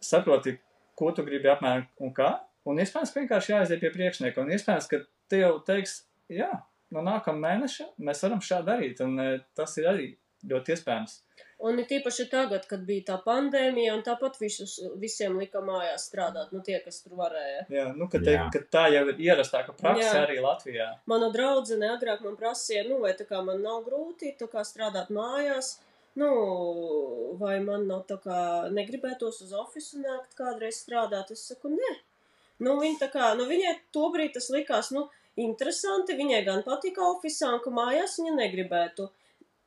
Saproti, 0.04 0.56
ko 1.00 1.12
tu 1.16 1.26
gribi 1.26 1.50
apmēram 1.52 1.88
un 2.06 2.14
kā. 2.16 2.36
Un 2.70 2.80
iespējams, 2.80 3.12
ka 3.12 3.24
vienkārši 3.24 3.52
jāaiziet 3.56 3.82
pie 3.82 3.92
priekšnieka. 3.92 4.44
Un 4.46 4.54
iespējams, 4.56 4.88
ka 4.92 5.02
te 5.32 5.42
jau 5.42 5.58
teiks, 5.68 6.04
jā, 6.32 6.52
no 6.94 7.04
nākamā 7.04 7.42
mēneša 7.50 7.90
mēs 8.08 8.24
varam 8.24 8.44
šādi 8.46 8.70
darīt. 8.70 9.02
Un 9.04 9.20
tas 9.58 9.74
ir 9.82 9.90
arī 9.92 10.08
ļoti 10.48 10.76
iespējams. 10.76 11.18
Un 11.64 11.80
it 11.80 11.92
īpaši 11.96 12.26
tagad, 12.32 12.66
kad 12.68 12.82
bija 12.88 13.06
tā 13.12 13.18
pandēmija, 13.24 13.94
un 13.96 14.02
tāpat 14.04 14.40
visus, 14.42 14.76
visiem 15.00 15.38
lika 15.40 15.62
mājās 15.64 16.10
strādāt, 16.10 16.52
nu 16.52 16.64
tie, 16.66 16.80
kas 16.84 17.00
tur 17.04 17.16
varēja. 17.20 17.64
Jā, 17.72 17.86
nu, 17.96 18.10
ka, 18.12 18.20
te, 18.26 18.36
ka 18.52 18.62
tā 18.74 18.84
jau 18.92 19.06
ir 19.14 19.22
ierastāka 19.30 19.76
praksa 19.78 20.10
Jā. 20.10 20.26
arī 20.26 20.42
Latvijā. 20.44 20.90
Mana 21.08 21.30
draudzene 21.34 21.94
agrāk 21.94 22.26
man 22.26 22.36
prasīja, 22.40 22.84
nu, 22.90 23.00
vai 23.06 23.14
tā 23.20 23.28
kā 23.30 23.40
man 23.46 23.64
nav 23.64 23.86
grūti, 23.88 24.34
tā 24.40 24.50
kā 24.52 24.66
strādāt 24.68 25.14
mājās, 25.14 25.78
nu, 26.20 26.32
vai 27.40 27.60
man 27.64 27.88
nav 27.88 28.04
tā 28.10 28.20
kā 28.26 28.40
negribētos 28.74 29.44
uz 29.46 29.56
ofisu 29.64 30.02
nākt 30.04 30.36
kādreiz 30.40 30.82
strādāt, 30.84 31.32
es 31.38 31.48
saku, 31.48 31.72
nē. 31.78 31.96
Nu, 32.64 32.78
viņa 32.82 33.06
tā 33.06 33.12
kā, 33.14 33.34
nu, 33.38 33.48
viņai 33.50 33.78
tobrīd 33.96 34.36
tas 34.36 34.50
likās, 34.54 34.92
nu, 34.96 35.08
interesanti, 35.40 36.16
viņai 36.18 36.44
gan 36.46 36.64
patika 36.66 37.08
ofisā, 37.10 37.56
un 37.56 37.64
ka 37.64 37.74
mājās 37.74 38.20
viņa 38.20 38.36
negribētu. 38.38 39.10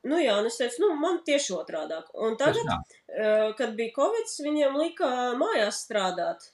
Nu 0.07 0.19
jā, 0.23 0.37
un 0.39 0.47
es 0.47 0.59
teicu, 0.61 0.85
nu, 0.85 0.93
man 1.01 1.23
tieši 1.27 1.55
otrādāk. 1.57 2.13
Un 2.23 2.37
tagad, 2.39 2.69
uh, 2.69 3.49
kad 3.59 3.75
bija 3.79 3.95
Covid, 3.97 4.31
viņiem 4.47 4.77
lika 4.79 5.09
mājās 5.41 5.83
strādāt. 5.87 6.51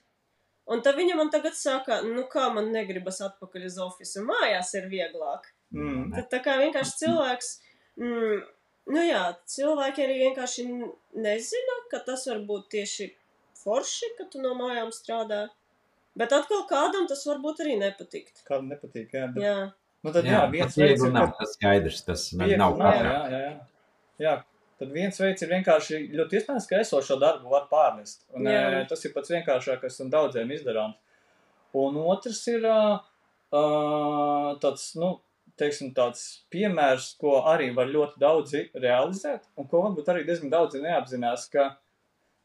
Un 0.73 0.83
tad 0.85 0.97
viņa 0.97 1.17
man 1.19 1.31
tagad 1.33 1.57
saka, 1.59 2.01
nu 2.07 2.25
kā 2.31 2.47
man 2.55 2.71
negribas 2.73 3.19
atpakaļ 3.25 3.67
uz 3.69 3.79
ofisu, 3.83 4.23
mājās 4.29 4.73
ir 4.79 4.87
vieglāk. 4.93 5.51
Mm. 5.75 6.13
Tad 6.15 6.29
tā 6.33 6.41
kā 6.45 6.55
vienkārši 6.61 7.01
cilvēks, 7.03 7.49
mm, 7.99 8.45
nu 8.95 9.05
jā, 9.09 9.25
cilvēki 9.57 10.05
arī 10.05 10.21
vienkārši 10.29 10.69
nezina, 11.25 11.77
ka 11.91 12.03
tas 12.07 12.29
var 12.31 12.45
būt 12.47 12.71
tieši 12.77 13.11
forši, 13.63 14.15
ka 14.19 14.29
tu 14.31 14.43
no 14.43 14.55
mājām 14.59 14.93
strādā. 14.95 15.47
Bet 16.19 16.35
atkal 16.37 16.67
kādam 16.69 17.07
tas 17.09 17.25
varbūt 17.27 17.63
arī 17.65 17.79
nepatikt. 17.81 18.45
Kādam 18.49 18.69
nepatīk, 18.73 19.15
jā. 19.17 19.29
Bet, 19.33 19.45
Jā. 19.45 19.57
Nu 20.03 20.15
tad 20.15 20.27
jā, 20.27 20.39
Jā, 20.39 20.47
viens 20.53 20.73
tas 20.73 20.81
veids 20.83 21.05
ir, 21.05 21.13
nav, 21.15 21.35
tas 21.39 21.55
skaidrs, 21.57 22.01
tas 22.07 22.25
viegli 22.35 22.59
nav 22.61 22.79
nav, 22.81 22.97
jā, 22.99 23.13
jā, 23.13 23.43
jā. 23.43 23.53
jā. 24.27 24.35
Tad 24.83 24.91
viens 24.91 25.21
veids 25.21 25.45
ir 25.45 25.51
vienkārši 25.53 25.99
ļoti 26.19 26.41
iespējams, 26.41 26.65
ka 26.67 26.81
esošo 26.83 27.15
darbu 27.23 27.53
var 27.53 27.69
pārnest. 27.71 28.25
Un, 28.35 28.49
Jā. 28.51 28.63
e, 28.67 28.87
tas 28.91 29.05
ir 29.07 29.13
pats 29.15 29.31
vienkāršākais 29.31 30.01
un 30.03 30.11
daudziem 30.11 30.51
izdarāms. 30.57 30.99
Un 31.79 32.01
otrs 32.03 32.41
ir 32.51 32.67
ā, 32.67 32.79
tāds, 33.53 34.89
nu, 34.99 35.13
teiksim, 35.61 35.93
tāds 35.95 36.25
piemērs, 36.51 37.13
ko 37.21 37.39
arī 37.53 37.71
var 37.77 37.95
ļoti 37.95 38.19
daudzi 38.21 38.65
realizēt, 38.75 39.47
un 39.55 39.71
ko 39.71 39.85
varbūt 39.87 40.11
arī 40.11 40.27
diezgan 40.27 40.51
daudzi 40.51 40.83
neapzinās, 40.83 41.47
ka 41.53 41.69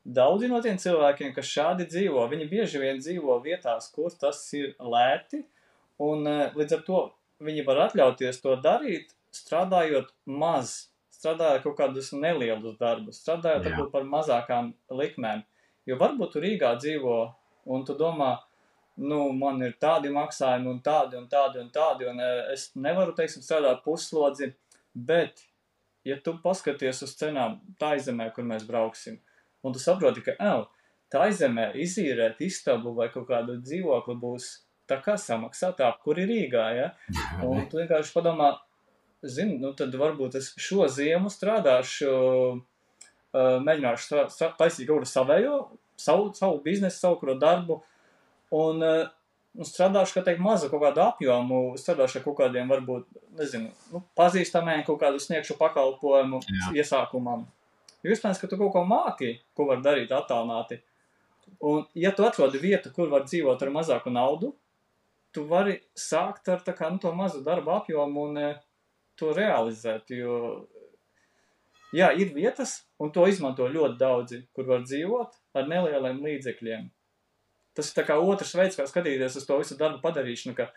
daudzi 0.05 0.51
no 0.51 0.61
tiem 0.61 0.77
cilvēkiem, 0.77 1.33
kas 1.35 1.49
šādi 1.51 1.89
dzīvo, 1.89 2.29
viņi 2.31 2.49
bieži 2.53 2.85
vien 2.85 3.01
dzīvo 3.01 3.41
vietās, 3.43 3.89
kur 3.95 4.13
tas 4.13 4.45
ir 4.53 4.75
lēti, 4.77 5.41
un 6.05 6.27
līdz 6.53 6.77
ar 6.77 6.85
to 6.85 7.01
viņi 7.43 7.65
var 7.67 7.83
atļauties 7.87 8.41
to 8.43 8.55
darīt, 8.63 9.13
strādājot 9.35 10.11
maz, 10.25 10.89
strādājot 11.13 11.65
kaut 11.65 11.77
kādus 11.79 12.11
nelielus 12.15 12.77
darbus, 12.79 13.21
strādājot 13.21 13.67
varbūt 13.67 13.91
par 13.93 14.07
mazākām 14.07 14.73
likmēm. 14.93 15.43
Jo 15.87 15.97
varbūt 16.01 16.35
tu 16.35 16.43
Rīgā 16.43 16.73
dzīvo, 16.81 17.17
un 17.73 17.85
tu 17.87 17.95
domā, 17.97 18.33
nu, 18.97 19.19
man 19.37 19.61
ir 19.63 19.77
tādi 19.81 20.11
maksājumi, 20.13 20.71
un 20.71 20.79
tādi, 20.83 21.19
un 21.19 21.27
tādi, 21.31 21.61
un 21.61 21.69
tādi, 21.73 22.07
un 22.09 22.23
eh, 22.23 22.53
es 22.55 22.71
nevaru, 22.75 23.13
teiksim, 23.15 23.45
strādāt 23.45 23.83
puslodzi, 23.85 24.51
bet, 24.93 25.45
ja 26.07 26.17
tu 26.23 26.35
paskaties 26.43 27.03
uz 27.05 27.13
cenām 27.19 27.59
tā 27.79 27.93
izemē, 27.99 28.31
kur 28.35 28.47
mēs 28.47 28.65
brauksim, 28.67 29.19
un 29.63 29.75
tu 29.75 29.83
saproti, 29.83 30.25
ka, 30.25 30.35
ej, 30.41 30.65
tā 31.13 31.27
izemē 31.31 31.69
izīrēt 31.83 32.41
istabu 32.43 32.95
vai 32.97 33.07
kaut 33.13 33.29
kādu 33.29 33.59
dzīvokli 33.61 34.17
būs 34.19 34.49
tā 34.89 34.99
kā 35.03 35.17
samaksātā, 35.21 35.89
kur 36.03 36.19
ir 36.21 36.29
Rīgā, 36.31 36.65
ja? 36.77 36.87
Un 37.45 37.65
tu 37.71 37.81
vienkārši 37.81 38.13
padomā, 38.15 38.53
zini, 39.23 39.57
nu 39.61 39.73
tad 39.77 39.95
varbūt 39.97 40.37
es 40.39 40.53
šo 40.61 40.87
ziemu 40.91 41.31
strādāšu, 41.33 42.13
uh, 42.55 43.57
mēģināšu 43.67 44.07
strā, 44.07 44.25
strā, 44.33 44.51
taisīt 44.59 44.87
kaut 44.87 45.03
kādu 45.03 45.11
savējo, 45.11 45.59
savu, 45.99 46.31
savu 46.37 46.61
biznesu, 46.65 47.01
savu 47.01 47.19
kaut 47.21 47.41
darbu, 47.41 47.81
un 48.55 48.83
uh, 48.85 49.05
nu, 49.57 49.67
strādāšu, 49.67 50.17
kā 50.17 50.23
teikt, 50.25 50.43
mazu 50.43 50.69
kaut 50.71 50.83
kādu 50.85 51.03
apjomu, 51.07 51.61
strādāšu 51.81 52.19
ar 52.19 52.27
kaut 52.27 52.37
kādiem, 52.41 52.69
varbūt, 52.71 53.07
nezinu, 53.39 53.71
nu, 53.93 54.03
pazīstamiem 54.17 54.85
kaut 54.87 55.01
kādu 55.01 55.21
sniegšu 55.23 55.57
pakalpojumu 55.59 56.41
Jā. 56.45 56.73
iesākumam. 56.81 57.47
Jo 58.05 58.13
iespējams, 58.13 58.39
ka 58.39 58.49
tu 58.49 58.59
kaut 58.59 58.71
ko 58.75 58.85
māki, 58.87 59.33
ko 59.57 59.65
var 59.71 59.81
darīt 59.83 60.13
attālināti. 60.13 60.79
Un, 61.65 61.85
ja 61.97 62.11
tu 62.13 62.25
atrodi 62.27 62.61
vietu, 62.61 62.91
kur 62.93 63.09
var 63.09 63.25
dzīvot 63.25 63.63
ar 63.63 63.73
mazāku 63.73 64.13
naudu, 64.13 64.53
tu 65.37 65.45
vari 65.45 65.77
sākt 65.93 66.49
ar 66.49 66.63
kā, 66.65 66.89
nu, 66.89 66.97
to 67.01 67.11
mazu 67.13 67.43
darbu 67.45 67.75
apjomu 67.75 68.25
un 68.31 68.41
e, 68.41 68.49
to 69.19 69.29
realizēt. 69.37 70.09
Jo, 70.17 70.65
jā, 71.93 72.09
ir 72.17 72.33
vietas, 72.33 72.79
un 72.97 73.13
to 73.13 73.27
izmanto 73.29 73.67
ļoti 73.69 73.99
daudzi, 74.01 74.41
kur 74.57 74.65
var 74.71 74.81
dzīvot 74.87 75.37
ar 75.61 75.69
nelieliem 75.69 76.23
līdzekļiem. 76.25 76.89
Tas 77.77 77.93
ir 77.93 78.11
otrs 78.17 78.55
veids, 78.57 78.79
kā 78.79 78.87
skatīties 78.89 79.37
uz 79.37 79.45
to 79.45 79.59
visu 79.61 79.77
darbu 79.77 80.01
padarīšanu, 80.01 80.57
ka 80.57 80.71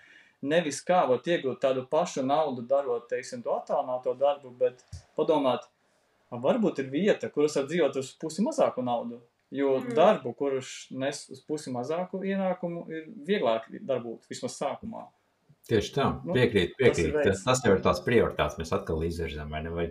nevis 0.44 0.82
kā 0.84 1.06
var 1.08 1.24
iegūt 1.24 1.62
tādu 1.64 1.86
pašu 1.88 2.26
naudu, 2.26 2.66
darot, 2.68 3.08
teiksim, 3.08 3.40
to 3.40 3.56
attālināto 3.56 4.12
darbu, 4.20 4.52
bet 4.60 4.84
padomāt, 5.16 5.64
"A, 6.28 6.36
varbūt 6.36 6.84
ir 6.84 6.92
vieta, 6.92 7.32
kuras 7.32 7.56
var 7.56 7.64
dzīvot 7.64 7.96
uz 7.96 8.12
pusi 8.20 8.44
mazāku 8.44 8.84
naudu. 8.84 9.22
Jo 9.50 9.78
Mm. 9.80 9.86
mm. 9.88 9.94
darbu, 9.94 10.32
kurš 10.38 10.90
nes 10.92 11.24
uz 11.30 11.40
pusi 11.42 11.70
mazāku 11.74 12.20
ienākumu, 12.22 12.84
ir 12.90 13.08
vieglāk 13.26 13.66
dabūt 13.82 14.28
vismaz 14.30 14.54
sākumā. 14.60 15.08
Tieši 15.68 15.92
tā, 15.94 16.06
Nu, 16.24 16.32
piekrīt, 16.34 16.72
tas 16.78 16.96
piekrīt. 16.96 17.12
veids. 17.14 17.26
Tas, 17.26 17.44
tas 17.44 17.64
jau 17.64 17.74
ir 17.76 17.82
tās 17.82 18.00
prioritātes, 18.04 18.58
mēs 18.58 18.72
atkal 18.72 19.02
izvirzām, 19.02 19.50
vai 19.50 19.62
ne? 19.62 19.70
Vai, 19.70 19.84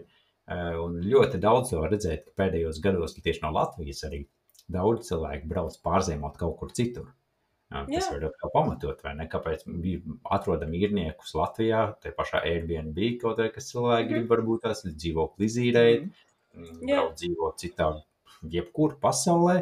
eh, 0.48 0.76
un 0.80 1.02
ļoti 1.04 1.40
daudz 1.40 1.74
var 1.74 1.90
redzēt, 1.92 2.26
ka 2.26 2.32
pēdējos 2.44 2.82
gados 2.82 3.14
tieši 3.16 3.42
no 3.44 3.52
Latvijas 3.52 4.04
arī 4.08 4.26
daudz 4.72 5.10
cilvēku 5.10 5.48
brauc 5.48 5.76
pārziemot 5.84 6.38
kaut 6.38 6.58
kur 6.60 6.70
citur. 6.72 7.12
Tas 7.70 7.88
Jā. 7.88 8.12
var 8.12 8.20
ļoti 8.22 8.52
pamatot, 8.54 9.02
vai 9.04 9.14
ne? 9.16 9.28
Kāpēc 9.28 9.62
atrodam 10.32 10.72
īrniekus 10.72 11.36
Latvijā, 11.36 12.00
te 12.02 12.12
pašā 12.12 12.42
Airbnb, 12.44 12.98
kaut 13.22 13.38
arī, 13.38 13.54
kas 13.54 13.72
cilvēki 13.72 14.10
Mhm. 14.10 14.10
grib 14.10 14.28
varbūt 14.30 14.62
tās 14.62 14.84
dzīvokli 14.86 15.46
izīrēt, 15.46 16.02
Mhm. 16.56 16.64
mm, 16.64 16.82
Jā. 16.90 16.96
braukt 16.96 17.18
dzīvot 17.22 17.58
citā, 17.62 18.04
jebkur 18.44 18.98
pasaulē, 19.04 19.58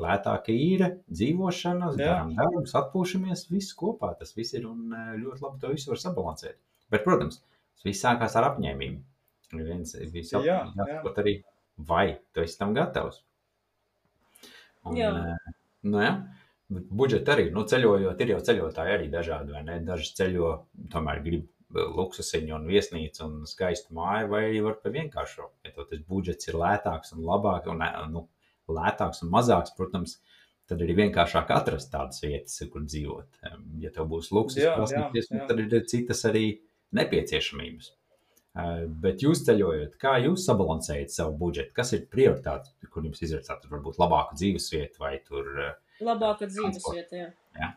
lētāka 0.00 0.52
īra, 0.54 0.90
dzīvošana, 1.10 1.92
Jā. 1.98 2.00
darām 2.00 2.34
darbus, 2.38 2.74
atpūšamies, 2.78 3.46
viss 3.50 3.74
kopā. 3.76 4.12
Tas 4.18 4.34
viss 4.36 4.54
ir 4.54 4.66
un 4.70 4.92
eh, 4.94 5.14
ļoti 5.20 5.44
labi 5.44 5.60
to 5.64 5.72
visu 5.74 5.90
var 5.92 5.98
sabalansēt. 6.02 6.58
Bet, 6.90 7.02
protams, 7.06 7.40
tas 7.76 7.86
viss 7.88 8.04
sākās 8.04 8.36
ar 8.38 8.50
apņēmību. 8.52 9.00
Viens 9.58 9.96
viss 10.14 10.34
ap, 10.38 10.44
Jā, 10.46 10.60
jā. 10.70 10.84
jāsaprot 10.86 11.16
arī, 11.24 11.36
vai 11.90 12.04
tu 12.32 12.44
esi 12.44 12.58
tam 12.60 12.74
gatavs. 12.76 13.22
Un, 14.86 14.96
Jā. 14.96 15.10
eh, 15.34 15.56
Nu, 15.82 15.96
jā. 16.04 16.12
Budžeti 16.70 17.32
arī, 17.32 17.44
nu, 17.50 17.62
ceļojot, 17.66 18.20
ir 18.20 18.28
jau 18.34 18.40
ceļotāji 18.46 18.92
arī 18.94 19.06
dažādi, 19.10 19.50
vai 19.56 19.62
ne? 19.64 19.78
Daži 19.82 20.10
ceļo, 20.18 20.50
tomēr 20.92 21.22
grib 21.24 21.46
luksusiņu 21.74 22.54
un 22.56 22.66
viesnīcu 22.70 23.22
un 23.26 23.36
skaistu 23.46 23.94
māju, 23.94 24.28
vai 24.32 24.42
arī 24.48 24.60
var 24.64 24.78
pa 24.82 24.90
vienkāršo. 24.94 25.48
Ja 25.66 25.72
tev 25.76 25.86
tas 25.90 26.02
budžets 26.08 26.48
ir 26.50 26.58
lētāks 26.60 27.14
un 27.16 27.22
labāk, 27.28 27.68
un 27.70 27.82
eh, 27.86 28.00
nu, 28.10 28.24
lētāks 28.70 29.22
un 29.24 29.30
mazāks, 29.34 29.74
protams, 29.78 30.18
tad 30.70 30.82
arī 30.84 30.94
vienkāršāk 31.04 31.48
atrast 31.50 31.90
tādas 31.92 32.20
vietas, 32.22 32.58
kur 32.72 32.84
dzīvot. 32.86 33.40
Ja 33.82 33.90
tev 33.94 34.06
būs 34.12 34.30
luksus, 34.34 34.62
Jā, 34.62 34.76
jā, 34.90 35.06
jā. 35.14 35.46
tad 35.48 35.58
ir 35.64 35.86
citas 35.90 36.22
arī 36.30 36.44
nepieciešamības. 36.94 37.90
Eh, 38.58 38.84
Bet 39.02 39.22
jūs 39.22 39.44
ceļojot, 39.46 39.94
kā 40.02 40.16
jūs 40.24 40.42
sabalansējat 40.48 41.14
savu 41.14 41.36
budžetu? 41.38 41.74
Kas 41.76 41.92
ir 41.94 42.06
prioritāte, 42.10 42.72
kur 42.90 43.06
jums 43.06 43.22
izvirzāt? 43.22 43.62
Tur 43.62 43.76
varbūt 43.76 43.98
labāku 44.02 44.34
dzīvesvietu 44.38 45.02
vai 45.02 45.16
tur 45.26 45.50
eh, 45.68 45.74
Labāka 46.02 46.48
dzīves 46.48 46.80
Transports. 46.80 46.96
vieta, 46.96 47.34
jā. 47.60 47.70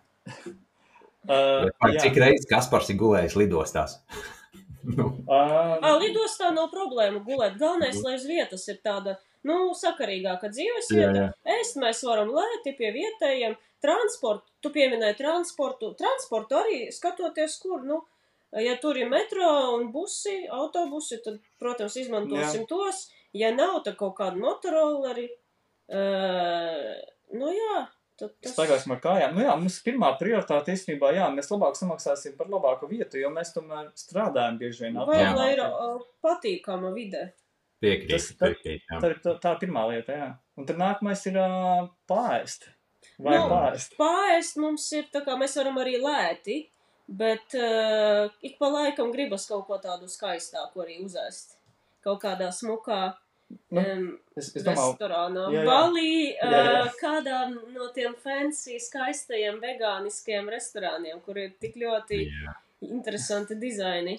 Uh, 1.24 1.70
vai 1.80 1.94
jā. 1.96 2.06
cik 2.06 2.18
reizes 2.20 2.50
Kaspars 2.50 2.90
ir 2.92 2.98
gulējis 3.00 3.38
lidostās? 3.40 4.00
nu, 4.98 5.14
Uh, 5.24 5.78
Ā, 5.80 5.94
lidostā 6.02 6.50
nav 6.54 6.70
problēma 6.74 7.22
gulēt. 7.26 7.56
Galvenais, 7.62 8.00
lai 8.04 8.18
uz 8.18 8.26
vietas 8.28 8.66
ir 8.70 8.80
tāda, 8.84 9.16
nu, 9.48 9.72
sakarīgāka 9.78 10.52
dzīves 10.52 10.92
vieta. 10.94 11.30
Ēst 11.56 11.80
mēs 11.82 12.04
varam 12.06 12.34
lēti 12.36 12.76
pie 12.78 12.92
vietējiem. 12.96 13.56
Transportu, 13.84 14.48
tu 14.64 14.72
pieminēji 14.76 15.18
transportu. 15.20 15.92
Transportu 16.00 16.60
arī 16.60 16.78
skatoties, 16.96 17.58
kur, 17.64 17.82
nu, 17.88 18.02
ja 18.60 18.76
tur 18.84 19.00
ir 19.00 19.10
metro 19.12 19.50
un 19.78 19.90
busi, 19.96 20.44
autobusi, 20.52 21.20
tad, 21.26 21.42
protams, 21.60 21.98
izmantosim 22.04 22.64
Jā. 22.64 22.70
tos. 22.70 23.08
Ja 23.34 23.50
nav, 23.56 23.80
tad 23.88 23.98
kaut 24.00 24.14
kādu 24.20 24.44
motorolleri. 24.44 25.26
Uh, 25.94 26.94
nu 27.36 27.50
jā, 27.52 27.80
tas 28.20 28.54
Staigāsim 28.54 28.92
ar 28.96 29.00
kājām. 29.04 29.34
Nu 29.38 29.44
jā, 29.46 29.54
mums 29.60 29.80
pirmā 29.86 30.12
prioritāte 30.20 30.74
īstenībā, 30.76 31.14
jā, 31.18 31.30
mēs 31.34 31.50
labāk 31.54 31.78
samaksāsim 31.80 32.36
par 32.38 32.48
labāku 32.54 32.90
vietu, 32.92 33.18
jo 33.22 33.30
mēs 33.34 33.54
tomēr 33.56 33.90
strādājam 34.00 34.60
bieži 34.62 34.86
vien 34.86 35.00
Vai 35.08 35.24
lai 35.36 35.48
ir 35.56 35.64
uh, 35.66 35.98
patīkama 36.24 36.94
vide. 36.96 37.32
piekrīt, 37.84 38.12
Tas- 38.16 38.30
tā- 38.40 38.52
piekrīt. 38.54 38.86
Tā 39.02 39.10
ir 39.12 39.18
tā, 39.24 39.34
tā 39.44 39.56
pirmā 39.60 39.88
lieta, 39.92 40.12
jā. 40.22 40.30
Un 40.58 40.66
tad 40.70 40.78
nākamais 40.78 41.26
ir 41.32 41.40
uh, 41.42 41.88
pāriest. 42.08 42.70
Vai 43.20 43.38
Nu, 43.38 43.50
pāriest? 43.52 43.98
Pāriest 44.00 44.58
mums 44.62 44.86
ir 44.94 45.10
tā 45.14 45.24
kā 45.26 45.36
mēs 45.38 45.58
varam 45.60 45.76
arī 45.82 45.98
lēti, 46.02 46.60
bet 47.10 47.54
uh, 47.60 48.30
ik 48.42 48.56
pa 48.62 48.70
laikam 48.72 49.12
gribas 49.12 49.46
kaut 49.50 49.66
ko 49.68 49.78
tādu 49.84 50.08
skaistāku 50.08 50.86
arī 50.86 51.02
uzēst. 51.04 51.58
Kaut 52.04 52.22
kādā 52.24 52.48
smukā 52.56 53.14
Nu, 53.74 53.84
Es, 54.36 54.48
es 54.58 54.64
domāju, 54.66 54.94
restorānā. 54.96 55.44
jā, 55.54 55.60
jā. 55.62 55.64
Balī, 55.68 56.12
Jā, 56.34 56.50
jā. 56.52 56.78
uh, 56.88 56.94
kādā 56.98 57.40
no 57.54 57.88
tiem 57.94 58.16
fancy, 58.24 58.80
skaistajiem 58.82 59.60
vegāniskiem 59.62 60.48
restorāniem, 60.50 61.20
kur 61.26 61.38
ir 61.38 61.52
tik 61.62 61.76
ļoti 61.78 62.22
Jā. 62.32 62.56
interesanti 62.90 63.56
dizaini. 63.62 64.16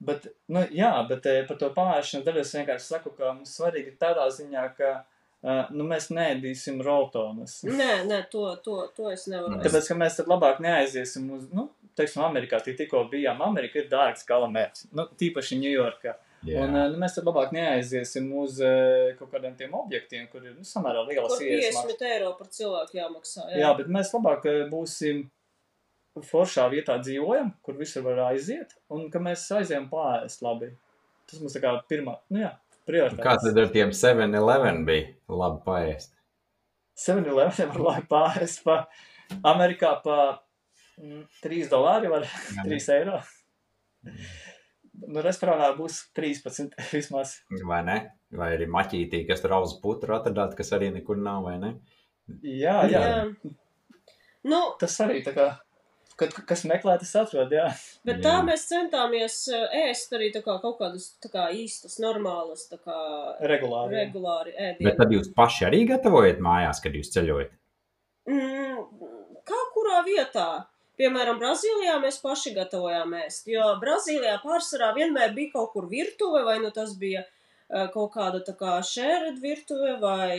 bet, 0.00 0.26
nu, 0.52 0.64
jā, 0.74 0.90
bet 1.08 1.28
par 1.48 1.56
to 1.60 1.70
pāriešanu 1.76 2.24
daļu 2.26 2.42
es 2.42 2.50
vienkārši 2.58 2.88
saku, 2.90 3.10
ka 3.16 3.32
mums 3.32 3.54
svarīgi 3.56 3.94
ir 3.94 3.96
tādā 4.02 4.26
ziņā, 4.34 4.64
ka 4.76 4.90
uh, 4.98 5.70
nu, 5.70 5.86
mēs 5.88 6.10
neēdīsim 6.10 6.82
roltonas. 6.84 7.60
Nē, 7.64 8.02
nē, 8.10 8.20
to, 8.34 8.48
to, 8.66 8.82
to 8.96 9.08
es 9.14 9.28
nevaru. 9.30 9.62
Tāpēc, 9.62 9.88
ka 9.88 9.94
mēs 10.02 10.18
tad 10.18 10.26
labāk 10.28 10.58
neaiziesim 10.60 11.30
uz, 11.38 11.46
nu, 11.54 11.68
teiksim, 11.96 12.26
Amerikā, 12.26 12.58
tik 12.66 12.76
tikko 12.82 13.06
bijām. 13.14 13.40
Amerika 13.46 13.78
ir 13.80 13.86
dārgs 13.94 14.26
galamērķis, 14.28 14.90
nu, 14.92 15.06
tīpaši 15.22 15.62
Ņujorkā. 15.62 16.18
Jā. 16.46 16.62
Un 16.62 16.76
eh, 16.78 16.84
nu, 16.92 16.98
mēs 17.02 17.16
labāk 17.18 17.54
neaiziesim 17.54 18.28
uz 18.38 18.60
eh, 18.62 19.14
kaut 19.18 19.32
kādiem 19.32 19.56
tiem 19.58 19.72
objektiem, 19.76 20.26
kur 20.30 20.44
ir 20.44 20.54
nu, 20.54 20.66
samērā 20.66 21.02
lielas 21.08 21.34
Kur 21.34 21.46
ielas. 21.46 21.80
50 21.82 22.04
eiro 22.10 22.32
par 22.38 22.50
cilvēku 22.54 23.00
jāmaksā. 23.00 23.48
Jā, 23.50 23.62
Jā, 23.64 23.72
bet 23.80 23.90
mēs 23.96 24.12
labāk 24.14 24.46
eh, 24.50 24.62
būsim 24.70 25.24
foršā 26.24 26.68
vietā 26.72 26.96
dzīvojam, 27.02 27.50
kur 27.66 27.76
visur 27.76 28.06
var 28.06 28.22
aiziet, 28.30 28.76
un 28.92 29.08
ka 29.12 29.20
mēs 29.22 29.44
aizējām 29.58 29.90
pāriest 29.90 30.44
labi. 30.46 30.70
Tas 31.26 31.42
mums 31.42 31.56
tā 31.56 31.60
kā 31.64 31.74
pirmā, 31.90 32.16
nu 32.32 32.44
jā, 32.44 32.52
prioritāte. 32.88 33.24
Kā 33.26 33.34
tad 33.42 33.58
ar 33.60 33.72
tiem 33.74 33.92
7-11 33.96 34.86
bija 34.86 35.36
labi 35.42 35.62
paēst? 35.66 36.14
7-11 36.96 37.72
var 37.74 37.82
labi 37.90 38.08
pāriest 38.08 38.62
pa, 38.64 38.78
Amerikā 39.44 39.96
pa 40.04 40.18
mm, 41.02 41.26
3 41.42 41.68
dolāri 41.72 42.12
var 42.12 42.24
Jā. 42.24 42.64
3 42.70 42.92
eiro. 42.96 43.20
Nu, 45.06 45.20
restorānā 45.24 45.68
būs 45.76 45.98
13 46.16 46.72
vismaz. 46.96 47.36
Vai 47.68 47.82
ne? 47.86 47.98
Vai 48.36 48.52
arī 48.56 48.66
maķītī, 48.72 49.24
kas 49.28 49.42
tur 49.44 49.52
auз 49.58 49.76
putru 49.82 50.16
atradāt, 50.16 50.56
kas 50.58 50.72
arī 50.76 50.88
nekur 50.94 51.18
nav, 51.20 51.44
vai 51.46 51.58
ne? 51.62 51.74
Jā, 52.42 52.80
jā. 52.90 53.02
Jā. 53.04 53.54
Nu, 54.46 54.60
Tas 54.80 54.94
arī 55.02 55.20
tā 55.26 55.32
kā, 55.36 55.44
kad, 56.18 56.32
kas 56.48 56.64
meklē, 56.70 56.96
tas 57.02 57.12
atrod, 57.18 57.50
jā. 57.54 57.66
bet 58.06 58.18
Jā. 58.18 58.22
tā 58.24 58.34
mēs 58.46 58.64
centāmies 58.70 59.36
uh, 59.52 59.64
ēst 59.86 60.14
arī 60.16 60.32
tā 60.34 60.42
kā 60.44 60.56
kaut 60.62 60.78
kādas 60.80 61.08
tā 61.22 61.30
kā 61.32 61.48
īstas, 61.54 61.98
normālas, 62.02 62.66
tā 62.70 62.78
kā 62.82 62.96
Regulāri. 63.50 63.94
jā. 63.94 64.04
regulāri 64.06 64.54
Bet 64.56 64.78
ēdienu. 64.80 64.96
tad 65.02 65.14
jūs 65.16 65.30
paši 65.38 65.66
arī 65.68 65.84
gatavojat 65.90 66.42
mājās, 66.46 66.82
kad 66.82 66.94
jūs 66.98 67.10
ceļojat? 67.14 67.52
Mm, 68.30 68.86
kā 69.46 69.60
kurā 69.74 70.00
vietā? 70.06 70.48
Piemēram, 70.96 71.36
Brazīlijā 71.40 71.98
mēs 72.00 72.20
paši 72.22 72.54
gatavojām 72.56 73.10
ēst, 73.18 73.50
jo 73.52 73.64
Brazīlijā 73.82 74.38
pārsvarā 74.44 74.94
vienmēr 74.96 75.34
bija 75.36 75.52
kaut 75.58 75.74
kur 75.74 75.90
virtuve, 75.90 76.40
vai 76.46 76.56
nu 76.62 76.70
tas 76.72 76.94
bija 77.00 77.26
uh, 77.26 77.88
kaut 77.92 78.14
kāda 78.14 78.40
tā 78.46 78.54
kā 78.56 78.78
šēred 78.80 79.42
virtuve 79.42 79.98
vai 80.00 80.38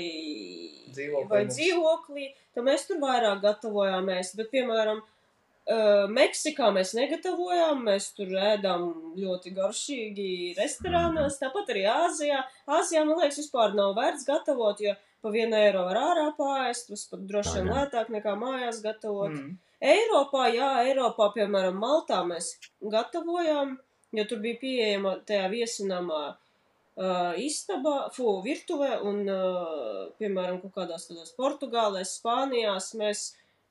Dzīvokli 0.95 1.29
vai 1.29 1.43
dzīvoklī, 1.51 2.31
tad 2.55 2.65
mēs 2.65 2.87
tur 2.89 2.97
vairāk 3.03 3.43
gatavojām 3.43 4.09
ēst, 4.15 4.33
bet, 4.39 4.49
piemēram, 4.55 5.03
uh, 5.03 6.07
Meksikā 6.17 6.71
mēs 6.73 6.95
negatavojām, 6.97 7.85
mēs 7.91 8.09
tur 8.17 8.33
ēdām 8.53 8.87
ļoti 9.19 9.53
garšīgi 9.59 10.29
restorānos, 10.57 11.37
tāpat 11.41 11.69
arī 11.75 11.85
Āzijā. 11.91 12.41
Āzijā, 12.79 13.05
man 13.05 13.21
liekas, 13.21 13.43
vispār 13.43 13.77
nav 13.77 13.93
vērts 13.99 14.25
gatavot, 14.25 14.81
jo 14.81 14.97
pa 15.21 15.33
vienu 15.33 15.57
eiro 15.59 15.85
var 15.85 16.01
ārā 16.01 16.27
pāriest, 16.37 16.89
tas 16.89 17.05
pat 17.11 17.29
droši 17.29 17.59
vien 17.59 17.71
lētāk 17.75 18.09
nekā 18.13 18.33
mājās 18.39 18.81
gatavot. 18.81 19.37
Mm. 19.37 19.55
Eiropā, 19.83 20.47
jā, 20.53 20.69
Eiropā, 20.89 21.29
piemēram, 21.35 21.77
Maltā 21.81 22.23
mēs 22.25 22.53
gatavojām, 22.81 23.75
jo 24.17 24.25
tur 24.25 24.39
bija 24.41 24.57
pieejama 24.61 25.17
tajā 25.27 25.49
viesinamā 25.53 26.21
uh, 26.31 27.37
istaba, 27.37 28.09
fu, 28.15 28.39
virtuve, 28.45 28.89
un, 29.05 29.21
uh, 29.29 30.07
piemēram, 30.17 30.57
kaut 30.63 30.73
kādās 30.79 31.05
tādās 31.11 31.35
Portugālēs, 31.37 32.15
Spānijās 32.21 32.93
mēs 32.97 33.27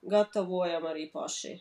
gatavojam 0.06 0.86
arī 0.86 1.08
paši. 1.10 1.56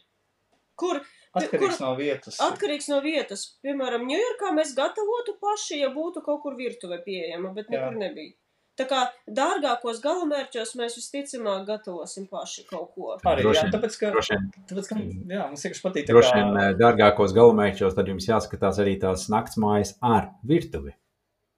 Kur 0.77 0.99
Atkarīgs 1.35 1.77
kur- 1.79 1.81
no 1.87 1.95
vietas. 1.97 2.37
atkarīgs 2.43 2.89
no 2.91 3.01
vietas, 3.01 3.47
piemēram, 3.65 4.05
Ņujorkā 4.07 4.53
mēs 4.55 4.75
gatavotu 4.77 5.37
paši, 5.41 5.81
ja 5.81 5.89
būtu 5.89 6.21
kaut 6.23 6.43
kur 6.43 6.55
virtuve 6.55 7.01
pieejama, 7.03 7.53
bet 7.55 7.69
nekur 7.73 7.97
nebija. 7.97 8.33
Tā 8.75 8.83
kā 8.89 9.01
dārgākos 9.31 10.01
galamērķos 10.03 10.73
mēs 10.75 10.97
visticamāk 10.99 11.63
gatavosim 11.69 12.25
paši 12.27 12.65
kaut 12.67 12.89
ko. 12.95 13.13
Arī, 13.31 13.45
Droši 13.45 13.61
jā, 13.61 13.69
tāpēc, 13.71 13.97
ka, 14.01 14.09
Droši 14.15 14.35
vien, 14.35 14.49
tāpēc, 14.71 14.89
ka 14.89 14.97
jā, 14.99 15.45
mums 15.47 15.63
vienkārši 15.63 15.83
patīk 15.85 16.07
tā 16.09 16.15
droši 16.15 16.33
kā, 16.33 16.41
vien 16.41 16.59
eh, 16.59 16.71
dārgākos 16.81 17.35
galamērķos, 17.37 17.95
tad 17.95 18.11
jums 18.11 18.27
jāskatās 18.27 18.81
arī 18.83 18.97
tās 18.99 19.29
naktsmājas 19.31 19.95
ar 20.03 20.33
virtuvi. 20.43 20.91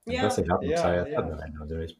Jā. 0.07 0.27
Tas 0.27 0.37
ir 0.39 0.51
atmaksājot 0.53 1.07
Jā, 1.09 1.13
jā. 1.15 1.23
atdevēt 1.23 1.63
uzreiz. 1.65 1.95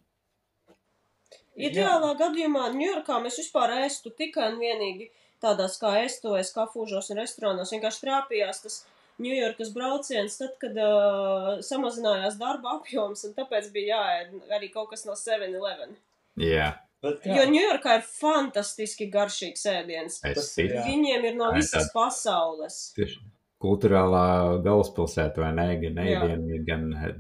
Ideālā 1.58 2.12
gadījumā 2.20 2.68
Ņujorkā 2.76 3.18
mēs 3.24 3.40
vispār 3.42 3.74
ēstu 3.82 4.14
tikai 4.14 4.52
un 4.52 4.60
vienīgi 4.62 5.10
tādās 5.42 5.80
kā 5.82 5.96
estojas, 6.04 6.54
kafūžos 6.54 7.10
un 7.14 7.24
restorānos. 7.24 7.74
Vienkārši 7.74 8.04
trāpījās 8.06 8.62
tas 8.64 8.78
Ņujorkas 9.24 9.72
brauciens, 9.74 10.36
tad, 10.38 10.52
kad 10.62 10.76
uh, 10.78 11.48
samazinājās 11.66 12.36
darba 12.38 12.76
apjoms, 12.78 13.24
un 13.26 13.34
tāpēc 13.38 13.72
bija 13.74 13.96
jāēd 13.98 14.52
arī 14.58 14.70
kaut 14.74 14.92
kas 14.92 15.08
no 15.08 15.16
7-Eleven. 15.18 15.96
Jā, 16.38 16.68
bet, 17.02 17.26
Jo 17.26 17.48
Ņujorkā 17.50 17.96
ir 17.98 18.06
fantastiski 18.12 19.10
garšīgs 19.14 19.66
ēdiens. 19.74 20.20
es 20.28 20.52
jā. 20.62 20.84
Viņiem 20.86 21.26
ir 21.32 21.40
no 21.40 21.50
visas 21.56 21.90
pasaules. 21.96 22.78
Tieši 22.98 23.18
kultūrālā 23.64 24.24
galvaspilsēta, 24.66 25.42
vai 25.42 25.52
ne? 25.58 25.68
Gan 25.82 25.98
Jā. 26.06 26.22
ēdienu, 26.22 26.60
gan 26.68 26.88
eh, 26.94 27.16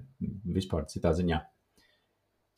vispār 0.53 0.85
citā 0.91 1.15
ziņā. 1.17 1.41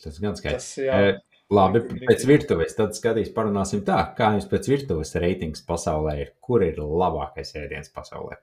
Tas 0.04 0.20
gan 0.20 0.36
skaidrs. 0.36 0.68
tas, 0.76 0.84
jā, 0.84 1.00
Eh, 1.10 1.26
Labi, 1.50 1.80
pēc 1.82 2.28
virtuves 2.30 2.76
tad 2.78 2.92
skatīs, 2.94 3.32
parunāsim 3.34 3.82
tā, 3.88 3.98
kā 4.18 4.34
jums 4.36 4.46
pēc 4.52 4.68
virtuves 4.70 5.16
reitings 5.18 5.64
pasaulē 5.66 6.20
ir. 6.22 6.36
Kur 6.46 6.62
ir 6.62 6.76
labākais 6.78 7.56
ēdiens 7.58 7.90
pasaulē? 7.96 8.38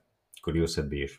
Kur 0.47 0.55
jūs 0.61 0.77
esat 0.77 0.87
bijuši? 0.93 1.19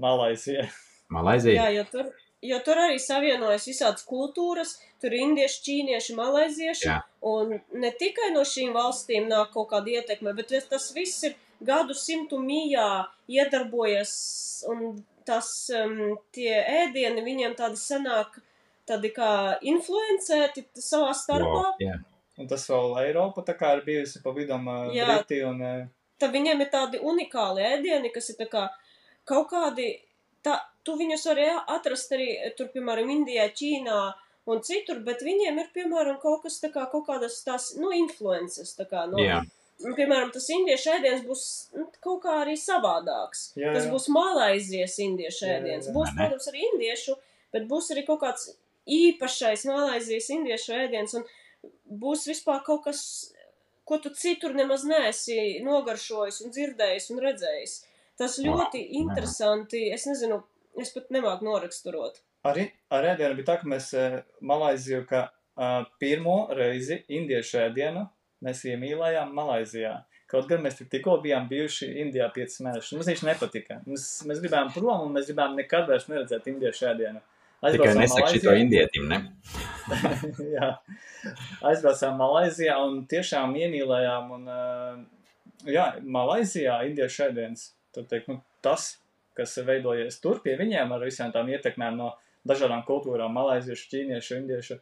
Malaisija. 0.00 0.64
Malaizija? 1.12 1.66
Jā, 1.66 1.68
jo 1.76 1.84
tur, 1.92 2.08
jo 2.48 2.58
tur 2.64 2.80
arī 2.80 2.96
savienojas 3.02 3.66
visādas 3.68 4.06
kultūras, 4.08 4.76
tur 5.02 5.12
ir 5.12 5.24
indieši, 5.26 5.60
ķīnieši, 5.66 6.16
malaizieši. 6.16 6.86
Jā. 6.88 6.98
Un 7.28 7.58
ne 7.82 7.90
tikai 8.00 8.30
no 8.34 8.44
šīm 8.48 8.72
valstīm 8.76 9.28
nāk 9.30 9.52
kaut 9.56 9.70
kāda 9.72 9.98
ietekme, 9.98 10.34
bet 10.38 10.54
tas- 10.70 10.90
viss 10.96 11.24
ir 11.28 11.36
gadu 11.64 11.96
simtu 11.98 12.38
mijā 12.38 13.06
iedarbojies, 13.28 14.12
un 14.70 15.02
tas, 15.26 15.48
um, 15.74 16.16
tie 16.32 16.54
ēdieni 16.84 17.24
viņiem 17.24 17.56
tādi 17.58 17.76
sanāk, 17.76 18.38
tādi 18.88 19.10
kā 19.12 19.58
influencēti 19.60 20.64
savā 20.80 21.10
starpā. 21.12 21.64
Wow, 21.66 21.74
jā. 21.82 21.98
Un 22.38 22.46
tas 22.46 22.64
vēl 22.70 22.94
Eiropa 23.02 23.42
tā 23.42 23.56
kā 23.58 23.74
ir 23.76 23.82
bijusi 23.84 24.22
pa 24.22 24.30
vidam 24.30 24.64
Jā. 24.94 25.08
Briti 25.10 25.42
un 25.44 25.58
ā, 25.58 25.72
Tad 26.18 26.32
viņiem 26.34 26.64
ir 26.64 26.70
tādi 26.72 27.00
unikāli 27.02 27.62
ēdieni, 27.62 28.12
kas 28.14 28.32
ir 28.32 28.38
tā 28.40 28.48
kā 28.50 28.64
kaut 29.28 29.50
kādi, 29.52 29.90
tā, 30.42 30.56
tu 30.86 30.96
viņus 30.98 31.26
vari 31.30 31.50
atrast 31.76 32.14
arī 32.16 32.30
tur, 32.58 32.70
piemēram, 32.74 33.10
Indijā, 33.12 33.46
Ķīnā 33.54 34.00
un 34.48 34.64
citur, 34.64 35.02
bet 35.04 35.22
viņiem 35.22 35.60
ir, 35.62 35.70
piemēram, 35.76 36.18
kaut 36.22 36.42
kas 36.46 36.58
tā 36.62 36.72
kā 36.74 36.88
kaut 36.90 37.06
kādas 37.06 37.38
tās, 37.46 37.74
nu, 37.78 37.92
influences, 37.94 38.74
tā 38.78 38.88
kā, 38.88 39.04
no, 39.10 39.20
Jā. 39.22 39.42
Un, 39.78 39.92
piemēram, 39.94 40.32
tas 40.34 40.48
indiešu 40.50 40.90
ēdiens 40.96 41.20
būs 41.22 41.42
nu, 41.78 41.84
kaut 42.02 42.24
kā 42.24 42.40
arī 42.40 42.56
savādāks. 42.58 43.52
Jā, 43.54 43.70
tas 43.76 43.84
jā. 43.86 43.92
būs 43.92 44.08
malaizijas 44.10 44.96
indiešu 45.04 45.44
Jā, 45.44 45.52
jā, 45.52 45.58
ēdiens. 45.60 45.86
jā. 45.86 45.92
Būs, 45.94 46.14
protams, 46.16 46.48
arī 46.50 46.64
indiešu, 46.72 47.14
bet 47.54 47.68
būs 47.70 47.92
arī 47.94 48.02
kaut 48.08 48.18
kāds 48.24 48.48
īpašais 48.90 49.68
malaizijas 49.68 50.32
indiešu 50.34 50.74
ēdiens. 50.80 51.14
Un 51.20 51.28
būs 52.02 52.26
vispār 52.26 52.64
kaut 52.66 52.88
kas, 52.88 53.02
ko 53.88 53.98
tu 54.04 54.12
citur 54.14 54.54
nemaz 54.56 54.84
neesi 54.88 55.58
nogaršojis 55.64 56.42
un 56.44 56.52
dzirdējis 56.54 57.10
un 57.14 57.22
redzējis. 57.24 57.76
Tas 58.18 58.36
ļoti 58.42 58.82
interesanti. 59.00 59.84
Es 59.94 60.04
nezinu, 60.10 60.42
es 60.82 60.92
pat 60.94 61.08
nemāku 61.14 61.46
noraksturot. 61.46 62.20
Arī 62.48 62.68
ar 62.94 63.06
ēdienu 63.14 63.38
bija 63.38 63.52
tā, 63.52 63.56
ka 63.62 63.70
mēs 63.70 63.90
ā, 63.98 64.04
Malaiziju, 64.46 65.04
ka 65.08 65.24
ā, 65.28 65.70
pirmo 66.02 66.38
reizi 66.54 67.00
indiešu 67.08 67.62
ēdienu 67.64 68.04
mēs 68.44 68.62
iemīlējām 68.70 69.32
Malaizijā. 69.34 69.96
Kaut 70.28 70.44
gan 70.50 70.60
mēs 70.60 70.76
tik 70.76 70.90
tikko 70.92 71.16
bijām 71.24 71.46
bijuši 71.48 71.88
Indijā 72.02 72.28
5 72.34 72.58
mēnešus. 72.66 72.94
Mums 72.98 73.08
viņš 73.08 73.22
nepatika. 73.24 73.78
Mēs, 73.88 74.04
mēs 74.28 74.42
gribējām 74.42 74.74
prom 74.74 75.06
un 75.06 75.14
mēs 75.16 75.30
gribējām 75.30 75.56
nekad 75.56 75.88
vairs 75.88 76.04
neredzēt 76.10 76.50
indiešu 76.52 76.90
ēdienu. 76.90 77.22
Tikai 77.58 77.70
Aizbraucām 77.72 78.00
nesaka 78.04 78.28
šito 78.30 78.50
Malaizijā. 78.50 78.64
indietim, 78.64 79.08
ne? 79.10 79.18
Jā, 80.56 80.68
aizbraucām 81.66 82.18
Malaizijā 82.20 82.76
un 82.84 83.00
tiešām 83.10 83.54
iemīlējām. 83.58 84.28
Un, 84.36 84.44
jā, 85.66 85.86
Malaizijā 86.04 86.76
indiešu 86.86 87.24
ēdiens. 87.28 87.70
Tad 87.96 88.06
teikt, 88.12 88.28
nu, 88.30 88.38
tas, 88.62 88.92
kas 89.38 89.56
ir 89.58 89.66
veidojies 89.70 90.20
tur 90.22 90.38
pie 90.44 90.54
viņiem 90.60 90.92
ar 90.94 91.02
visām 91.06 91.32
tām 91.34 91.48
ietekmēm 91.50 91.96
no 91.98 92.12
dažādām 92.48 92.84
kultūrām, 92.86 93.32
malaiziešu, 93.34 93.88
ķīniešu, 93.90 94.36
indiešu, 94.42 94.78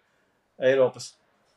Eiropas. 0.68 1.14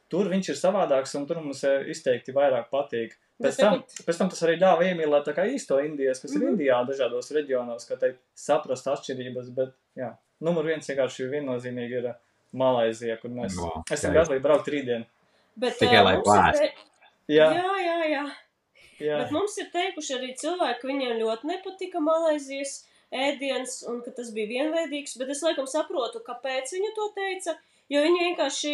Tur 0.09 0.29
viņš 0.31 0.53
ir 0.53 0.57
savādāks 0.57 1.11
un 1.19 1.25
tur 1.29 1.41
mums 1.43 1.61
izteikti 1.91 2.33
vairāk 2.33 2.69
patīk. 2.71 3.17
Bet 3.39 3.53
Pēc 3.53 3.59
tam, 3.61 3.83
pēc 4.07 4.17
tam 4.19 4.29
tas 4.31 4.41
arī 4.43 4.55
ļāva 4.59 4.87
iemīlēt 4.89 5.27
tā 5.29 5.35
kā 5.37 5.45
īsto 5.47 5.77
Indijas, 5.83 6.19
kas 6.23 6.31
mm 6.31 6.37
Mhm. 6.37 6.45
-hmm. 6.45 6.47
ir 6.47 6.53
Indijā 6.55 6.79
dažādos 6.87 7.31
reģionos, 7.35 7.85
kā 7.89 7.99
teikt, 7.99 8.19
saprast 8.35 8.87
atšķirības, 8.87 9.53
bet, 9.55 9.69
jā, 9.95 10.09
numur 10.41 10.65
viens 10.69 10.87
vienkārši 10.89 11.23
ir 11.25 11.31
viennozīmīgi 11.37 11.97
ir 12.01 12.05
eh, 12.11 12.19
Malaizija, 12.53 13.17
kur 13.21 13.29
mēs 13.29 13.57
Wow, 13.59 13.81
esam 13.85 13.85
skaisti. 13.85 14.13
gatavi 14.15 14.39
braukt 14.43 14.67
rītdien. 14.73 15.03
Bet, 15.59 15.77
Tikai 15.79 15.99
ā, 15.99 16.03
lai 16.05 16.15
te- 16.57 16.73
Jā, 17.29 17.45
Jā, 17.53 17.73
jā, 17.85 17.97
jā. 18.09 18.23
jā. 18.99 19.17
Bet 19.21 19.31
mums 19.35 19.57
ir 19.61 19.67
teikuši 19.73 20.15
arī 20.17 20.29
cilvēki, 20.39 20.79
ka 20.81 20.87
viņiem 20.89 21.19
ļoti 21.21 21.45
nepatika 21.51 21.99
Malaizijas 22.01 22.71
ēdiens 23.13 23.75
un 23.89 24.01
ka 24.05 24.11
tas 24.17 24.31
bija 24.33 24.47
vienveidīgs, 24.49 25.17
bet 25.19 25.29
es 25.29 25.43
laikam 25.45 25.67
saprotu, 25.69 26.23
kāpēc 26.25 26.73
viņa 26.73 26.89
to 26.95 27.07
teica, 27.15 27.55
jo 27.89 28.01
viņi 28.05 28.19
vienkārši, 28.25 28.73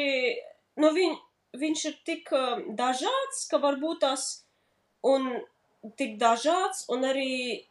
nu, 0.84 0.94
viņ, 0.96 1.18
viņš 1.66 1.84
ir 1.90 1.98
tik 2.08 2.32
um, 2.36 2.64
dažāds, 2.80 3.44
ka 3.52 3.60
varbūt 3.64 4.02
tās 4.06 4.26
un 5.04 5.42
tik 6.00 6.16
dažāds 6.20 6.86
un 6.92 7.04
arī 7.08 7.66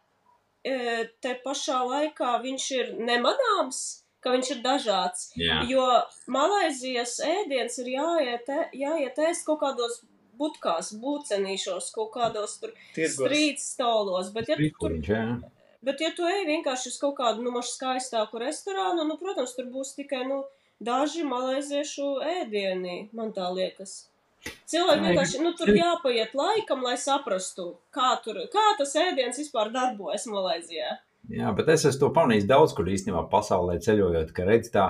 te 0.64 1.34
pašā 1.44 1.82
laikā 1.84 2.32
viņš 2.44 2.70
ir 2.78 2.90
nemanāms, 3.10 3.82
ka 4.24 4.32
viņš 4.32 4.50
ir 4.54 4.62
dažāds. 4.64 5.28
Jā. 5.36 5.60
Jo 5.68 5.84
Malaizijas 6.32 7.18
ēdiens 7.24 7.76
ir 7.82 7.92
jāiet, 7.98 8.50
jāiet 8.72 9.20
ēst 9.28 9.44
kaut 9.48 9.60
kādos 9.64 10.00
butkās, 10.38 10.94
būcenīšos, 11.02 11.90
kaut 11.94 12.14
kādos 12.16 12.56
tur 12.62 12.72
strīt 12.96 13.60
stolos, 13.62 14.32
bet 14.34 14.50
ja, 14.50 14.56
tu 14.58 14.70
tur, 14.80 14.96
bet 15.84 16.00
ja 16.02 16.10
tu 16.16 16.26
ej 16.26 16.42
vienkārši 16.48 16.90
uz 16.90 16.98
kaut 17.02 17.14
kādu, 17.20 17.44
nu, 17.44 17.52
mašu 17.54 17.76
skaistāku 17.76 18.40
restorānu, 18.42 19.06
nu, 19.06 19.18
protams, 19.20 19.54
tur 19.54 19.68
būs 19.70 19.94
tikai, 19.98 20.24
nu, 20.30 20.42
daži 20.82 21.22
malaiziešu 21.28 22.16
ēdieni, 22.40 23.04
man 23.14 23.30
tā 23.36 23.46
liekas. 23.54 24.08
Cilvēki 24.68 25.06
vienkārši, 25.06 25.40
nu, 25.44 25.54
tur 25.58 25.72
jāpaiet 25.76 26.34
laikam, 26.36 26.84
lai 26.84 26.96
saprastu, 27.00 27.74
kā, 27.94 28.14
tur, 28.24 28.42
kā 28.52 28.64
tas 28.78 28.94
ēdiens 29.00 29.40
vispār 29.40 29.70
darbojas 29.74 30.26
Malaizijā. 30.30 30.98
Jā, 31.32 31.54
bet 31.56 31.70
es 31.72 31.86
esmu 31.88 32.00
to 32.02 32.12
pamanījis 32.16 32.48
daudz, 32.48 32.74
kur 32.76 32.88
īstenībā 32.90 33.24
pasaulē 33.32 33.78
ceļojot, 33.84 34.32
ka 34.36 34.44
redz 34.48 34.72
tā, 34.74 34.88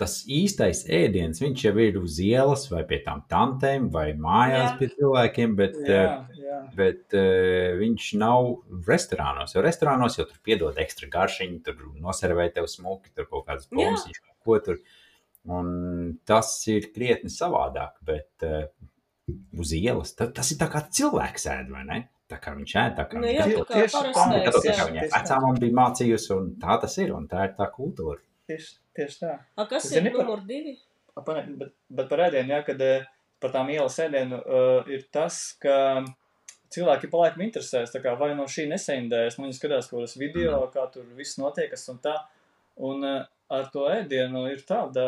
tas 0.00 0.18
īstais 0.28 0.82
ēdiens, 0.92 1.40
viņš 1.40 1.62
jau 1.66 1.72
ir 1.80 1.96
uz 2.00 2.18
ielas 2.20 2.66
vai 2.68 2.82
pie 2.88 2.98
tām 3.04 3.22
tantēm 3.30 3.88
vai 3.92 4.10
mājās 4.16 4.70
Jā. 4.70 4.74
pie 4.80 4.88
cilvēkiem, 4.92 5.54
bet, 5.56 5.78
Jā, 5.88 6.02
eh, 6.04 6.42
jā. 6.42 6.58
bet 6.76 7.16
uh, 7.16 7.76
viņš 7.80 8.10
nav 8.20 8.50
restorānos. 8.88 9.56
Jo 9.56 9.64
restorānos 9.64 10.18
jau 10.20 10.28
tur 10.28 10.40
piedod 10.44 10.76
ekstra 10.84 11.08
garšiņu, 11.12 11.62
tur 11.64 11.80
noservē 12.04 12.50
tev 12.52 12.68
smuki, 12.72 13.12
tur 13.16 13.28
kaut 13.30 13.48
kādas 13.48 13.68
bombas, 13.72 14.04
ko 14.44 14.60
tur. 14.64 14.80
Un 15.46 16.18
tas 16.26 16.48
ir 16.72 16.88
krietni 16.94 17.30
savādāk, 17.30 18.00
bet 18.06 18.42
uh, 18.46 18.64
uz 19.62 19.72
ielas 19.76 20.14
ta, 20.18 20.26
tas 20.34 20.50
ir 20.50 20.58
tā 20.58 20.66
kā 20.72 20.80
cilvēks 20.90 21.46
ēd, 21.52 21.68
vai 21.70 21.84
ne? 21.86 21.98
Tā 22.26 22.40
kā 22.42 22.56
viņš 22.56 22.72
ēd, 22.82 22.94
tā 22.98 23.04
kā 23.06 23.20
Nu, 23.20 23.26
viņš 23.28 23.36
jā, 23.36 23.44
gatavo. 23.46 23.64
tā 23.64 23.70
kā 23.70 23.80
Tieši 23.80 23.94
tā. 23.94 24.00
parastais, 24.16 24.48
Tāpēc, 24.48 24.66
jā. 24.66 24.86
Tieši 24.96 25.10
tā. 25.12 25.20
vecāmam 25.20 25.60
bija 25.62 25.76
mācījusi, 25.78 26.30
un 26.34 26.48
tā 26.64 26.78
tas 26.82 26.96
ir, 26.98 27.12
un 27.14 27.28
tā 27.30 27.44
ir 27.46 27.52
tā 27.60 27.68
kultūra. 27.76 28.18
Tieši, 28.50 28.72
tieši 28.98 29.20
tā. 29.22 29.36
A, 29.54 29.66
kas 29.70 29.86
Zini, 29.92 30.10
ir 30.10 30.16
par- 30.16 30.24
numur 30.26 30.42
divi? 30.48 30.74
Pane, 31.16 31.44
bet, 31.62 31.70
bet 32.00 32.08
par 32.10 32.24
ēdienu, 32.26 32.50
jā, 32.56 32.58
kad 32.66 32.82
eh, 32.84 33.06
par 33.40 33.52
tām 33.54 33.70
ielas 33.72 33.94
ēdienu 34.02 34.40
uh, 34.42 34.90
ir 34.90 35.06
tas, 35.14 35.38
ka 35.62 35.76
cilvēki 36.74 37.08
pa 37.12 37.22
laikam 37.22 37.44
interesēs, 37.46 37.94
tā 37.94 38.02
kā 38.04 38.16
vai 38.18 38.32
no 38.34 38.44
šī 38.50 38.66
nesaindēs, 38.74 39.38
nu 39.38 39.46
viņi 39.46 39.56
skatās 39.60 39.86
kaut 39.88 40.02
kādas 40.02 40.16
video, 40.20 40.58
kā 40.74 40.84
tur 40.92 41.06
viss 41.16 41.38
notiekas 41.38 41.86
un 41.94 42.02
tā. 42.04 42.16
Un 42.90 43.06
uh, 43.06 43.22
ar 43.50 43.68
to 43.72 43.86
ēdienu 43.90 44.46
ir 44.52 44.62
tāda 44.66 45.04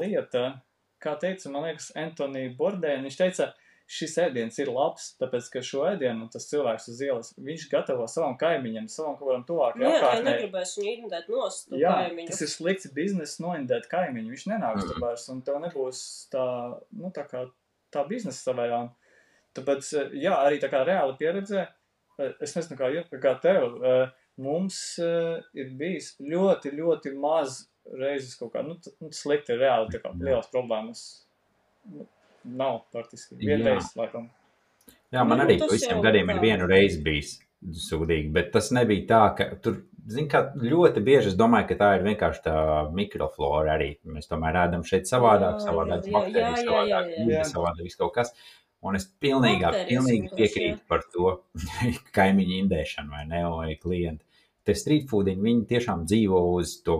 lieta, 0.00 0.60
kā 1.02 1.16
teica, 1.20 1.50
man 1.52 1.66
liekas, 1.68 1.90
Antonija 1.98 2.52
Bordēna, 2.58 3.02
viņš 3.06 3.18
teica, 3.20 3.50
šis 3.90 4.12
ēdiens 4.22 4.58
ir 4.62 4.68
labs, 4.70 5.08
tāpēc, 5.18 5.48
ka 5.50 5.62
šo 5.66 5.80
ēdienu 5.88 6.28
tas 6.30 6.44
cilvēks 6.46 6.84
uz 6.92 7.00
ielas, 7.02 7.30
viņš 7.42 7.64
gatavo 7.72 8.04
savam 8.06 8.36
kaimiņam, 8.38 8.86
savam 8.92 9.16
kaut 9.18 9.26
kādam 9.32 9.40
Nu, 9.42 9.48
tuvākajam 9.48 9.82
jā, 9.82 9.88
ja 9.90 9.98
apkārtnē. 10.04 10.34
negribēs 10.36 10.74
viņu 10.78 10.92
indēt 10.94 11.32
nost, 11.32 11.72
Jā, 11.74 11.94
kaimiņu. 12.04 12.28
tas 12.30 12.44
ir 12.46 12.52
slikts 12.52 12.92
biznesa 12.94 13.42
noindēt 13.42 13.88
kaimiņu. 13.90 14.30
Viņš 14.30 14.46
nenāks 14.52 14.86
tur 14.86 15.00
vairs, 15.02 15.26
un 15.34 15.42
tev 15.42 15.58
nebūs 15.64 16.04
tā, 16.30 16.46
nu, 17.00 17.10
tā 17.16 17.26
kā 17.32 17.42
tā 17.90 18.04
biznesa 18.06 18.52
savējā. 18.52 18.80
Tāpēc, 19.58 19.90
jā, 20.22 20.36
arī 20.38 20.60
tā 20.62 20.70
kā 20.70 20.84
reāla 20.86 21.16
pieredze, 21.18 21.66
eh, 22.22 22.32
es 22.40 22.54
nezinu, 22.54 22.78
kā, 22.78 22.92
kā 23.18 23.34
tev, 23.42 23.80
eh, 23.82 24.12
mums 24.40 24.78
eh, 25.02 25.40
ir 25.58 25.74
bijis 25.80 26.14
ļoti, 26.20 26.74
ļoti 26.78 27.14
maz 27.18 27.64
reizes 27.90 28.36
kaut 28.38 28.52
kā, 28.54 28.62
nu, 28.66 28.76
nu 29.00 29.10
slikti 29.14 29.56
reāli, 29.58 29.90
tā 29.94 30.02
kā 30.02 30.12
lielas 30.14 30.50
problēmas. 30.52 31.04
Nu, 31.90 32.06
Nav 32.40 32.86
praktiski. 32.92 33.36
Jā. 33.36 33.50
Vienreiz, 33.52 33.90
laikam. 33.98 34.30
Jā, 35.12 35.24
man 35.26 35.40
Nu, 35.40 35.44
arī 35.44 35.58
pa 35.60 35.68
visiem 35.68 36.00
gadiem 36.00 36.30
ir 36.32 36.38
vienu 36.40 36.68
reizi 36.70 37.00
bijis 37.04 37.34
sūdīgi, 37.60 38.30
bet 38.32 38.52
tas 38.54 38.70
nebija 38.72 39.04
tā, 39.10 39.20
ka 39.36 39.46
tur, 39.60 39.82
zin, 40.08 40.28
kā 40.30 40.46
ļoti 40.56 41.02
bieži 41.04 41.32
es 41.32 41.36
domāju, 41.38 41.68
ka 41.70 41.76
tā 41.82 41.90
ir 41.98 42.06
vienkārši 42.06 42.44
tā 42.46 42.54
mikroflora 42.96 43.74
arī. 43.76 43.90
Mēs 44.08 44.30
tomēr 44.30 44.62
ēdam 44.62 44.86
šeit 44.88 45.10
savādāk, 45.10 45.58
Jā, 45.58 45.66
savādāk 45.66 46.06
jā, 46.06 46.08
jā, 46.08 46.14
baktērijas, 46.16 46.62
jā, 46.62 46.64
jā, 46.64 46.70
savādāk 46.70 46.88
jā, 46.88 47.18
jā. 47.18 47.26
vide, 47.26 47.44
savādāk 47.50 47.90
viss 47.90 48.00
kaut 48.00 48.14
kas. 48.16 48.32
Un 48.82 48.96
es 48.96 49.04
pilnīgi, 49.20 49.60
Baktērijas 49.60 49.90
pilnīgi 49.90 50.30
piekrītu 50.38 50.80
par 50.88 51.02
to 51.12 51.32
kaimiņu 52.16 52.54
indēšanu 52.64 53.12
vai 53.12 53.24
ne, 53.28 53.42
vai 53.52 53.74
klientu. 53.76 54.24
Tie 54.64 54.74
street 54.76 55.08
foodiņi, 55.10 55.42
viņi 55.44 55.66
tiešām 55.68 56.04
dzīvo 56.08 56.40
uz 56.56 56.78
to 56.86 56.96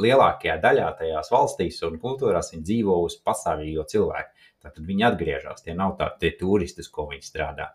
lielākajā 0.00 0.56
daļā 0.62 0.86
tajās 0.98 1.30
valstīs 1.32 1.80
un 1.86 1.98
kultūrās, 2.02 2.52
viņi 2.54 2.64
dzīvo 2.68 2.96
uz 3.04 3.16
pastāvīgo 3.24 3.84
cilvēku. 3.90 4.32
Tātad 4.64 4.86
viņi 4.88 5.04
atgriežas, 5.10 5.60
tie 5.64 5.74
nav 5.76 5.96
tādi 6.00 6.22
tie 6.24 6.30
turisti, 6.40 6.84
ko 6.92 7.04
viņi 7.10 7.26
strādā. 7.26 7.68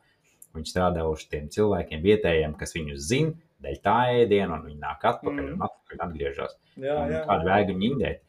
Viņi 0.58 0.72
strādā 0.72 1.04
uz 1.06 1.28
tiem 1.30 1.46
cilvēkiem, 1.54 2.02
vietējiem, 2.02 2.56
kas 2.58 2.74
viņus 2.74 3.04
zina, 3.12 3.36
dēļ 3.62 3.78
tā 3.86 3.98
ēdiena, 4.24 4.58
un 4.58 4.66
viņi 4.66 4.80
nāk 4.82 5.06
atpakaļ 5.06 5.44
Mhm. 5.44 5.54
un 5.54 5.68
atpakaļ 5.68 6.02
atgriežas. 6.08 6.56
Kādu 7.30 7.46
veidu 7.46 7.76
viņi 7.78 7.92
indēt? 7.92 8.24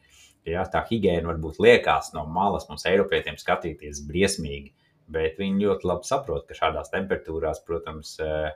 Jā, 0.45 0.63
tā 0.69 0.83
higiēna 0.85 1.29
varbūt 1.33 1.57
liekas 1.61 2.13
no 2.13 2.25
malas 2.25 2.67
mums, 2.69 2.85
Eiropietiem, 2.89 3.37
skatīties 3.37 4.01
briesmīgi, 4.07 4.71
bet 5.11 5.39
viņi 5.41 5.65
ļoti 5.65 5.87
labi 5.91 6.07
saprot, 6.07 6.47
ka 6.47 6.57
šādās 6.57 6.91
temperatūrās, 6.93 7.63
protams, 7.67 8.15
eh, 8.23 8.51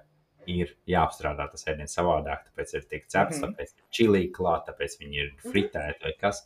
ir 0.48 0.76
jāapstrādā 0.88 1.48
tas 1.52 1.66
ēdiens 1.72 1.96
savādāk. 1.98 2.46
Tāpēc 2.50 2.74
ir 2.78 2.82
tiek 2.90 3.08
cepts, 3.08 3.40
Mhm. 3.42 3.46
tāpēc 3.56 3.74
ir 3.74 3.84
čili 3.92 4.32
klāt, 4.32 4.68
tāpēc 4.70 5.00
viņi 5.02 5.16
ir 5.24 5.32
fritēti 5.52 6.04
vai 6.04 6.14
kas. 6.20 6.44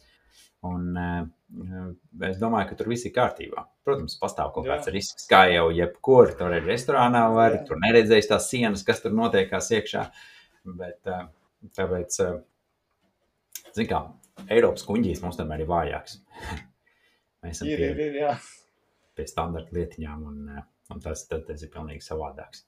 Un, 0.64 0.98
eh, 0.98 2.30
es 2.30 2.38
domāju, 2.40 2.70
ka 2.70 2.76
tur 2.76 2.88
viss 2.88 3.06
ir 3.06 3.12
kārtībā. 3.16 3.66
Protams, 3.86 4.18
pastāv 4.20 4.54
kaut 4.54 4.66
Jā. 4.66 4.78
kāds 4.78 4.92
risks, 4.94 5.28
kā 5.28 5.46
jau 5.54 5.70
jebkur. 5.72 6.38
Tur 6.38 6.54
ir 6.54 6.62
restorānā, 6.68 7.34
var 7.34 7.52
Jā. 7.52 7.66
tur 7.68 7.78
neredzējis 7.78 8.28
tās 8.28 8.50
sienas, 8.52 8.84
kas 8.86 9.02
tur 9.02 9.12
notiekās 9.12 9.70
iekšā. 9.72 10.12
Bet 10.66 11.00
eh, 11.08 11.28
tāpēc, 11.78 12.20
eh, 12.20 12.42
zin 13.74 13.88
kā, 13.88 14.14
Eiropas 14.50 14.86
kuģis 14.86 15.22
mums 15.22 15.36
tomēr 15.38 15.62
ir 15.62 15.68
vājāks. 15.68 16.20
Mēs 17.44 17.62
esam 17.62 17.68
Ir, 17.68 17.80
pie, 19.20 19.28
standarta 19.30 19.76
lietiņām, 19.76 20.26
un, 20.32 20.42
eh, 20.56 20.66
un 20.96 21.04
tas, 21.04 21.28
tas, 21.28 21.44
tas 21.48 21.66
ir 21.66 21.72
pilnīgi 21.76 22.06
savādāks. 22.06 22.66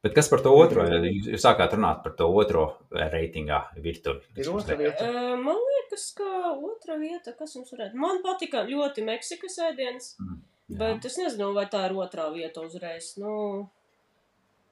Bet 0.00 0.14
kas 0.16 0.30
par 0.32 0.40
to 0.40 0.52
otro? 0.56 0.86
Jūs, 0.88 1.26
jūs 1.34 1.42
sākāt 1.44 1.74
runāt 1.76 2.00
par 2.04 2.14
to 2.16 2.28
otro 2.42 2.62
reitingā 2.90 3.58
virtuvi. 3.84 4.24
Ir 4.32 4.46
jums 4.48 4.64
otra 4.64 4.78
vieta. 4.80 5.08
Man 5.36 5.58
liekas, 5.60 6.06
ka 6.16 6.54
otra 6.56 6.96
vieta, 7.00 7.34
kas 7.36 7.52
mums 7.58 7.74
varētu. 7.74 8.00
Man 8.00 8.22
patika 8.24 8.64
ļoti 8.68 9.04
Meksikas 9.04 9.58
ēdiens, 9.66 10.14
Jā. 10.16 10.78
bet 10.80 11.04
es 11.10 11.18
nezinu, 11.20 11.50
vai 11.56 11.66
tā 11.68 11.84
ir 11.90 11.98
otrā 12.00 12.30
vieta 12.32 12.64
uzreiz. 12.64 13.12
Nu, 13.20 13.68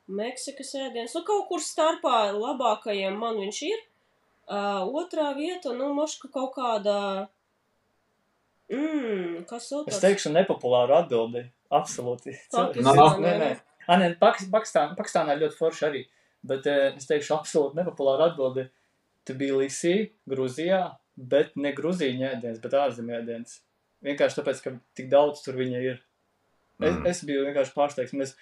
Meksikas 0.09 0.72
ēdiens, 0.80 1.12
nu 1.12 1.20
kaut 1.28 1.45
kur 1.51 1.61
starpā 1.61 2.30
labākajiem 2.32 3.20
man 3.20 3.36
viņš 3.45 3.62
ir. 3.68 3.84
Uh, 4.49 4.89
otrā 4.97 5.34
vieta, 5.36 5.74
nu, 5.76 5.91
moška 5.93 6.32
kaut 6.32 6.55
kāda. 6.57 7.28
Mmm, 8.68 9.44
kas 9.48 9.70
vēl 9.72 9.86
Es 9.88 10.00
teikšu 10.02 10.32
nepopulāru 10.34 10.96
atbildi. 10.98 11.46
Absolūti. 11.72 12.34
Nē, 12.52 13.34
nē. 13.40 13.50
Ah, 13.88 13.96
nē, 14.00 14.10
Pakistānā 14.20 15.36
ir 15.36 15.46
ļoti 15.46 15.56
forši 15.56 15.86
arī. 15.88 16.02
Bet 16.48 16.66
eh, 16.70 16.92
es 16.96 17.08
teikšu 17.08 17.34
absolūti 17.38 17.80
nepopulāru 17.80 18.28
atbildi. 18.28 18.66
Tbilisi, 19.28 19.94
Grūzijā, 20.28 20.82
bet 21.18 21.56
ne 21.60 21.72
grūzīņu 21.76 22.28
ēdiens, 22.30 22.60
bet 22.62 22.76
ārzemju 22.78 23.16
ēdiens. 23.18 23.58
Vienkārši 24.06 24.38
tāpēc, 24.38 24.60
ka 24.64 24.72
tik 24.96 25.10
daudz 25.12 25.42
tur 25.44 25.58
viņa 25.58 25.82
ir. 25.84 25.98
Es, 26.78 26.92
Mm. 26.94 27.06
es 27.10 27.24
biju 27.26 27.42
vienkārši 27.48 27.74
pārsteigts. 27.74 28.14
Mēs 28.14 28.36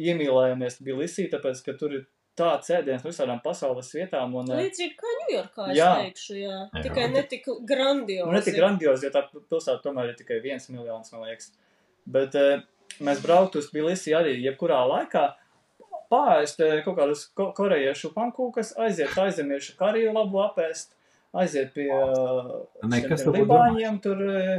iemīlējāmies 0.00 0.78
Tbilisī, 0.78 1.26
tāpēc, 1.28 1.60
ka 1.66 1.74
tur 1.76 1.98
ir 1.98 2.06
tāds 2.38 2.70
ēdiens 2.72 3.04
no 3.04 3.10
visādām 3.10 3.40
pasaules 3.44 3.90
vietām. 3.94 4.34
Un, 4.40 4.50
eh, 4.52 4.64
Līdzīgi 4.64 4.96
kā 4.98 5.12
Ņujorkā, 5.18 5.68
es 5.70 5.78
Jā. 5.78 5.90
teikšu, 6.00 6.36
jā. 6.38 6.58
Jā. 6.72 6.82
Tikai 6.86 7.08
ne 7.12 7.22
tik 7.28 7.46
grandiozi. 7.68 8.24
Nu, 8.26 8.32
ne 8.32 8.40
tik 8.44 8.56
grandiozi, 8.56 9.08
jo 9.08 9.12
tā 9.14 9.24
pilsēta 9.34 9.82
tomēr 9.84 10.12
ir 10.12 10.16
tikai 10.18 10.40
viens 10.44 10.68
miljons, 10.72 11.12
man 11.12 11.26
liekas. 11.28 11.52
Bet 12.06 12.34
e, 12.34 12.62
mēs 13.00 13.22
brauktu 13.22 13.62
uz 13.62 13.70
Tbilisi 13.70 14.16
arī 14.16 14.38
jebkurā 14.40 14.80
laikā. 14.88 15.34
Pāriest 16.12 16.58
kaut 16.84 16.96
kādus 16.98 17.28
ko 17.32 17.52
korejiešu 17.56 18.12
pankūkas, 18.12 18.74
aiziet 18.76 19.16
aizemiešu 19.16 19.78
kariju 19.78 20.12
labu 20.12 20.42
apēst, 20.44 20.92
aiziet 21.32 21.72
pie 21.72 21.88
Nē, 21.88 22.98
šiem 23.00 23.08
kas 23.08 23.22
te 23.22 23.24
tu 23.24 23.32
būtu 23.32 23.46
libāņiem, 23.46 24.00
tur 24.04 24.20
e, 24.20 24.58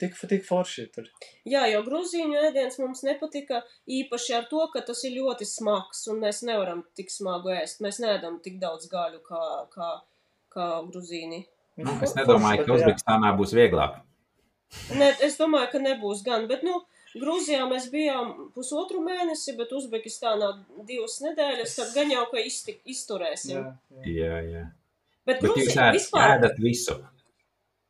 tik, 0.00 0.16
tik 0.30 0.44
forši 0.46 0.86
tur. 0.94 1.08
Jā, 1.48 1.64
jo 1.72 1.82
grūzīņu 1.86 2.40
ēdiens 2.48 2.78
mums 2.82 3.04
nepatika 3.06 3.62
īpaši 3.98 4.36
ar 4.38 4.48
to, 4.50 4.64
ka 4.72 4.82
tas 4.86 5.02
ir 5.08 5.16
ļoti 5.18 5.48
smags 5.48 6.04
un 6.12 6.22
mēs 6.24 6.42
nevaram 6.46 6.84
tik 6.98 7.12
smagu 7.12 7.52
ēst. 7.54 7.82
Mēs 7.84 8.00
neēdam 8.04 8.40
tik 8.44 8.60
daudz 8.62 8.90
gaļu 8.92 9.22
kā, 9.26 9.44
kā, 9.74 9.94
kā 10.54 10.68
grūzīni. 10.88 11.44
Nu, 11.78 11.94
es 12.02 12.14
nedomāju, 12.18 12.66
ka 12.66 12.78
Uzbekistānā 12.78 13.34
būs 13.38 13.54
vieglāk. 13.54 14.00
Ne, 14.98 15.12
es 15.24 15.38
domāju, 15.40 15.70
ka 15.72 15.82
nebūs 15.82 16.24
gan, 16.26 16.48
bet, 16.50 16.64
nu, 16.66 16.80
Grūzijā 17.18 17.62
mēs 17.70 17.86
bijām 17.92 18.50
pusotru 18.52 19.00
mēnesi, 19.00 19.54
bet 19.56 19.70
Uzbekistānā 19.72 20.50
divas 20.88 21.16
nedēļas, 21.24 21.76
tad 21.78 21.94
gan 21.96 22.12
jau, 22.12 22.26
ka 22.32 22.42
izti, 22.44 22.74
izturēsim. 22.92 23.62
Jā, 24.04 24.10
jā. 24.12 24.42
Jā. 24.52 24.66
Bet, 25.28 25.40
Bet 25.40 25.48
jūs 25.48 25.70
Grūzija 25.70 25.88
vispār 25.96 26.34
ēdat 26.36 26.60
visu. 26.60 26.98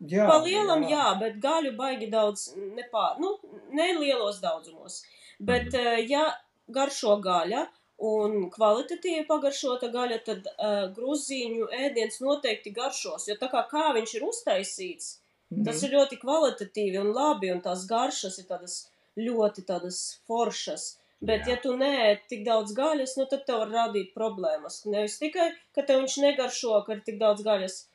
Jā, 0.01 0.27
pa 0.29 0.39
lielam, 0.45 0.83
jā, 0.89 1.19
bet 1.21 1.41
gaļu 1.43 1.77
baigi 1.77 2.11
daudz 2.11 2.55
nepār, 2.57 3.19
nu, 3.21 3.39
nelielos 3.73 4.41
daudzumos. 4.41 5.03
Bet, 5.41 5.73
Mhm. 5.73 5.77
mm. 5.77 6.09
ja 6.11 6.35
garšo 6.69 7.17
gaļa 7.23 7.67
un 7.99 8.51
kvalitatīvi 8.51 9.27
pagaršota 9.27 9.89
gaļa, 9.91 10.25
tad 10.25 10.47
uh, 10.47 10.93
grūzīņu 10.95 11.69
ēdiens 11.73 12.21
noteikti 12.21 12.71
garšos, 12.75 13.27
jo 13.29 13.35
tā 13.35 13.49
kā, 13.51 13.65
kā 13.71 13.93
viņš 13.95 14.15
ir 14.15 14.23
uztaisīts, 14.29 15.19
Mhm. 15.51 15.65
tas 15.65 15.83
ir 15.83 15.91
ļoti 15.97 16.19
kvalitatīvi 16.21 16.99
un 17.01 17.13
labi, 17.17 17.51
un 17.51 17.61
tās 17.65 17.87
garšas 17.89 18.39
ir 18.39 18.45
tādas 18.45 18.89
ļoti 19.17 19.65
tādas 19.65 20.19
foršas. 20.29 20.99
Bet, 21.21 21.47
Jā. 21.47 21.49
ja 21.49 21.57
tu 21.57 21.73
neēd 21.77 22.19
tik 22.29 22.45
daudz 22.45 22.75
gaļas, 22.77 23.17
nu, 23.19 23.25
tad 23.27 23.47
tev 23.47 23.59
var 23.59 23.69
radīt 23.69 24.13
problēmas. 24.15 24.85
Nevis 24.87 25.19
tikai, 25.19 25.49
ka 25.75 25.83
tev 25.83 26.03
viņš 26.05 26.19
negaršo, 26.23 26.85
ka 26.87 26.93
ir 26.93 27.01
tik 27.01 27.19
daudz 27.19 27.43
gaļas, 27.43 27.88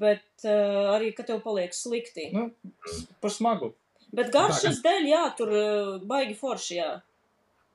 bet 0.00 0.46
uh, 0.46 0.94
arī, 0.96 1.12
ka 1.16 1.26
tev 1.26 1.42
paliek 1.44 1.74
slikti. 1.76 2.30
Nu, 2.34 2.48
par 3.22 3.34
smagu. 3.34 3.72
Bet 4.16 4.30
garšas 4.34 4.80
dēļ, 4.84 5.08
jā, 5.10 5.24
tur 5.38 5.52
uh, 5.52 5.92
baigi 6.06 6.36
forši, 6.38 6.78
jā. 6.78 6.90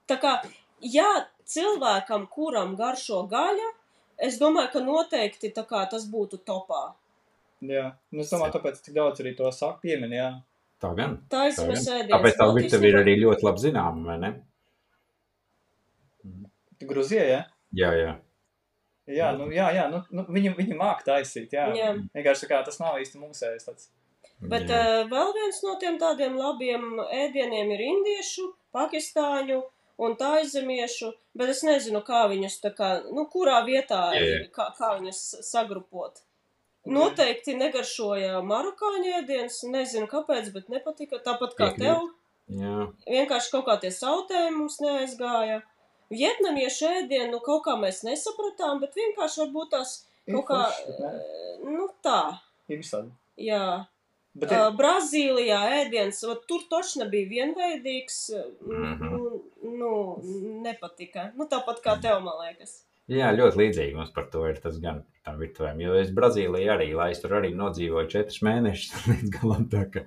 Tā 0.09 0.17
kā, 0.21 0.35
jā, 0.83 1.09
cilvēkam, 1.47 2.27
kuram 2.31 2.75
garšo 2.79 3.23
gaļa, 3.31 3.71
es 4.27 4.39
domāju, 4.41 4.71
ka 4.73 4.83
noteikti 4.85 5.51
tā 5.55 5.65
kā 5.67 5.83
tas 5.91 6.07
būtu 6.11 6.41
topā. 6.47 6.89
Jā, 7.61 7.91
nu, 8.11 8.23
es 8.23 8.31
domāju, 8.33 8.55
tāpēc 8.57 8.79
tik 8.81 8.95
daudz 8.97 9.21
arī 9.21 9.35
to 9.37 9.51
saka 9.53 9.83
piemin, 9.83 10.15
jā. 10.17 10.31
Tā 10.81 10.95
gan. 10.97 11.19
Tā 11.29 11.45
Tā 11.53 11.67
gan. 11.69 11.77
sēdienas. 11.77 12.15
Tāpēc 12.15 12.39
tā 12.39 12.47
virtuve 12.55 12.89
ir 12.89 12.97
arī 13.03 13.19
ļoti 13.21 13.45
labi 13.45 13.61
zināma, 13.67 14.05
vai 14.07 14.17
ne? 14.23 14.31
Gruzija, 16.89 17.25
jā? 17.29 17.41
Jā, 17.77 17.91
jā. 17.99 18.15
Jā, 19.09 19.31
nu, 19.33 19.47
jā, 19.53 19.71
jā, 19.73 19.87
nu, 19.89 20.03
nu 20.13 20.23
viņi, 20.29 20.53
viņi 20.59 20.77
māk 20.77 21.01
taisīt, 21.07 21.53
jā. 21.55 21.71
Jā. 21.75 21.91
Vienkārši 22.13 22.47
kā 22.51 22.61
tas 22.65 22.77
nav 22.79 22.99
īsti 23.01 23.21
mūsējs 23.21 23.67
tāds. 23.67 23.89
Bet 24.41 24.69
jā. 24.69 24.77
uh, 24.77 25.09
vēl 25.09 25.33
viens 25.37 25.61
no 25.65 25.75
tiem 25.81 25.97
tādiem 26.01 26.37
labiem 26.37 27.01
ēdieniem 27.01 27.73
ir 27.75 27.83
indiešu, 27.87 28.47
pakistāņu 28.73 29.59
un 30.01 30.15
tā 30.17 30.31
aizemiešu, 30.39 31.11
bet 31.37 31.51
es 31.53 31.61
nezinu, 31.65 32.01
kā 32.05 32.23
viņus 32.31 32.57
tā 32.63 32.71
kā, 32.77 32.91
nu, 33.13 33.27
kurā 33.29 33.59
vietā 33.67 34.07
Jā, 34.15 34.21
jā. 34.21 34.37
ir, 34.39 34.47
kā, 34.55 34.69
kā 34.77 34.95
viņus 34.97 35.21
sagrupot. 35.45 36.23
Noteikti 36.89 37.53
negaršoja 37.59 38.39
marokāņu 38.41 39.11
ēdienas, 39.19 39.59
nezinu 39.69 40.07
kāpēc, 40.09 40.49
bet 40.55 40.71
nepatika. 40.73 41.19
Tāpat 41.21 41.53
kā 41.59 41.67
tev, 41.77 42.07
jā. 42.49 42.87
vienkārši 43.05 43.53
kaut 43.53 43.67
kā 43.67 43.77
tie 43.83 43.91
sautējumi 43.93 44.57
mums 44.57 44.79
neaizgāja. 44.81 45.61
Vietnamiešu 46.11 46.89
ēdienu, 46.89 47.31
nu, 47.37 47.39
kaut 47.45 47.63
kā 47.67 47.77
mēs 47.79 48.01
nesapratām, 48.07 48.81
bet 48.83 48.97
vienkārši 48.99 49.45
varbūt 49.45 49.71
tās 49.77 49.95
kaut 50.29 50.45
kā, 50.49 50.61
eh, 50.91 51.17
nu, 51.65 51.87
tā, 52.03 52.19
Ir 52.67 52.81
visādi. 52.83 53.11
jā. 53.39 53.87
Bet 54.31 54.47
Uh, 54.55 54.69
Brazīlijā 54.79 55.57
ēdiens, 55.81 56.21
ot, 56.23 56.45
tur 56.47 56.61
taču 56.71 57.01
nebija 57.01 57.27
vienveidīgs. 57.27 58.19
Nu, 58.63 59.41
nu, 59.59 59.89
nepatika. 60.63 61.25
Nu, 61.35 61.49
tāpat 61.51 61.81
kā 61.83 61.97
tev, 61.99 62.21
man 62.23 62.39
liekas. 62.45 62.77
Jā, 63.11 63.33
ļoti 63.35 63.59
līdzīgi 63.59 63.97
mums 63.97 64.13
par 64.15 64.29
to 64.31 64.45
ir 64.47 64.61
tas 64.63 64.77
gan 64.79 65.01
tam 65.27 65.35
virtuvēm. 65.41 65.81
Jo 65.83 65.97
es 65.99 66.13
Brazīlijā 66.15 66.77
arī, 66.77 66.93
lai 66.95 67.09
es 67.11 67.19
tur 67.19 67.35
arī 67.41 67.51
nodzīvoju 67.59 68.07
četrus 68.13 68.39
mēnešus 68.47 69.01
līdz 69.11 69.33
galam, 69.35 69.67
tā 69.73 69.83
ka 69.91 70.05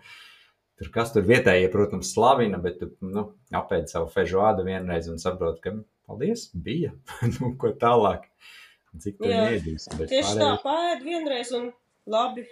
tur 0.80 0.88
kas 0.94 1.12
tur 1.12 1.28
vietējie, 1.28 1.68
protams, 1.74 2.14
slavina, 2.16 2.56
bet 2.64 2.80
tu, 2.80 2.88
nu, 3.04 3.26
apēd 3.52 3.92
savu 3.92 4.08
fežuādu 4.14 4.64
vienreiz 4.64 5.10
un 5.12 5.20
saprot, 5.20 5.60
ka, 5.60 5.74
paldies, 6.08 6.48
bija, 6.54 6.92
nu, 7.36 7.54
ko 7.60 7.72
tālāk. 7.80 8.28
Cik 9.02 9.24
Jā. 9.26 9.48
iedīs. 9.56 9.88
bet 9.98 10.06
Tieši 10.12 10.36
tā, 10.38 10.50
pārējais- 10.52 10.62
pārēd 10.62 11.00
vienreiz 11.08 11.48
un 11.58 11.72
labi. 12.06 12.44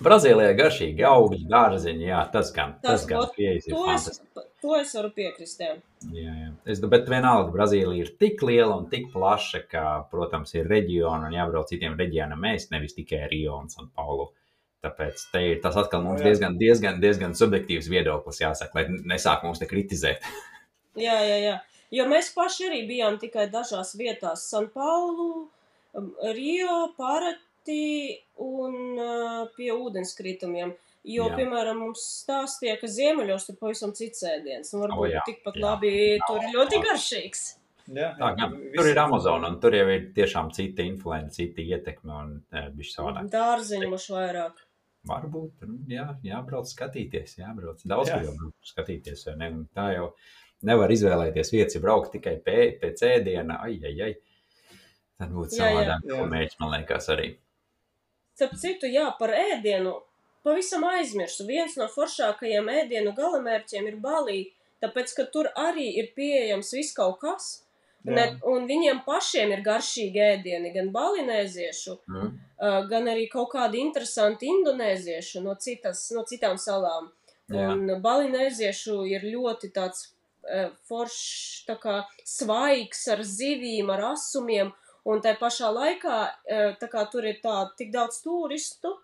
Brazīlijā 0.00 0.52
garšīgi 0.56 1.04
augļi, 1.04 1.42
dārziņi, 1.50 2.06
jā, 2.08 2.20
tas 2.32 2.50
gan, 2.56 2.74
tas, 2.80 3.02
Tas, 3.02 3.06
gan 3.08 3.26
pieejas 3.34 3.66
To 3.68 3.80
es, 3.92 4.04
to 4.62 4.76
es 4.78 4.92
varu 4.96 5.10
piekrist. 5.16 5.60
Jā. 5.60 5.74
Jā, 6.14 6.34
jā. 6.44 6.50
Es, 6.72 6.80
bet 6.80 7.08
vienalga, 7.10 7.50
Brazīlija 7.52 8.06
ir 8.06 8.12
tik 8.20 8.40
liela 8.46 8.78
un 8.78 8.86
tik 8.92 9.10
plaša, 9.12 9.60
ka, 9.68 9.82
protams, 10.12 10.54
ir 10.56 10.68
reģioni 10.70 11.28
un 11.28 11.36
jābrauc 11.36 11.68
citiem 11.68 11.98
reģionam. 12.00 12.40
Mēs 12.40 12.70
nevis 12.72 12.96
tikai 12.96 13.26
Rio 13.32 13.58
un 13.60 13.68
San 13.72 13.90
Paulu. 13.92 14.30
Tāpēc 14.80 15.26
te 15.34 15.42
ir 15.50 15.58
tas 15.60 15.76
atkal 15.76 16.00
mums 16.06 16.22
Jā. 16.22 16.30
diezgan, 16.30 16.56
diezgan, 16.60 17.00
diezgan 17.02 17.34
subjektīvs 17.36 17.90
viedoklis, 17.92 18.40
jāsaka, 18.40 18.78
lai 18.78 18.86
nesāk 19.12 19.44
mums 19.44 19.60
te 19.60 19.68
kritizēt. 19.68 20.24
jā, 21.06 21.18
jā, 21.28 21.36
jā. 21.44 21.58
Jo 21.90 22.06
mēs 22.10 22.30
paši 22.34 22.68
arī 22.70 22.84
bijām 22.88 23.18
tikai 23.18 23.48
dažās 23.50 23.96
vietās- 23.98 24.44
San 24.50 24.68
Paulu, 24.74 25.48
um, 25.94 26.12
Rio, 26.36 26.92
Parati 26.96 28.18
un 28.38 28.98
pie 29.56 29.70
ūdenskritumiem. 29.74 30.74
Jo, 31.04 31.30
Jā. 31.30 31.36
piemēram, 31.38 31.78
mums 31.80 32.02
stāstīja, 32.26 32.74
ka 32.80 32.86
ziemeļos 32.86 33.46
tur 33.46 33.56
pavisam 33.56 33.92
cits 33.96 34.22
ēdiens. 34.22 34.74
Un 34.74 34.82
varbūt 34.84 35.06
O, 35.06 35.08
jā, 35.08 35.22
tikpat 35.24 35.54
jā. 35.56 35.62
labi 35.64 35.92
tur 36.26 36.42
ir 36.44 36.50
ļoti 36.54 36.80
garšīgs. 36.84 37.44
jā, 37.88 38.10
Tā, 38.18 38.36
gan, 38.36 38.52
tur 38.76 38.86
ir 38.86 38.98
Amazon, 39.00 39.44
un 39.48 39.56
tur 39.60 39.72
jau 39.72 39.86
ir 39.88 40.12
tiešām 40.14 40.52
cita 40.52 40.82
influence, 40.84 41.36
cita 41.38 41.64
ietekme 41.64 42.12
un 42.12 42.34
bišķi 42.76 42.94
savādāk. 42.98 43.30
Dārziņu 43.32 43.88
mums 43.88 44.10
vairāk. 44.12 44.60
Varbūt, 45.08 45.62
nu, 45.64 45.78
jā, 45.88 46.04
jābrauc 46.22 46.68
skatīties, 46.68 47.38
jābrauc. 47.38 47.80
Daudz, 47.88 48.10
Jā. 48.10 48.18
kur 48.18 48.26
jau 48.28 48.34
brauc 48.36 48.68
skatīties, 48.68 49.24
vai 49.30 49.36
ne? 49.40 49.48
Un 49.56 49.62
tā 49.74 49.86
jau 49.94 50.10
nevar 50.66 50.92
izvēlēties 50.92 51.52
vietas, 51.54 51.76
ja 51.76 51.82
braukt 51.84 52.12
tikai 52.16 52.36
pē, 52.44 52.58
pēc 52.82 53.02
ēdiena, 53.08 53.60
ai, 53.64 53.78
ai, 53.84 53.94
ai. 54.08 54.12
Tad 55.20 55.32
būtu 55.36 55.58
savādāk, 55.58 56.06
ko 56.08 56.26
mēģināt, 56.28 56.60
man 56.62 56.74
liekas, 56.76 57.08
arī. 57.12 57.32
Starp 58.36 58.54
citu, 58.60 58.88
jā, 58.88 59.06
par 59.18 59.34
ēdienu 59.36 59.98
pavisam 60.46 60.86
aizmirsu. 60.88 61.44
Viens 61.48 61.76
no 61.76 61.88
foršākajiem 61.92 62.70
ēdienu 62.72 63.12
galamērķiem 63.16 63.90
ir 63.90 63.98
Balī, 64.00 64.38
tāpēc, 64.80 65.12
ka 65.16 65.26
tur 65.32 65.50
arī 65.60 65.90
ir 66.00 66.14
pieejams 66.16 66.72
viss 66.72 66.96
kaut 66.96 67.20
kas. 67.20 67.50
Ne, 68.08 68.22
un 68.48 68.64
viņiem 68.64 69.02
pašiem 69.04 69.50
ir 69.52 69.60
garšīgi 69.60 70.22
ēdieni, 70.24 70.70
gan 70.72 70.88
balinēziešu, 70.94 71.98
Mm. 72.08 72.30
uh, 72.56 72.86
gan 72.88 73.10
arī 73.12 73.26
kaut 73.28 73.50
kādi 73.52 73.76
interesanti 73.76 74.48
indonēziešu 74.48 75.42
no, 75.44 75.52
citas, 75.60 76.06
no 76.16 76.24
citām 76.24 76.56
salām. 76.56 77.10
Jā. 77.52 77.68
Un 77.74 78.00
balinēziešu 78.00 79.04
ir 79.10 79.26
ļoti 79.28 79.68
tāds 79.76 80.14
foršs, 80.88 81.64
tā 81.68 81.76
kā 81.82 82.00
svaigs 82.26 83.06
ar 83.12 83.22
zivīm, 83.26 83.92
ar 83.94 84.12
asumiem, 84.14 84.72
un 85.08 85.22
tai 85.24 85.36
pašā 85.40 85.70
laikā, 85.74 86.18
uh, 86.30 86.72
tā 86.80 86.90
kā 86.92 87.06
tur 87.12 87.28
ir 87.28 87.40
tā 87.44 87.56
tik 87.78 87.92
daudz 87.94 88.22
turistu, 88.24 88.96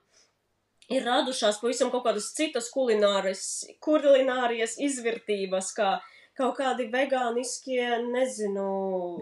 ir 0.93 1.07
radušās 1.07 1.61
pavisam 1.63 1.93
kaut 1.95 2.05
kādas 2.07 2.33
citas 2.37 2.71
kulinārijas 2.75 4.77
izvirtības, 4.89 5.73
kā 5.77 5.97
kaut 6.37 6.59
kādi 6.59 6.91
vegāniskie, 6.93 7.85
nezinu, 8.13 8.71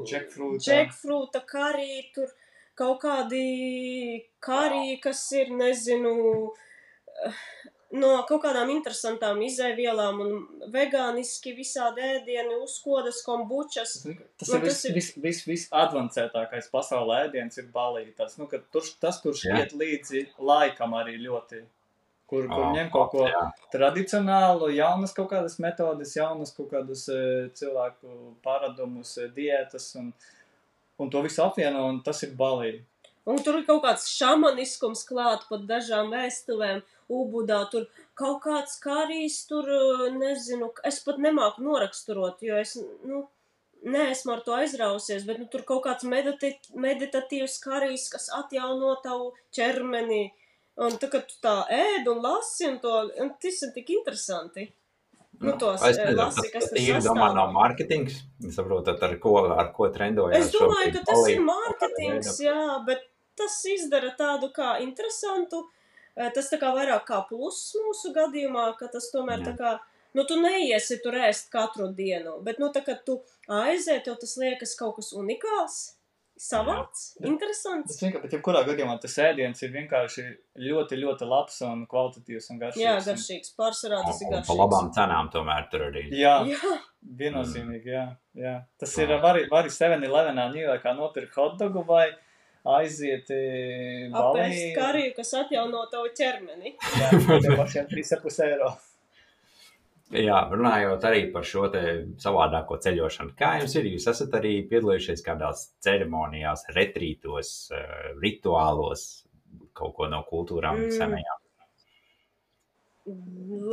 Jackfruit, 0.08 0.64
jackfruta 0.66 1.44
karī, 1.46 2.02
tur 2.14 2.32
kaut 2.78 3.00
kādi 3.04 4.24
karī, 4.42 4.98
kas 5.02 5.22
ir, 5.38 5.52
nezinu, 5.54 6.14
no 7.94 8.08
kaut 8.28 8.42
kādām 8.42 8.70
interesantām 8.74 9.38
izēvielām 9.46 10.18
un 10.24 10.32
vegāniski 10.74 11.52
visādi 11.54 12.02
ēdieni, 12.02 12.56
uzkodas, 12.64 13.20
kombučas. 13.26 13.92
Tas 14.38 14.48
Nu, 14.50 14.56
ir 14.58 14.64
viss 14.66 14.80
tas 14.82 14.88
ir- 14.90 14.94
vis, 14.96 15.12
vis, 15.26 15.42
vis 15.46 15.66
advancētākais 15.70 16.70
pasaulē 16.72 17.20
ēdiens 17.28 17.58
ir 17.62 17.68
balīti. 17.74 18.16
Tas, 18.18 18.36
nu, 18.38 18.48
tur, 18.50 18.82
tas, 19.00 19.20
kurš 19.22 19.44
Jā. 19.46 19.60
iet 19.62 19.72
līdzi 19.78 20.24
laikam 20.38 20.96
arī 20.98 21.14
ļoti, 21.22 21.62
kur, 22.26 22.48
kur 22.48 22.64
Ā, 22.64 22.72
ņem 22.74 22.90
kaut 22.90 23.10
ko 23.12 23.28
jā. 23.28 23.44
tradicionālu, 23.74 24.72
jaunas 24.74 25.12
kaut 25.14 25.30
kādas 25.30 25.58
metodes, 25.62 26.14
jaunas 26.16 26.50
kaut 26.56 26.70
kādas 26.72 27.06
e, 27.12 27.20
cilvēku 27.54 28.34
paradumus, 28.42 29.16
e, 29.18 29.28
diētas 29.36 29.94
un, 30.00 30.12
un 30.98 31.10
to 31.10 31.22
visu 31.22 31.42
apvieno, 31.44 31.86
un 31.92 32.02
tas 32.02 32.22
ir 32.26 32.34
balīgi. 32.38 32.82
Un 33.26 33.38
tur 33.40 33.56
ir 33.60 33.64
kaut 33.64 33.82
kāds 33.86 34.08
šamaniskums 34.18 35.06
klāt 35.08 35.46
pat 35.48 35.62
dažām 35.68 36.10
vēstuvēm. 36.12 36.82
Ubudā 37.12 37.60
tur 37.70 37.88
kaut 38.16 38.40
kāds 38.44 38.78
karīs, 38.80 39.42
tur 39.50 39.68
uh, 39.68 40.04
nezinu, 40.14 40.70
es 40.88 41.00
pat 41.04 41.18
nemāku 41.20 41.64
noraksturot, 41.66 42.40
jo 42.46 42.56
es, 42.60 42.76
nu, 43.04 43.26
neesmu 43.84 44.32
ar 44.32 44.44
to 44.46 44.54
aizrausies, 44.56 45.26
bet 45.28 45.40
nu, 45.42 45.48
tur 45.52 45.64
kaut 45.68 45.84
kāds 45.86 46.06
medita 46.08 46.50
meditatīvs 46.86 47.58
karīs, 47.64 48.08
kas 48.12 48.30
atjauno 48.38 48.94
tavu 49.04 49.32
ķermeni. 49.56 50.24
Un 50.84 50.96
tā, 50.98 51.06
kad 51.10 51.28
tu 51.30 51.36
tā 51.44 51.58
ēd 51.70 52.08
un 52.10 52.22
lasi, 52.24 52.66
un, 52.66 52.80
to, 52.82 52.94
un 53.22 53.28
tas 53.42 53.60
ir 53.62 53.74
tik 53.76 53.92
interesanti. 53.94 54.64
Nu, 55.44 55.52
tos 55.58 55.82
Es 55.82 55.98
eh, 55.98 56.08
nezinu, 56.08 56.18
lasi, 56.18 56.50
tas, 56.50 56.68
ir 56.80 56.98
domā 57.04 57.28
no 57.36 57.44
mārketings. 57.54 58.20
Saprotat, 58.54 59.02
ar 59.02 59.16
ko, 59.22 59.36
ar 59.54 59.70
ko 59.76 59.90
trendojās. 59.94 60.48
Es 60.48 60.54
domāju, 60.54 60.92
ka 60.96 61.04
tas 61.10 61.28
ir 61.30 61.42
mārketings, 61.44 62.32
jā, 62.42 62.58
bet 62.88 63.06
tas 63.38 63.56
izdara 63.70 64.14
tādu 64.18 64.50
kā 64.54 64.76
interesantu. 64.82 65.64
eh, 65.66 65.83
Tas 66.14 66.50
tā 66.52 66.60
kā 66.62 66.70
vairāk 66.76 67.04
kā 67.08 67.22
pluss 67.28 67.72
mūsu 67.74 68.12
gadījumā, 68.14 68.68
ka 68.78 68.86
tas 68.92 69.10
tomēr 69.14 69.40
Jā. 69.42 69.50
tā 69.50 69.56
kā, 69.58 69.72
nu, 70.14 70.22
tu 70.24 70.36
neiesi 70.40 71.00
tur 71.02 71.16
ēst 71.18 71.50
katru 71.50 71.88
dienu, 71.94 72.36
bet, 72.46 72.58
nu, 72.62 72.68
tā 72.70 72.84
kā 72.86 72.94
tu 73.04 73.18
aiziet, 73.50 74.04
tev 74.06 74.16
tas 74.22 74.36
liekas 74.38 74.76
kaut 74.78 74.96
kas 75.00 75.10
unikāls, 75.18 75.80
savāds, 76.38 77.02
Jā. 77.20 77.28
interesants. 77.30 77.92
Tas 77.94 78.00
vienkārši, 78.02 78.22
bet 78.24 78.32
jebkurā 78.34 78.62
gadījumā 78.66 78.96
tas 79.02 79.12
ēdiens 79.22 79.60
ir 79.62 79.70
vienkārši 79.74 80.24
ļoti, 80.58 80.98
ļoti 81.02 81.28
labs 81.30 81.60
un 81.66 81.84
kvalitatīvs 81.90 82.48
un 82.50 82.58
garšīgs. 82.62 82.82
Jā, 82.82 82.94
un- 82.98 83.06
garšīgs, 83.06 83.52
pārsvarā 83.58 84.00
tas 84.06 84.20
ir 84.22 84.26
Un, 84.28 84.34
un 84.34 84.40
pa 84.40 84.40
garšīgs. 84.40 84.58
labām 84.62 84.90
cenām 84.96 85.30
tomēr 85.34 85.68
tur 85.70 85.84
arī. 85.90 86.02
Jā, 86.10 86.34
Jā, 86.50 86.72
viennozīmīgi, 87.20 87.86
jā. 87.94 88.04
jā. 88.38 88.54
Tas 88.80 88.94
Jā. 88.98 89.06
ir 89.06 89.20
vari, 89.22 89.46
vari 89.50 89.70
7-11 89.70 90.54
Ņujorkā 90.54 90.94
nopirkt 90.98 91.34
hotdogu 91.38 91.84
vai 91.86 92.08
aiziet 92.64 93.30
e, 93.34 93.40
apēst 94.08 94.74
kariju, 94.78 95.12
kas 95.18 95.34
atjauno 95.42 95.84
tavu 95.92 96.08
ķermeni. 96.16 96.74
Jā, 97.00 97.10
tiem 97.12 97.56
pašiem 97.60 97.88
3,5 97.90 98.44
eiro. 98.48 98.72
Jā, 100.14 100.36
runājot 100.52 101.04
arī 101.08 101.22
par 101.32 101.46
šo 101.48 101.66
te 101.72 101.80
savādāko 102.22 102.76
ceļošanu. 102.84 103.32
Kā 103.38 103.54
jums 103.58 103.74
ir? 103.80 103.88
Jūs 103.96 104.06
esat 104.12 104.36
arī 104.38 104.52
piedalījušies 104.70 105.24
kādās 105.26 105.64
ceremonijās, 105.82 106.66
retrītos, 106.76 107.54
eh, 107.74 108.12
rituālos, 108.22 109.24
kaut 109.74 109.96
ko 109.96 110.06
no 110.12 110.20
kultūrām 110.28 110.84
Mm. 110.84 110.92
senajām. 110.98 111.40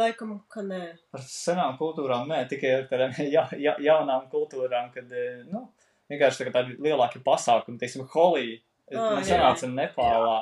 Laikam, 0.02 0.34
ka 0.52 0.62
nē. 0.62 0.82
Ar 1.16 1.22
senām 1.24 1.78
kultūrām 1.80 2.28
nē, 2.28 2.42
tikai 2.52 2.74
ar 2.80 2.88
tādām 2.90 3.14
ja, 3.36 3.46
ja, 3.58 3.76
jaunām 3.80 4.28
kultūrām, 4.32 4.92
kad, 4.96 5.12
eh, 5.12 5.44
nu, 5.52 5.70
vienkārši 6.12 6.42
tā 6.42 6.48
kā 6.50 6.56
tādi 6.58 6.76
lielāki 6.84 7.22
pasākumi, 7.24 7.80
teiksim, 7.80 8.08
Holī, 8.12 8.60
Ah, 8.98 9.16
man 9.16 9.24
jā. 9.24 9.38
sanāca 9.38 9.70
Nepālā. 9.72 10.36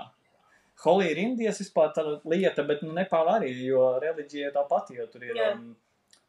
Holī 0.80 1.10
ir 1.12 1.22
Indijas 1.26 1.60
vispār 1.60 1.92
tāda 1.96 2.18
lieta, 2.32 2.64
bet, 2.68 2.84
nu, 2.86 2.94
Nepālā 2.96 3.40
arī, 3.42 3.52
jo 3.68 3.84
reliģija 4.00 4.54
tā 4.56 4.64
pati, 4.70 4.96
jo 5.00 5.08
tur 5.12 5.26
ir, 5.28 5.36
Jā. 5.36 5.50
um, 5.58 5.74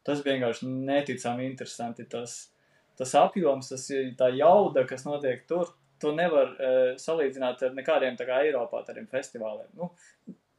tas 0.07 0.23
vienkārši 0.25 0.67
neticami 0.67 1.47
interesanti, 1.47 2.03
tas, 2.11 2.51
tas 2.99 3.15
apjoms, 3.21 3.71
tas 3.71 3.87
ir 3.95 4.11
tā 4.19 4.27
jauda, 4.35 4.83
kas 4.89 5.07
notiek 5.07 5.45
tur, 5.47 5.71
to 6.01 6.11
nevar 6.17 6.51
uh, 6.57 6.91
salīdzināt 6.99 7.63
ar 7.63 7.75
nekādiem 7.77 8.17
tā 8.19 8.27
kā 8.27 8.41
Eiropā 8.43 8.83
tādiem 8.87 9.07
festivāliem. 9.11 9.69
Nu, 9.77 9.91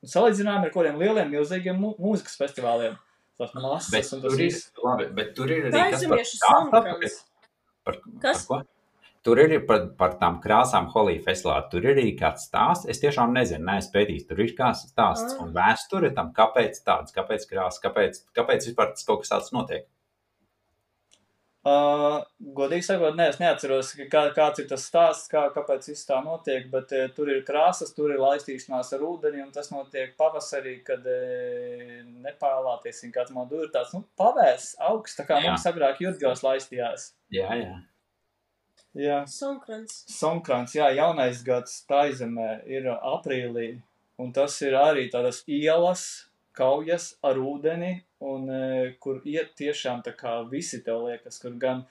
salīdzinājumi 0.09 0.71
ar 0.71 0.75
kādiem 0.75 1.01
lieliem, 1.03 1.33
milzīgiem 1.35 1.81
mu 1.83 1.93
mūzikas 2.01 2.39
festivāliem. 2.41 2.97
Tas 3.41 3.53
masas 3.57 3.91
Bet 3.91 4.11
un 4.15 4.23
tas 4.23 4.35
tur 4.35 4.43
ir, 4.45 4.59
labi, 4.85 5.07
bet 5.17 5.33
tur 5.37 5.51
ir 5.51 5.67
arī 5.67 5.73
Tā 5.75 5.87
kas 5.91 6.05
par 6.07 6.21
stāstu 6.23 6.43
sankrans. 6.45 7.17
Par, 7.83 7.97
Kas? 8.23 8.45
Par 8.47 8.63
ko? 8.63 8.72
Tur 9.23 9.39
ir 9.39 9.53
par, 9.68 9.85
par 9.99 10.16
tām 10.18 10.41
krāsām 10.43 10.89
Holī 10.91 11.20
festivālā. 11.23 11.68
Tur 11.70 11.85
ir 11.87 11.93
arī 11.95 12.16
kāds 12.18 12.49
stāsts. 12.49 12.89
Es 12.91 12.99
tiešām 12.99 13.31
nezinu, 13.37 13.62
neesmu 13.68 13.95
pētījis. 13.95 14.27
Tur 14.27 14.43
ir 14.43 14.55
kāds 14.59 14.83
stāsts 14.91 15.37
Ah. 15.37 15.43
un 15.45 15.53
vēsture 15.55 16.11
tam, 16.16 16.33
kāpēc 16.35 16.83
tāds, 16.83 17.14
kāpēc 17.14 17.47
krāsa, 17.47 17.79
kāpēc, 17.85 18.18
kāpēc 18.35 18.66
vispār 18.66 18.91
tas 18.97 19.07
kaut 19.07 19.23
kas 19.23 19.31
tāds 19.31 19.53
notiek. 19.55 19.87
Uh, 21.62 22.25
godīgi 22.57 22.83
sakot, 22.83 23.14
ne, 23.14 23.29
es 23.31 23.37
neatceros, 23.39 23.93
kā, 24.11 24.25
kāds 24.35 24.59
ir 24.59 24.66
tas 24.66 24.83
stāsts, 24.83 25.29
kā, 25.31 25.45
kāpēc 25.55 25.87
viss 25.93 26.09
tā 26.09 26.16
notiek, 26.25 26.64
bet 26.73 26.91
uh, 26.91 27.05
tur 27.14 27.31
ir 27.31 27.45
krāsas, 27.47 27.93
tur 27.95 28.11
ir 28.11 28.18
laistīšanās 28.18 28.91
ar 28.97 29.05
ūdeni, 29.07 29.45
un 29.45 29.53
tas 29.55 29.70
notiek 29.70 30.16
pavasarī, 30.18 30.81
kad 30.83 31.07
uh, 31.07 32.03
Nepālā, 32.27 32.75
teiksim, 32.83 33.14
kāds 33.14 33.31
man 33.31 33.47
tur 33.47 33.68
ir 33.68 33.70
tāds, 33.70 33.95
nu, 33.95 34.03
pavēs 34.18 34.73
augsts, 34.91 35.20
tā 35.20 35.29
kā 35.31 35.39
Jā. 35.39 35.53
mums 35.53 35.70
agrāk 35.70 36.03
jūtgās 36.03 36.43
laistījās. 36.43 37.12
Jā, 37.31 37.55
jā. 37.62 37.79
Jā. 38.99 39.22
Sankrans. 39.28 40.03
Sonkrāns, 40.12 40.74
jā, 40.76 40.90
jaunais 40.99 41.40
gads 41.47 41.80
Taizemē 41.88 42.62
ir 42.68 42.90
aprīlī, 42.93 43.78
un 44.20 44.32
tas 44.36 44.59
ir 44.61 44.76
arī 44.76 45.07
tādas 45.12 45.40
ielas, 45.49 46.26
kaujas 46.57 47.14
ar 47.24 47.40
ūdeni, 47.40 47.95
un 48.20 48.51
e, 48.53 48.64
kur 49.01 49.22
iet 49.24 49.55
tiešām 49.57 50.03
tā 50.05 50.12
kā 50.16 50.34
visi 50.51 50.82
tev 50.84 51.07
liekas, 51.07 51.40
kur 51.40 51.55
gan, 51.61 51.86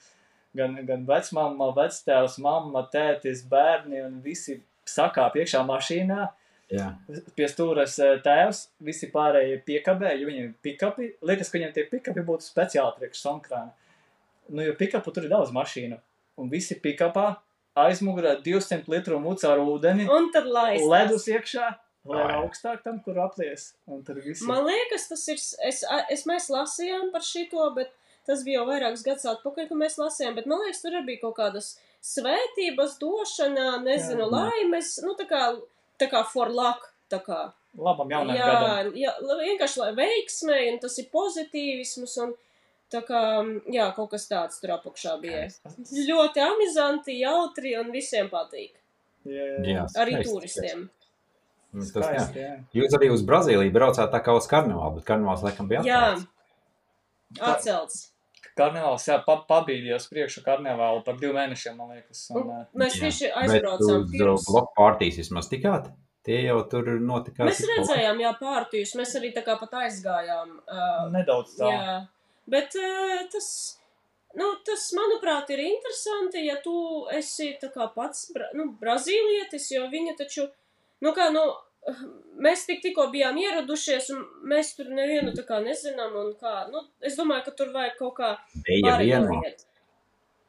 gan, 0.54 0.78
gan 0.86 1.02
vecmamma, 1.08 1.72
vectēvs, 1.74 2.38
mamma, 2.44 2.84
tētis, 2.92 3.42
bērni 3.50 4.04
un 4.04 4.20
visi 4.22 4.60
sakāp 4.86 5.40
iekšā 5.42 5.64
mašīnā, 5.66 6.28
jā. 6.70 6.86
pie 7.34 7.50
stūres 7.50 7.98
e, 7.98 8.12
tēvs, 8.22 8.68
visi 8.86 9.10
pārējie 9.10 9.58
piekabē, 9.66 10.14
jo 10.20 10.30
viņiem 10.30 10.48
ir 10.52 10.56
pikapi, 10.62 11.10
liekas, 11.26 11.50
ka 11.50 11.58
viņiem 11.58 11.74
tie 11.74 11.88
pikapi 11.90 12.26
būtu 12.30 12.46
speciāli 12.46 13.00
priekš 13.00 13.26
Sonkrāna. 13.26 13.74
Nu, 14.52 14.62
jo 14.62 14.78
pikapu 14.78 15.10
tur 15.14 15.26
ir 15.26 15.34
daudz 15.34 15.50
mašīnu, 15.54 15.98
un 16.38 16.50
visi 16.52 16.76
pikapā 16.80 17.36
aizmugurē 17.76 18.36
200 18.44 18.88
litru 18.92 19.18
mucu 19.20 19.48
ar 19.48 19.58
ūdeni, 19.62 20.08
Un 20.10 20.30
tad 20.32 20.46
laist. 20.46 20.84
ledus 20.84 21.26
iekšā, 21.28 21.70
lai 22.04 22.24
ir 22.26 22.34
augstāk 22.42 22.82
tam, 22.84 23.00
kur 23.04 23.18
aplies. 23.24 23.72
Man 23.88 24.64
liekas, 24.66 25.08
tas 25.08 25.26
ir. 25.32 25.40
Es, 25.68 25.82
es 26.10 26.26
mēs 26.28 26.50
lasījām 26.52 27.12
par 27.12 27.24
šito, 27.24 27.70
bet 27.76 27.92
tas 28.26 28.44
bija 28.44 28.60
jau 28.60 28.66
vairākus 28.68 29.02
gadus 29.06 29.24
atpakaļ, 29.32 29.68
kad 29.70 29.78
mēs 29.80 29.96
lasījām. 29.98 30.34
Bet 30.36 30.46
man 30.46 30.60
liekas, 30.64 30.82
tur 30.84 30.92
arī 30.98 31.06
bija 31.12 31.22
kaut 31.24 31.36
kādas 31.40 31.72
svētības 32.02 32.98
došana, 33.00 33.78
nezinu, 33.84 34.26
Jā. 34.26 34.30
laimes, 34.36 34.92
nu 35.06 35.14
tā 35.18 35.26
kā, 35.30 35.42
tā 36.00 36.08
kā 36.12 36.24
for 36.28 36.50
luck. 36.52 36.88
Tā 37.12 37.18
kā. 37.20 37.40
labam 37.76 38.08
jā, 38.08 38.20
gadam. 38.24 38.92
jā, 38.96 39.10
vienkārši 39.20 39.80
lai 39.82 39.90
veiksmē, 39.96 40.58
un 40.72 40.78
tas 40.80 40.94
ir 41.00 41.06
pozitīvisms, 41.12 42.14
un 42.24 42.32
tā 42.92 43.00
kā, 43.08 43.20
jā, 43.72 43.88
kaut 43.96 44.10
kas 44.14 44.28
tāds 44.30 44.60
tur 44.62 44.74
apakšā 44.76 45.16
bija. 45.22 45.46
Ļoti 46.08 46.42
amizanti, 46.44 47.18
jautri, 47.22 47.74
un 47.80 47.90
visiem 47.94 48.28
patīk. 48.32 48.74
Jā, 49.24 49.46
jā, 49.46 49.64
jā 49.76 49.86
Arī 50.02 50.16
skaisti, 50.18 50.32
turistiem. 50.36 50.86
skaisti. 50.86 50.98
Tas, 51.72 51.82
jā. 51.88 51.88
Skaisti, 52.12 52.40
jā. 52.44 52.54
Jūs 52.76 52.96
arī 52.98 53.10
uz 53.14 53.22
Brazīliju 53.24 53.72
braucāt 53.72 54.10
tā 54.12 54.20
kā 54.26 54.34
uz 54.36 54.48
karnevālu, 54.50 54.98
bet 54.98 55.06
karnevāls 55.08 55.44
laikam 55.46 55.68
bija 55.70 55.84
Jā, 55.86 56.00
atklāts. 56.12 56.26
atcelts. 57.40 58.00
Karnevāls, 58.58 59.06
jā, 59.08 59.16
pa, 59.24 59.38
pabīdījos 59.48 60.10
priekšu 60.12 60.42
karnevālu 60.44 61.00
par 61.06 61.16
diviem 61.16 61.38
mēnešiem, 61.38 61.76
man 61.78 61.94
liekas. 61.94 62.26
Un, 62.36 62.50
Un 62.50 62.82
Mēs 62.82 62.98
Jā. 62.98 63.06
tieši 63.06 63.30
Bet 63.30 63.38
aizbraucām 63.46 64.02
uz 64.02 64.10
pirms. 64.12 64.44
bloku 64.50 64.74
pārtīs 64.76 65.16
vismaz 65.22 65.48
tikāt? 65.48 65.86
Tie 66.22 66.36
jau 66.44 66.58
tur 66.70 66.86
notika. 67.02 67.46
Mēs 67.48 67.62
redzējām, 67.66 68.20
jā, 68.22 68.34
pārtījus. 68.38 68.92
Mēs 69.00 69.14
arī 69.18 69.32
tā 69.34 69.42
kā 69.46 69.56
pat 69.58 69.72
aizgājām. 69.80 70.52
Uh, 70.68 71.08
nedaudz 71.14 71.56
tā. 71.58 71.70
jā, 71.72 71.96
bet 72.50 72.76
uh, 72.78 73.22
tas, 73.32 73.48
nu, 74.38 74.48
tas, 74.66 74.88
manuprāt, 74.96 75.50
ir 75.54 75.64
interesanti, 75.66 76.46
ja 76.46 76.58
tu 76.64 76.74
esi 77.14 77.52
tā 77.60 77.72
kā 77.74 77.88
pats, 77.94 78.30
nu, 78.58 78.72
brazīlietis, 78.80 79.70
jo 79.74 79.88
viņi 79.92 80.16
taču, 80.18 80.48
nu 81.04 81.14
kā, 81.16 81.30
nu, 81.34 81.44
mēs 82.42 82.66
tik 82.68 82.82
tikko 82.84 83.08
bijām 83.12 83.38
ieradušies, 83.42 84.10
un 84.14 84.24
mēs 84.52 84.74
tur 84.78 84.90
nevienu 84.94 85.34
tā 85.36 85.44
kā 85.48 85.58
nezinām, 85.64 86.14
un 86.20 86.32
kā, 86.38 86.66
nu, 86.72 86.84
es 87.02 87.18
domāju, 87.18 87.46
ka 87.48 87.56
tur 87.58 87.74
vajag 87.74 87.98
kaut 87.98 88.16
kā 88.20 88.32
pāriet. 88.84 89.66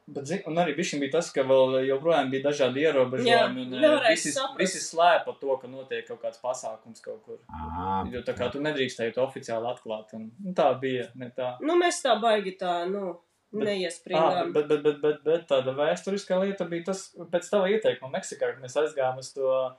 Bet, 0.06 0.26
zin, 0.28 0.42
un 0.46 0.58
arī 0.60 0.74
bija 0.76 1.10
tas, 1.14 1.30
ka 1.32 1.40
vēl 1.48 1.78
joprojām 1.88 2.28
bija 2.30 2.44
dažādi 2.50 2.82
ierobežojumi. 2.84 3.62
Jā, 3.80 3.92
eh, 4.04 4.10
visi, 4.10 4.34
visi 4.58 4.82
slēpa 4.84 5.32
to, 5.40 5.56
ka 5.56 5.66
notiek 5.66 6.06
kaut 6.06 6.20
kāds 6.20 6.40
pasākums 6.42 7.00
kaut 7.00 7.22
kur. 7.24 7.38
Ā, 7.48 8.02
Jo 8.12 8.20
tā 8.20 8.34
kā 8.36 8.50
tu 8.52 8.60
nedrīkstēji 8.60 9.14
to 9.14 9.24
oficiāli 9.24 9.70
atklāt. 9.72 10.12
Un, 10.12 10.30
nu, 10.44 10.52
tā 10.52 10.68
bija, 10.80 11.08
tā. 11.32 11.54
Nu, 11.60 11.78
mēs 11.80 12.02
tā 12.04 12.18
baigi 12.20 12.56
tā, 12.60 12.84
nu, 12.90 13.18
Bet- 13.54 13.62
Ah, 13.62 13.70
neiespringām. 13.70 14.52
bet, 14.52 14.68
bet, 14.68 14.82
bet, 14.82 15.00
bet, 15.00 15.24
bet 15.24 15.48
tāda 15.48 15.72
vēsturiskā 15.78 16.40
lieta 16.42 16.66
bija 16.68 16.86
tas, 16.90 17.14
pēc 17.16 17.48
tava 17.48 17.68
ieteikuma 17.70 18.18
Meksikā, 18.18 18.50
kad 18.50 18.60
mēs 18.60 18.74
aizgājām 18.76 19.18
uz 19.22 19.32
to 19.32 19.74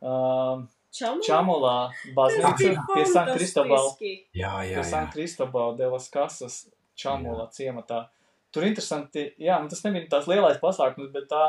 um, 0.00 0.68
Čamu? 0.90 1.22
Čamulā 1.22 1.92
baznīcu 2.16 2.56
bija 2.58 2.84
pie 2.94 3.04
San 3.06 3.28
Kristobal. 3.36 3.90
fantastiski. 3.92 4.26
Jā, 4.34 4.54
jā, 4.66 4.80
pie 4.80 4.84
San 4.84 5.06
jā. 5.06 5.12
Kristobal 5.12 5.76
de 5.76 5.86
las 5.86 6.08
Casas 6.10 6.56
Čamula 6.96 7.46
ciematā. 7.54 8.08
Tur 8.54 8.66
interesanti, 8.66 9.28
jā, 9.38 9.58
nu 9.62 9.70
tas 9.70 9.84
nebija 9.84 10.08
tāds 10.10 10.30
lielais 10.30 10.58
pasākums, 10.62 11.12
bet 11.14 11.28
tā 11.30 11.44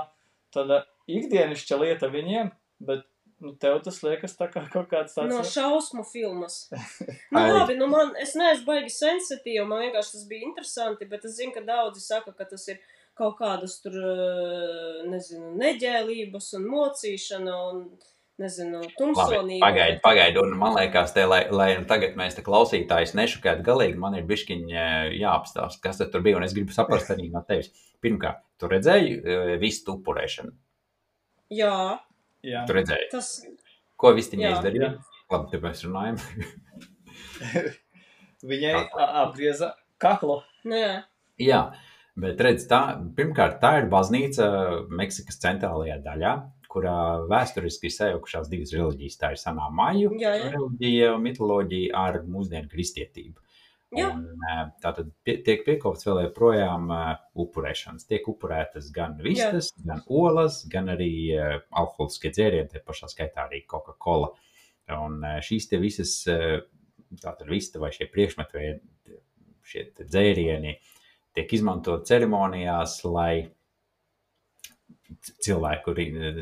tāda 0.54 0.84
ikdienišķa 1.10 1.80
lieta 1.82 2.10
viņiem, 2.12 2.52
bet 2.86 3.08
nu, 3.42 3.56
tev 3.62 3.80
tas 3.86 3.98
liekas 4.06 4.36
tā 4.38 4.48
kā 4.54 4.64
kaut 4.72 4.90
kāds 4.92 5.16
tāds. 5.18 5.32
No 5.32 5.42
šausmu 5.48 6.06
filmas. 6.08 6.64
nu, 7.34 7.42
labi, 7.42 7.78
nu 7.80 7.90
man, 7.92 8.14
es 8.22 8.36
neesmu 8.38 8.68
baigi 8.68 8.94
sensitīva, 8.94 9.66
man 9.70 9.86
vienkārši 9.88 10.18
tas 10.18 10.28
bija 10.30 10.50
interesanti, 10.50 11.10
bet 11.10 11.26
es 11.30 11.38
zinu, 11.40 11.56
ka 11.56 11.66
daudzi 11.66 12.04
saka, 12.04 12.36
ka 12.38 12.48
tas 12.54 12.68
ir 12.72 12.82
kaut 13.18 13.38
kādas 13.42 13.80
tur, 13.84 13.98
eh, 13.98 15.02
nezinu, 15.10 15.56
neģēlības 15.62 16.54
un 16.60 16.70
mocīšana 16.72 17.58
un, 17.72 17.84
nezinu, 18.40 18.80
Labi, 18.82 18.94
tumsonība. 18.98 19.60
pagaidi, 19.66 20.00
pagaidi, 20.04 20.40
un 20.42 20.54
man 20.58 20.76
liekas, 20.78 21.12
te, 21.14 21.26
lai, 21.30 21.42
lai 21.52 21.70
tagad 21.90 22.16
mēs 22.20 22.38
te 22.38 22.44
klausītājus 22.46 23.14
nešokētu 23.18 23.66
galīgi, 23.68 23.98
man 24.00 24.16
ir 24.16 24.24
bišķiņi 24.30 24.78
jāapstāst, 25.20 25.82
kas 25.84 26.00
tad 26.00 26.14
tur 26.14 26.24
bija, 26.26 26.38
un 26.40 26.48
es 26.48 26.56
gribu 26.56 26.74
saprast 26.74 27.12
arī 27.14 27.28
no 27.34 27.44
tevis. 27.48 27.70
Pirmkārt, 28.02 28.40
tu 28.58 28.70
redzēji 28.72 29.18
eh, 29.20 29.54
visu 29.62 29.98
upurēšanu? 29.98 30.56
Jā, 31.52 32.00
Jā, 32.42 32.64
Tu 32.66 32.74
redzēji, 32.74 33.12
tas, 33.12 33.28
ko 34.02 34.16
vistiņa 34.18 34.56
izdarīja? 34.56 34.88
Labi, 35.30 35.52
te 35.52 35.60
mēs 35.62 35.84
runājam. 35.86 36.16
viņai 38.52 38.74
apgrieza 39.22 39.76
kaklu. 40.02 40.40
nu 40.66 40.80
jā, 40.80 40.96
Jā, 41.42 41.60
bet 42.22 42.42
redz, 42.42 42.66
tā, 42.70 42.80
pirmkārt, 43.18 43.60
tā 43.62 43.76
ir 43.82 43.88
baznīca 43.90 44.46
Meksikas 44.94 45.40
centrālajā 45.42 45.96
daļā, 46.06 46.34
kurā 46.72 46.98
vēsturiski 47.30 47.90
ir 47.90 47.96
sajaukušās 47.96 48.50
divas 48.52 48.74
reliģijas. 48.76 49.20
Tā 49.20 49.32
ir 49.36 49.42
senā 49.42 49.68
maiju 49.76 50.14
Jā, 50.20 50.34
jā. 50.40 50.52
reliģija 50.56 51.14
un 51.16 51.26
mitoloģija 51.28 52.04
ar 52.08 52.22
mūsdienu 52.28 52.72
kristietību. 52.72 53.38
Un, 53.92 54.22
eh, 54.48 54.60
tā 54.80 54.94
tad 54.96 55.10
pie, 55.28 55.34
tiek 55.44 55.66
piekopts 55.66 56.08
vēl 56.08 56.22
joprojām 56.30 56.86
uh, 56.96 57.10
upurēšanas. 57.44 58.08
Tiek 58.08 58.30
upurētas 58.32 58.88
gan 58.96 59.18
vistas, 59.20 59.74
Jā. 59.74 59.84
gan 59.90 60.04
olas, 60.08 60.62
gan 60.72 60.88
arī 60.94 61.12
uh, 61.36 61.58
alkoholiskie 61.76 62.32
dzērieni, 62.32 62.70
tie 62.72 62.80
pašā 62.88 63.12
skaitā 63.12 63.50
arī 63.50 63.66
Coca-Cola. 63.68 64.32
Un 64.96 65.20
uh, 65.20 65.42
šīs 65.44 65.68
te 65.68 65.80
visas, 65.82 66.14
tātad 67.20 67.52
vista 67.52 67.84
vai 67.84 67.92
šie 67.92 68.08
priekšmeti 68.14 68.62
vai 68.62 69.20
šie 69.68 69.90
dzērieni 70.00 70.78
tiek 71.36 71.52
izmantot 71.56 72.08
ceremonijās, 72.08 73.02
lai 73.08 73.52
cilvēku 75.46 75.96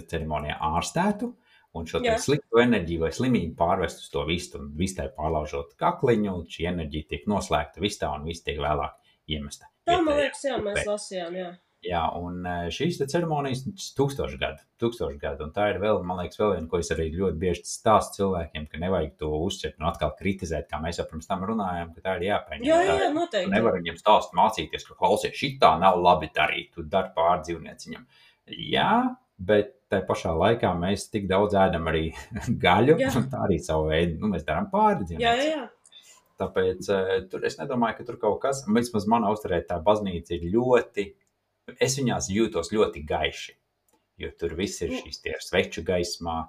ceremonijā 0.10 0.58
ārstētu. 0.70 1.34
Un 1.78 1.86
šo 1.86 2.00
sliktu 2.02 2.58
enerģiju 2.64 3.04
vai 3.04 3.12
slimību 3.14 3.54
pārvest 3.60 4.02
uz 4.02 4.10
to 4.10 4.24
vistu, 4.26 4.58
un 4.58 4.72
vistai 4.78 5.06
pārlaužot 5.14 5.76
kakliņu, 5.78 6.32
un 6.34 6.48
šī 6.50 6.66
enerģija 6.72 7.12
tiek 7.12 7.28
noslēgta 7.30 7.84
vistā, 7.84 8.10
un 8.18 8.26
viss 8.26 8.42
tiek 8.46 8.58
vēlāk 8.58 8.98
iemesta. 9.30 9.70
tā 9.86 10.00
man 10.02 10.18
liekas, 10.18 10.42
jā, 10.50 10.58
mēs 10.66 10.88
lasījām, 10.90 11.38
jā. 11.38 11.52
Jā, 11.80 12.02
un 12.20 12.42
eh, 12.44 12.66
šīs 12.76 12.98
ceremonijas 13.08 13.62
ir 13.70 13.84
tūkstoši 13.96 14.38
gadu, 14.42 14.60
tūkstoši 14.84 15.16
gadu. 15.22 15.46
Un 15.46 15.54
tā 15.56 15.70
ir 15.72 15.78
vēl, 15.80 16.02
man 16.04 16.20
liekas, 16.20 16.40
vēl 16.42 16.58
viena, 16.58 16.68
ko 16.68 16.82
es 16.82 16.92
arī 16.92 17.06
ļoti 17.14 17.40
bieži 17.40 17.64
stāstu 17.70 18.20
cilvēkiem, 18.20 18.66
ka 18.68 18.82
nevajag 18.82 19.14
to 19.22 19.30
uzķert 19.46 19.80
un 19.80 19.88
atkal 19.88 20.12
kritizēt, 20.20 20.68
kā 20.68 20.82
mēs 20.84 21.00
jau 21.00 21.06
pirms 21.08 21.30
tam 21.30 21.46
runājām, 21.48 21.94
ka 21.96 22.04
tā 22.04 22.18
ir 22.20 22.26
jāpieņem. 22.28 22.68
Jā, 22.68 22.82
jā, 22.84 23.08
noteikti. 23.16 23.54
Nevar 23.54 23.80
viņam 23.80 24.00
stāst 24.02 24.36
mācīties, 24.36 24.90
ka 24.90 25.00
klausies, 25.00 25.38
šī 25.40 25.54
tā 25.62 25.72
nav 25.80 26.02
labi 26.04 26.28
darīt, 26.36 26.74
tu 26.76 26.84
dari 26.84 27.16
pār 27.16 27.46
dzīvnieciņam. 27.48 28.04
Jā, 28.50 29.16
bet 29.40 29.76
tā 29.90 30.02
pašā 30.06 30.32
laikā 30.38 30.72
mēs 30.78 31.08
tik 31.14 31.28
daudz 31.30 31.56
ēdam 31.58 31.90
arī 31.92 32.10
gaļu, 32.66 32.98
Jā. 33.02 33.12
un 33.18 33.28
tā 33.32 33.44
arī 33.48 33.60
savu 33.64 33.90
veidu, 33.92 34.20
nu, 34.22 34.32
mēs 34.34 34.46
darām 34.48 34.70
pāri 34.72 35.08
Jā, 35.18 35.34
jā, 35.40 35.48
jā. 35.54 35.68
Tāpēc 36.40 36.88
uh, 36.96 37.16
tur 37.32 37.44
es 37.48 37.58
nedomāju, 37.60 37.98
ka 37.98 38.06
tur 38.08 38.20
kaut 38.22 38.38
kas, 38.46 38.62
vismaz 38.72 39.08
manā 39.12 39.32
uzturē 39.34 39.60
tā 39.68 39.80
baznīca 39.84 40.38
ir 40.38 40.46
ļoti, 40.54 41.10
es 41.76 41.98
viņās 42.00 42.30
jūtos 42.32 42.72
ļoti 42.72 43.04
gaiši, 43.10 43.56
jo 44.24 44.32
tur 44.40 44.56
viss 44.60 44.86
ir 44.86 44.96
šīs 45.02 45.20
tie 45.26 45.36
sveču 45.44 45.84
gaismā 45.88 46.40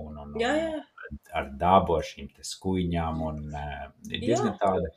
un, 0.00 0.16
un, 0.16 0.32
Jā, 0.40 0.54
un 0.54 0.78
jā. 0.78 0.82
ar 1.36 1.50
dabu, 1.60 1.98
ar 1.98 2.08
šīm 2.08 2.32
skuiņām, 2.40 3.20
un 3.28 3.42
uh, 3.52 3.86
ir 4.08 4.24
diezgan 4.24 4.54
Jā. 4.54 4.58
tāda, 4.62 4.94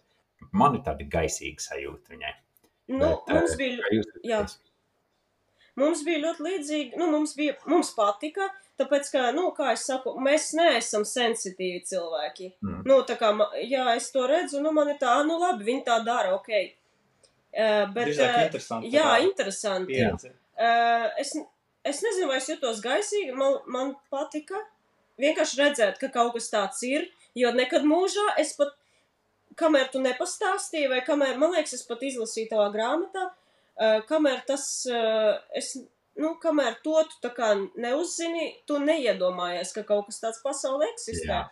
man 0.56 0.80
ir 0.80 0.86
tāda 0.88 1.10
gaisīga 1.12 1.68
sajūta 1.68 2.16
viņai. 2.16 2.36
Nu, 2.88 3.04
Bet, 3.04 3.34
mums 3.36 3.52
eh, 3.52 3.60
bija 3.60 3.92
jūs 3.98 4.14
jā. 4.24 4.42
Mums 5.78 6.02
bija 6.06 6.24
ļoti 6.24 6.42
līdzīgi, 6.42 6.98
nu, 6.98 7.06
mums, 7.14 7.36
bija, 7.38 7.54
mums 7.70 7.92
patika, 7.94 8.48
tāpēc, 8.82 9.12
ka, 9.14 9.28
nu, 9.36 9.52
kā 9.58 9.76
es 9.76 9.84
saku, 9.86 10.16
mēs 10.26 10.50
neesam 10.58 11.06
sensitīvi 11.06 11.84
cilvēki. 11.86 12.50
Mm. 12.66 12.80
Nu, 12.90 12.98
tā 13.06 13.18
kā, 13.20 13.30
jā, 13.62 13.86
es 13.94 14.10
to 14.14 14.26
redzu, 14.30 14.62
nu, 14.64 14.74
man 14.74 14.90
ir 14.94 14.98
tā, 15.02 15.20
nu, 15.28 15.38
labi, 15.42 15.68
viņi 15.70 15.86
tā 15.86 16.00
dara, 16.08 16.34
ok. 16.40 16.50
Uh, 17.58 17.86
bet, 17.94 18.10
Drīzāk 18.10 18.34
uh, 18.34 18.42
interesanti. 18.48 18.92
jā, 18.94 19.12
interesanti. 19.26 19.94
pieredze. 19.94 20.34
Uh, 20.58 21.08
es, 21.22 21.36
es 21.86 22.02
nezinu, 22.06 22.32
vai 22.32 22.42
es 22.42 22.50
jutos 22.50 22.82
gaisīgi, 22.82 23.38
man, 23.38 23.62
man 23.70 23.96
patika 24.14 24.60
vienkārši 25.22 25.62
redzēt, 25.62 26.02
ka 26.02 26.10
kaut 26.14 26.34
kas 26.36 26.50
tāds 26.54 26.82
ir, 26.90 27.06
jo 27.38 27.54
nekad 27.54 27.86
mūžā 27.86 28.32
es 28.42 28.58
pat, 28.58 28.74
kamēr 29.58 29.90
tu 29.94 30.02
nepastāstīji, 30.02 30.90
vai 30.90 31.06
kamēr, 31.06 31.38
man 31.42 31.54
liekas, 31.54 31.78
es 31.78 31.86
pat 31.86 32.02
izlasīju 32.06 32.52
tavā 32.52 32.72
grāmatā, 32.74 33.30
uh, 33.30 33.44
kamēr 34.10 34.42
tas, 34.48 34.64
uh, 34.90 35.36
es, 35.56 35.76
nu, 36.18 36.36
kamēr 36.42 36.80
to 36.84 36.96
tu 37.12 37.20
tā 37.22 37.30
kā 37.36 37.52
neuzzini, 37.78 38.48
tu 38.66 38.80
neiedomājies, 38.82 39.74
ka 39.76 39.84
kaut 39.86 40.08
kas 40.10 40.22
tāds 40.24 40.42
pasaulē 40.46 40.90
eksistē. 40.94 41.28
Jā. 41.30 41.44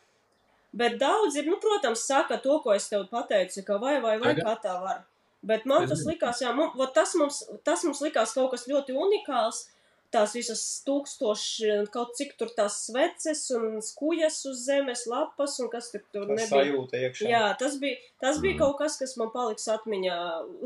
Bet 0.76 0.98
daudz 1.00 1.38
ir, 1.40 1.46
nu, 1.48 1.56
protams, 1.64 2.02
saka 2.04 2.38
to, 2.44 2.58
ko 2.64 2.74
es 2.76 2.90
tev 2.92 3.06
pateicu, 3.12 3.62
ka 3.64 3.78
vai, 3.80 4.00
vai, 4.04 4.18
vai, 4.20 4.34
kā 4.36 4.58
tā 4.64 4.74
var. 4.82 5.06
Bet 5.46 5.64
man 5.70 5.86
tas 5.88 6.02
likās, 6.10 6.42
jā, 6.42 6.50
vot 6.58 6.92
tas, 6.98 7.14
mums, 7.16 7.44
tas 7.64 7.84
mums 7.86 8.02
likās 8.02 8.34
kaut 8.34 8.52
kas 8.52 8.66
ļoti 8.68 8.98
unikāls. 8.98 9.68
Tās 10.14 10.34
visas 10.38 10.62
tūkstoši, 10.86 11.70
kaut 11.92 12.14
cik 12.16 12.36
tur 12.40 12.52
tās 12.56 12.76
sveces 12.86 13.42
un 13.58 13.82
skujas 13.84 14.38
uz 14.48 14.62
zemes 14.68 15.02
lapas 15.12 15.58
un 15.60 15.68
kas 15.70 15.90
tur, 15.92 16.04
tur 16.14 16.28
nebija. 16.30 16.48
sajūta 16.52 17.02
iekšā. 17.02 17.28
Jā, 17.30 17.42
tas 17.60 17.76
bija, 17.82 17.98
tas 18.22 18.40
bija 18.40 18.56
Mm. 18.56 18.60
kaut 18.62 18.78
kas, 18.80 18.98
kas 19.02 19.16
man 19.18 19.32
paliks 19.34 19.68
atmiņā 19.68 20.20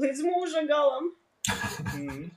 līdz 0.03 0.21
mūža 0.27 0.67
galam. 0.69 1.11
Mhm. 1.47 2.27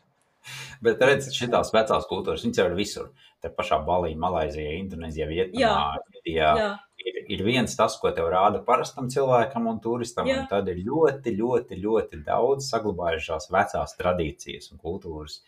Bet 0.83 0.99
redziet, 0.99 1.37
šīs 1.37 1.71
vecās 1.71 2.07
kultūras, 2.11 2.43
viņas 2.43 2.59
jau 2.59 2.65
ir 2.67 2.73
visur. 2.75 3.11
Te 3.43 3.51
pašā 3.55 3.79
Balī, 3.87 4.17
Malaizijā, 4.19 4.73
Indonēzijā, 4.81 5.29
Vietnamā, 5.31 6.01
Indijā. 6.11 6.49
Jā, 6.59 6.71
Ir, 7.03 7.17
ir 7.35 7.41
viens 7.43 7.73
tas, 7.79 7.97
ko 7.99 8.13
tev 8.15 8.29
rāda 8.31 8.61
parastam 8.67 9.09
cilvēkam 9.11 9.67
un 9.71 9.81
turistam, 9.83 10.29
Jā. 10.29 10.43
un 10.43 10.49
tad 10.51 10.69
ir 10.71 10.83
ļoti, 10.87 11.33
ļoti, 11.39 11.79
ļoti 11.83 12.21
daudz 12.27 12.69
saglabājušās 12.71 13.49
vecās 13.51 13.97
tradīcijas 13.99 14.71
un 14.73 14.83
kultūras, 14.83 15.41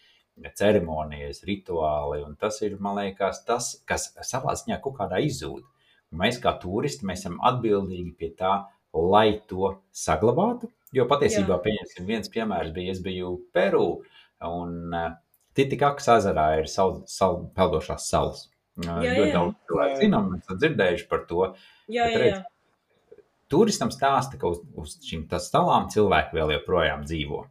ceremonijas, 0.58 1.44
rituāli. 1.46 2.24
Un 2.26 2.34
tas 2.40 2.58
ir, 2.66 2.74
man 2.82 2.98
liekas, 2.98 3.44
tas, 3.46 3.70
kas 3.86 4.08
savā 4.26 4.56
ziņā 4.58 4.80
kaut 4.82 4.98
kādā 4.98 5.22
izzūd. 5.22 5.62
Mēs 6.14 6.40
kā 6.42 6.54
turisti 6.62 7.06
mēs 7.06 7.22
esam 7.22 7.38
atbildīgi 7.42 8.14
pie 8.18 8.32
tā, 8.38 8.54
lai 8.94 9.28
to 9.50 9.76
saglabātu. 9.94 10.70
Jo 10.94 11.06
patiesībā, 11.10 11.58
pieņemsim, 11.64 12.06
viens 12.06 12.30
piemērs 12.30 12.72
bija, 12.74 12.94
es 12.94 13.00
biju 13.02 13.34
Peru, 13.54 13.86
un 14.46 14.94
uh, 14.94 15.12
Titikakas 15.54 16.06
ezerā 16.18 16.48
ir 16.60 16.68
savu, 16.70 17.02
savu 17.10 17.48
peldošās 17.56 18.08
salas. 18.10 18.44
Uh, 18.78 18.88
Jā, 19.02 19.14
ļoti 19.14 19.30
jā. 19.30 19.34
daudz 19.34 19.56
cilvēku 19.70 20.00
zinām, 20.02 20.28
mēs 20.32 20.44
esam 20.44 20.60
dzirdējuši 20.62 21.06
par 21.10 21.24
to. 21.30 21.48
jā, 21.86 22.06
jā, 22.10 22.20
redz, 22.22 22.38
jā. 22.38 23.20
Turistam 23.50 23.90
stāsta, 23.94 24.38
ka 24.40 24.50
uz, 24.50 24.62
uz 24.80 24.96
šīm 25.04 25.26
salām 25.38 25.90
cilvēki 25.92 26.34
vēl 26.34 26.54
joprojām 26.56 27.04
dzīvo. 27.06 27.44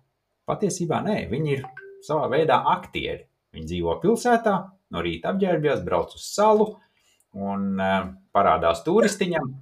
Patiesībā 0.50 1.00
nē, 1.06 1.20
viņi 1.32 1.54
ir 1.54 1.68
savā 2.04 2.28
veidā 2.32 2.58
aktieri. 2.74 3.28
Viņi 3.54 3.70
dzīvo 3.70 4.00
pilsētā, 4.02 4.56
no 4.92 5.04
rīta 5.06 5.32
apģērbjas, 5.32 5.84
brauc 5.86 6.16
uz 6.18 6.26
salu 6.26 6.74
un 7.38 7.70
uh, 7.80 8.10
parādās 8.36 8.84
turistiņam, 8.84 9.54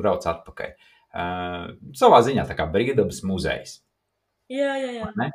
brauc 0.00 0.24
atpakaļ. 0.30 0.72
Uh, 0.72 0.99
savā 1.12 2.20
ziņā 2.26 2.44
tā 2.48 2.56
kā 2.58 2.66
brīvdabas 2.70 3.22
muzejs. 3.26 3.80
jā, 4.50 4.74
jā, 4.78 4.92
jā. 5.00 5.12
Ne? 5.18 5.30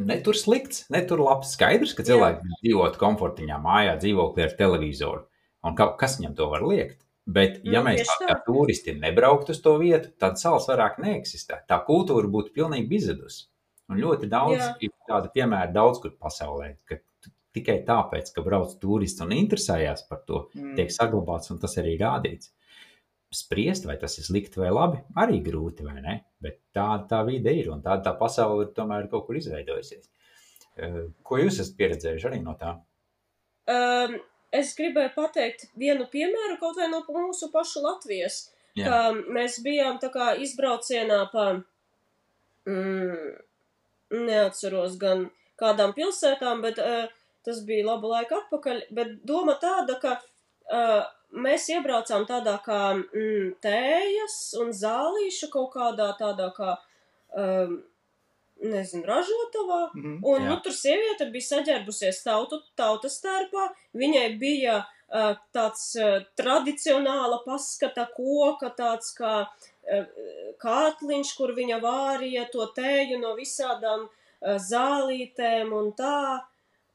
ne 0.00 0.16
tur 0.24 0.36
slikts, 0.38 0.86
ne 0.92 1.02
tur 1.04 1.20
labs. 1.20 1.52
Skaidrs, 1.56 1.92
ka 1.96 2.04
cilvēki 2.06 2.54
dzīvot 2.62 2.96
komfortiņā, 3.00 3.58
mājā, 3.60 3.98
dzīvoklī 4.00 4.46
ar 4.46 4.56
televizoru. 4.56 5.26
Un 5.66 5.76
ka, 5.76 5.90
kas 6.00 6.16
viņam 6.20 6.36
to 6.38 6.48
var 6.52 6.64
liekt? 6.64 7.02
Bet, 7.30 7.60
ja 7.68 7.82
Nu, 7.82 7.90
mēs 7.90 8.08
tā 8.08 8.30
kā 8.30 8.36
turisti 8.46 8.94
nebrauktu 8.96 9.52
uz 9.52 9.60
to 9.62 9.74
vietu, 9.78 10.08
tad 10.18 10.38
salas 10.40 10.66
vairāk 10.70 10.96
neeksistē. 11.02 11.60
Tā 11.68 11.76
kultūra 11.86 12.30
būtu 12.32 12.54
pilnīgi 12.56 12.96
izudusi. 12.96 13.44
Un 13.90 14.00
ļoti 14.00 14.28
daudz 14.30 14.56
Jā. 14.62 14.70
ir 14.86 14.94
tādu 15.10 15.28
piemēru 15.34 15.74
daudz 15.74 16.00
kur 16.00 16.14
pasaulē, 16.16 16.76
ka 16.88 16.96
tikai 17.52 17.80
tāpēc, 17.86 18.30
ka 18.34 18.42
brauc 18.46 18.72
turists 18.80 19.20
un 19.20 19.34
interesējās 19.36 20.06
par 20.08 20.22
to, 20.26 20.48
Mm. 20.54 20.76
tiek 20.78 20.90
saglabāts 20.94 21.50
un 21.50 21.58
tas 21.58 21.76
arī 21.82 21.98
rādīts. 21.98 22.52
Spriest, 23.30 23.84
vai 23.86 23.94
tas 24.00 24.16
ir 24.18 24.26
slikti 24.26 24.58
vai 24.58 24.72
labi, 24.74 24.98
arī 25.22 25.38
grūti, 25.46 25.84
vai 25.86 26.00
ne? 26.02 26.16
Bet 26.42 26.58
tāda 26.74 27.04
tā 27.12 27.20
vide 27.28 27.52
ir 27.54 27.68
un 27.70 27.82
tāda 27.84 28.08
tā 28.08 28.14
pasaule 28.18 28.64
ir 28.66 28.72
tomēr 28.74 29.06
kaut 29.12 29.28
kur 29.28 29.38
izveidojusies. 29.38 30.08
Eh, 30.80 30.96
Ko 31.22 31.38
jūs 31.38 31.60
esat 31.62 31.76
pieredzējuši 31.78 32.26
arī 32.30 32.40
no 32.42 32.56
tā? 32.58 32.74
Um, 33.70 34.16
es 34.50 34.72
gribēju 34.78 35.12
pateikt 35.14 35.68
vienu 35.78 36.08
piemēru 36.10 36.58
kaut 36.62 36.80
vai 36.80 36.88
no 36.90 37.04
mūsu 37.06 37.52
pašu 37.54 37.84
Latvijas. 37.84 38.48
Jā. 38.78 38.86
Ka 38.86 39.30
mēs 39.34 39.60
bijām 39.62 39.98
tā 40.02 40.10
kā 40.14 40.32
izbraucienā 40.42 41.20
pa, 41.32 41.46
mm, 42.66 43.30
neatceros 44.26 44.98
gan 44.98 45.28
kādām 45.60 45.94
pilsētām, 45.94 46.62
bet 46.64 46.78
uh, 46.82 47.06
tas 47.46 47.62
bija 47.66 47.86
labu 47.92 48.10
laiku 48.10 48.38
atpakaļ. 48.40 48.84
Bet 48.96 49.16
doma 49.26 49.56
tāda, 49.60 49.98
ka 50.02 50.16
uh, 50.18 51.02
mēs 51.32 51.68
iebraucām 51.70 52.26
tādā 52.28 52.56
kā 52.64 52.80
mm, 52.96 53.54
tējas 53.62 54.38
un 54.60 54.72
zālīša 54.74 55.50
kaut 55.52 55.72
kādā 55.74 56.10
tādā 56.18 56.50
kā, 56.56 56.74
um, 57.38 57.80
nezinu, 58.60 59.06
ražotavā. 59.08 59.82
Mhm. 59.94 60.16
Un 60.26 60.42
Jā. 60.42 60.48
nu, 60.48 60.56
tur 60.64 60.76
sieviete 60.76 61.30
bija 61.32 61.48
saģērbusies 61.54 62.22
tautu, 62.26 62.60
tautas 62.76 63.20
tērpā. 63.24 63.70
Viņai 63.96 64.26
bija 64.40 64.80
uh, 64.82 65.34
tāds 65.54 65.94
uh, 66.00 66.20
tradicionāla 66.38 67.40
paskata 67.46 68.08
koka, 68.16 68.72
tāds 68.76 69.14
kā 69.16 69.34
uh, 69.46 70.06
kātliņš, 70.60 71.34
kur 71.38 71.54
viņa 71.56 71.80
vārīja 71.82 72.48
to 72.52 72.66
tēju 72.76 73.20
no 73.22 73.34
visādām 73.38 74.06
uh, 74.06 74.58
zālītēm 74.58 75.72
un 75.72 75.92
tā. 75.96 76.40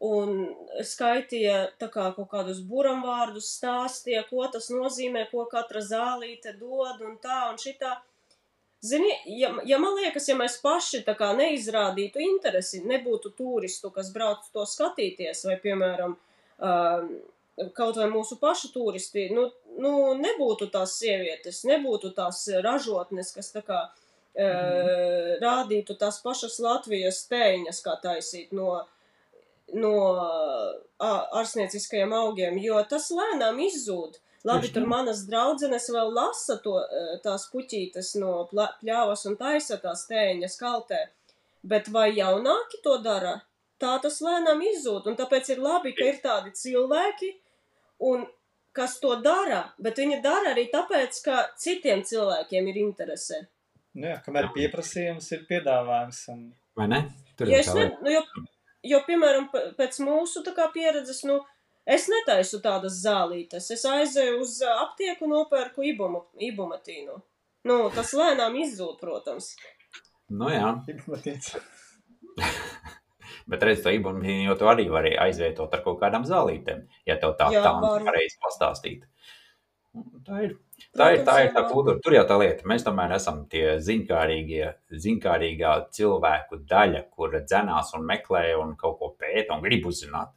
Un 0.03 0.49
skaitīja 0.83 1.69
tā 1.79 1.87
kā 1.91 2.09
kaut 2.17 2.27
kādus 2.33 2.59
buramvārdus, 2.67 3.47
stāstīja, 3.57 4.25
ko 4.27 4.43
tas 4.51 4.67
nozīmē, 4.73 5.29
ko 5.31 5.45
katra 5.51 5.79
zālīte 5.79 6.57
dod 6.59 6.99
un 7.05 7.15
tā 7.23 7.45
un 7.51 7.59
šitā. 7.61 7.93
Zini, 8.85 9.09
ja, 9.39 9.53
ja 9.65 9.79
man 9.79 9.95
liekas, 9.97 10.27
ja 10.29 10.35
mēs 10.37 10.59
paši 10.61 11.01
tā 11.07 11.15
kā 11.17 11.31
neizrādītu 11.37 12.19
interesi, 12.21 12.83
nebūtu 12.85 13.31
turistu, 13.37 13.89
kas 13.89 14.11
brauc 14.13 14.43
to 14.53 14.65
skatīties, 14.67 15.45
vai, 15.47 15.55
piemēram, 15.63 16.17
uh, 16.59 17.07
kaut 17.73 17.97
vai 17.97 18.09
mūsu 18.11 18.37
pašu 18.41 18.69
turisti, 18.75 19.29
nu, 19.33 19.47
nu, 19.79 19.93
nebūtu 20.19 20.67
tās 20.73 20.99
sievietes, 20.99 21.63
nebūtu 21.65 22.11
tās 22.19 22.43
ražotnes, 22.67 23.31
kas 23.33 23.49
tā 23.55 23.63
kā 23.65 23.79
uh, 23.87 25.31
rādītu 25.41 25.95
tās 25.97 26.19
pašas 26.21 26.59
Latvijas 26.61 27.23
tēņas, 27.31 27.81
kā 27.87 27.95
taisīt 28.03 28.53
no, 28.53 28.83
no 29.73 29.95
ā- 30.99 31.25
ārsnieciskajiem 31.41 32.13
augiem, 32.13 32.57
jo 32.61 32.83
tas 32.89 33.09
lēnām 33.11 33.59
izzūd. 33.65 34.19
Labi, 34.45 34.69
tur 34.69 34.85
manas 34.85 35.23
draudzenes 35.25 35.89
vēl 35.89 36.13
lasa 36.13 36.59
to, 36.61 36.77
eh, 36.77 37.17
tās 37.23 37.47
puķītes 37.49 38.15
no 38.21 38.47
pļāvas 38.51 39.25
un 39.25 39.37
taisa 39.37 39.77
tās 39.81 40.05
tēņas 40.07 40.59
kaltē. 40.59 41.07
Bet 41.63 41.87
vai 41.87 42.11
jaunāki 42.13 42.81
to 42.83 42.99
dara? 43.01 43.41
Tā 43.79 43.99
tas 44.01 44.21
lēnām 44.21 44.61
izzūd, 44.61 45.07
un 45.07 45.15
tāpēc 45.15 45.49
ir 45.49 45.57
labi, 45.57 45.95
ka 45.97 46.05
ir 46.05 46.21
tādi 46.21 46.51
cilvēki, 46.53 47.33
un 47.99 48.27
kas 48.71 48.99
to 48.99 49.15
dara, 49.21 49.73
bet 49.79 49.95
viņi 49.95 50.21
dara 50.21 50.53
arī 50.53 50.69
tāpēc, 50.71 51.23
ka 51.23 51.49
citiem 51.57 52.03
cilvēkiem 52.03 52.69
ir 52.69 52.75
interese. 52.75 53.47
Nu, 53.95 54.07
jā, 54.11 54.23
kamēr 54.23 54.51
pieprasījums 54.53 55.31
ir 55.31 55.45
piedāvājums. 55.49 56.21
Un... 56.29 56.53
Vai 56.75 56.87
ne? 56.91 57.01
Tur 57.39 57.51
es 57.55 57.67
tā 57.71 57.75
ne, 57.79 57.85
nu, 58.03 58.11
jo, 58.11 58.21
jo, 58.85 59.01
piemēram, 59.07 59.49
pēc 59.77 59.99
mūsu 60.03 60.43
tā 60.45 60.53
kā 60.57 60.67
pieredzes, 60.73 61.23
nu, 61.27 61.39
es 61.85 62.07
netaisu 62.11 62.61
tādas 62.63 62.99
zālītes. 63.03 63.69
Es 63.75 63.85
aizēju 63.89 64.41
uz 64.43 64.59
aptieku 64.69 65.27
un 65.27 65.35
nopērku 65.37 65.85
ibumu, 65.91 66.25
ibumatīnu. 66.51 67.19
Nu, 67.65 67.79
tas 67.93 68.13
lēnām 68.17 68.57
izzūd, 68.61 68.99
protams. 69.01 69.55
Nu 70.29 70.49
jā. 70.53 70.75
Bet 73.49 73.61
redz, 73.61 73.83
to 73.85 73.93
ibumatīnu 73.93 74.47
jau 74.47 74.57
tu 74.57 74.69
arī 74.69 74.87
vari 74.89 75.13
aizvietot 75.21 75.73
ar 75.73 75.83
kaut 75.85 75.99
kādām 76.01 76.25
zālītēm, 76.25 76.85
ja 77.05 77.17
tev 77.21 77.35
tā 77.37 77.51
Jā, 77.53 77.61
tā 77.65 77.73
pareizi 78.05 78.39
pastāstīt. 78.41 79.05
Tā 80.25 80.41
ir. 80.47 80.55
Tā 80.95 81.09
ir, 81.11 81.21
tā 81.27 81.35
ir 81.43 81.49
tā 81.55 81.61
kultūra. 81.67 81.99
Tur 82.03 82.15
jau 82.15 82.23
tā 82.27 82.37
lieta. 82.39 82.67
Mēs 82.71 82.85
tomēr 82.87 83.15
esam 83.17 83.41
tie 83.51 83.75
ziņkārīgā 83.83 85.73
cilvēku 85.97 86.61
daļa, 86.69 87.01
kura 87.11 87.41
dzenās 87.43 87.91
un 87.97 88.05
meklē 88.07 88.45
un 88.59 88.75
kaut 88.79 88.97
ko 89.01 89.11
pēta 89.19 89.55
un 89.55 89.63
grib 89.65 89.87
uzzināt. 89.91 90.31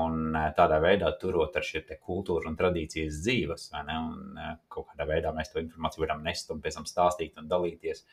Un 0.00 0.36
eh, 0.38 0.50
tādā 0.54 0.78
veidā 0.82 1.10
turot 1.18 1.56
ar 1.58 1.64
šī 1.66 1.82
kultūra 1.98 2.46
un 2.50 2.58
tradīcijas 2.58 3.22
dzīves? 3.24 3.70
Un 3.74 4.38
eh, 4.38 4.52
kaut 4.70 4.86
kādā 4.92 5.06
veidā 5.08 5.32
mēs 5.34 5.50
to 5.50 5.62
informāciju 5.62 6.06
varam 6.06 6.22
nest 6.26 6.50
un 6.54 6.62
pēc 6.62 6.78
tam 6.78 6.86
stāstīt 6.90 7.38
un 7.38 7.50
dalīties. 7.50 8.04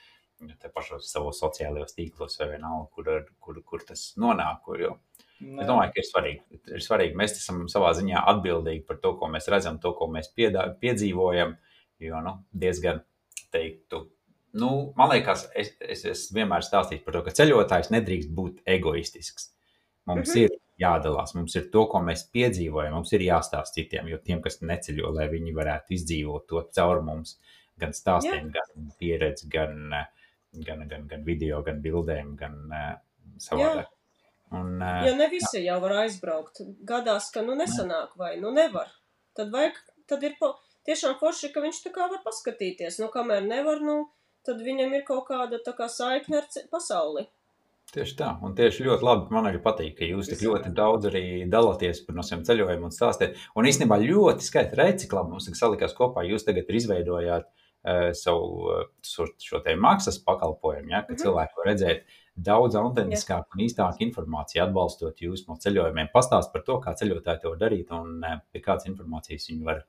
Te 0.62 0.70
pašos 0.70 1.10
savos 1.10 1.40
sociālajos 1.42 1.98
tīklos 1.98 2.38
vai 2.42 2.52
vienalga, 2.56 2.90
kur, 2.94 3.06
kur, 3.42 3.62
kur 3.66 3.86
tas 3.86 4.12
nonāk. 4.22 4.62
Kur, 4.66 4.82
jo 4.82 4.98
Es 5.38 5.68
domāju, 5.70 5.92
ka 5.94 6.02
ir 6.02 6.06
svarīgi. 6.08 6.60
Ir 6.74 6.82
svarīgi. 6.82 7.18
Mēs 7.18 7.36
esam 7.38 7.66
savā 7.70 7.92
ziņā 7.98 8.24
atbildīgi 8.32 8.84
par 8.88 8.98
to, 9.04 9.14
ko 9.20 9.30
mēs 9.30 9.50
redzam, 9.54 9.78
to, 9.82 9.92
ko 9.98 10.08
mēs 10.10 10.32
piedā, 10.34 10.66
piedzīvojam. 10.82 11.54
Jo 12.00 12.22
nu, 12.22 12.36
diezgan 12.54 13.02
teiktu, 13.52 14.04
nu, 14.60 14.94
man 14.98 15.10
liekas, 15.10 15.48
es, 15.56 15.74
es, 15.82 16.06
es 16.06 16.26
vienmēr 16.36 16.66
stāstīju 16.66 17.04
par 17.06 17.18
to, 17.18 17.24
ka 17.26 17.34
ceļotājs 17.40 17.90
nedrīkst 17.94 18.34
būt 18.38 18.62
egoistisks. 18.70 19.52
Mums 20.08 20.30
Mhm. 20.30 20.38
ir 20.44 20.58
jādalās, 20.80 21.34
mums 21.36 21.56
ir 21.58 21.70
to, 21.74 21.86
ko 21.90 22.00
mēs 22.06 22.28
piedzīvojam, 22.32 22.94
mums 22.94 23.12
ir 23.14 23.26
jāstāsta 23.26 23.80
citiem, 23.80 24.08
jo 24.12 24.18
tiem, 24.24 24.42
kas 24.42 24.62
neceļo, 24.62 25.10
lai 25.16 25.28
viņi 25.32 25.54
varētu 25.58 25.96
izdzīvot 25.98 26.48
to 26.48 26.62
caur 26.76 27.02
mums, 27.02 27.38
gan 27.78 27.92
stāstiem, 27.94 28.52
gan 28.54 28.92
pieredzi, 29.00 29.50
gan, 29.50 29.94
eh, 29.94 30.06
gan, 30.66 30.88
gan, 30.88 31.08
gan 31.08 31.24
video, 31.26 31.62
gan 31.64 31.82
bildēm, 31.82 32.36
gan 32.38 32.56
uh, 32.72 32.96
savādāk. 33.38 33.90
Un, 34.52 34.78
uh, 34.82 35.04
Jo 35.06 35.16
ne 35.18 35.28
visi 35.30 35.66
jau 35.66 35.80
var 35.84 35.92
aizbraukt. 36.06 36.62
Gadās, 36.88 37.32
ka 37.34 37.42
nu 37.42 37.54
nesanāk 37.60 38.16
vai 38.18 38.38
nu 38.40 38.52
nevar. 38.56 38.88
Tad 39.36 39.52
vajag, 39.52 39.76
tad 40.08 40.24
ir 40.24 40.38
po, 40.40 40.54
tiešām 40.88 41.18
forši, 41.22 41.52
ka 41.54 41.64
viņš 41.64 41.82
tā 41.86 41.94
kā 41.96 42.08
var 42.12 42.22
paskatīties. 42.26 43.02
Nu, 43.04 43.12
kamēr 43.14 43.44
nevar, 43.48 43.82
nu, 43.84 43.98
tad 44.48 44.62
viņam 44.64 44.96
ir 44.96 45.04
kaut 45.08 45.28
kāda 45.30 45.60
tā 45.64 45.76
kā 45.78 45.90
saikne 45.92 46.42
ar 46.42 46.48
pasauli. 46.72 47.28
Tieši 47.88 48.18
tā, 48.20 48.34
un 48.44 48.52
tieši 48.56 48.84
ļoti 48.84 49.06
labi. 49.08 49.30
Man 49.32 49.46
arī 49.48 49.62
patīk, 49.64 49.94
ka 50.00 50.08
jūs 50.08 50.28
tik 50.28 50.42
ļoti 50.44 50.74
daudz 50.76 51.08
arī 51.08 51.22
dalāties 51.48 52.02
par 52.04 52.18
no 52.18 52.26
saviem 52.26 52.44
ceļojumiem 52.50 52.90
un 52.90 52.92
stāstīt. 52.92 53.38
Un 53.56 53.70
īstenībā 53.70 53.96
ļoti 54.02 54.44
skaisti 54.44 54.76
reciklā 54.80 55.24
mums 55.24 55.48
salikās 55.56 55.96
kopā. 55.96 56.26
Jūs 56.28 56.44
tagad 56.44 56.68
ir 56.68 56.80
izveidojāt 56.82 57.48
uh, 57.48 58.10
savu 58.12 58.68
uh, 58.74 58.82
šo, 59.08 59.30
šo 59.40 59.64
te 59.64 59.78
maksas 59.80 60.20
pakalpojumu, 60.28 60.92
ja, 60.92 61.06
ka 61.08 61.16
Mhm. 61.16 61.22
cilvēki 61.24 61.62
var 61.62 61.72
redzēt 61.72 62.04
daudz 62.36 62.76
autentiskāku 62.76 63.56
un 63.56 63.64
īstāku 63.66 64.04
informāciju, 64.04 64.66
atbalstot 64.68 65.24
jūs 65.24 65.48
no 65.48 65.56
ceļojumiem. 65.56 66.12
Pastāst 66.14 66.52
par 66.52 66.68
to, 66.68 66.82
kā 66.84 66.92
ceļotāji 66.92 67.42
to 67.42 67.56
var 67.56 67.62
darīt 67.64 67.96
un 67.96 68.20
uh, 68.20 68.42
pie 68.52 68.60
kādas 68.68 68.92
informācijas 68.92 69.48
viņi 69.48 69.64
var 69.64 69.80
uh, 69.80 69.88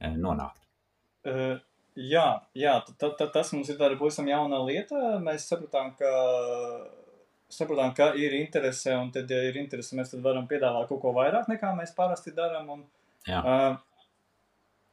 nonākt. 0.00 0.62
Uh, 1.26 1.58
jā, 1.98 2.26
jā 2.54 2.76
ta, 2.86 3.10
ta, 3.10 3.26
tas 3.34 3.52
mums 3.54 3.70
ir 3.72 3.78
tāda 3.80 3.98
pavisam 3.98 4.28
jauna 4.30 4.60
lieta. 4.64 5.18
Mēs 5.22 5.48
sapratām, 5.50 5.90
ka, 5.98 6.12
sapratām, 7.52 7.92
ka 7.96 8.12
ir 8.18 8.36
interese, 8.38 8.94
un 8.96 9.10
tad, 9.14 9.30
ja 9.30 9.42
ir 9.48 9.58
interese, 9.60 9.96
mēs 9.98 10.14
varam 10.24 10.48
piedāvāt 10.50 10.88
kaut 10.90 11.02
ko 11.02 11.12
vairāk 11.16 11.50
nekā 11.50 11.74
mēs 11.78 11.94
parasti 11.96 12.34
darām. 12.36 12.70
Un, 12.76 12.86
Jā. 13.28 13.42
uh, 13.42 14.08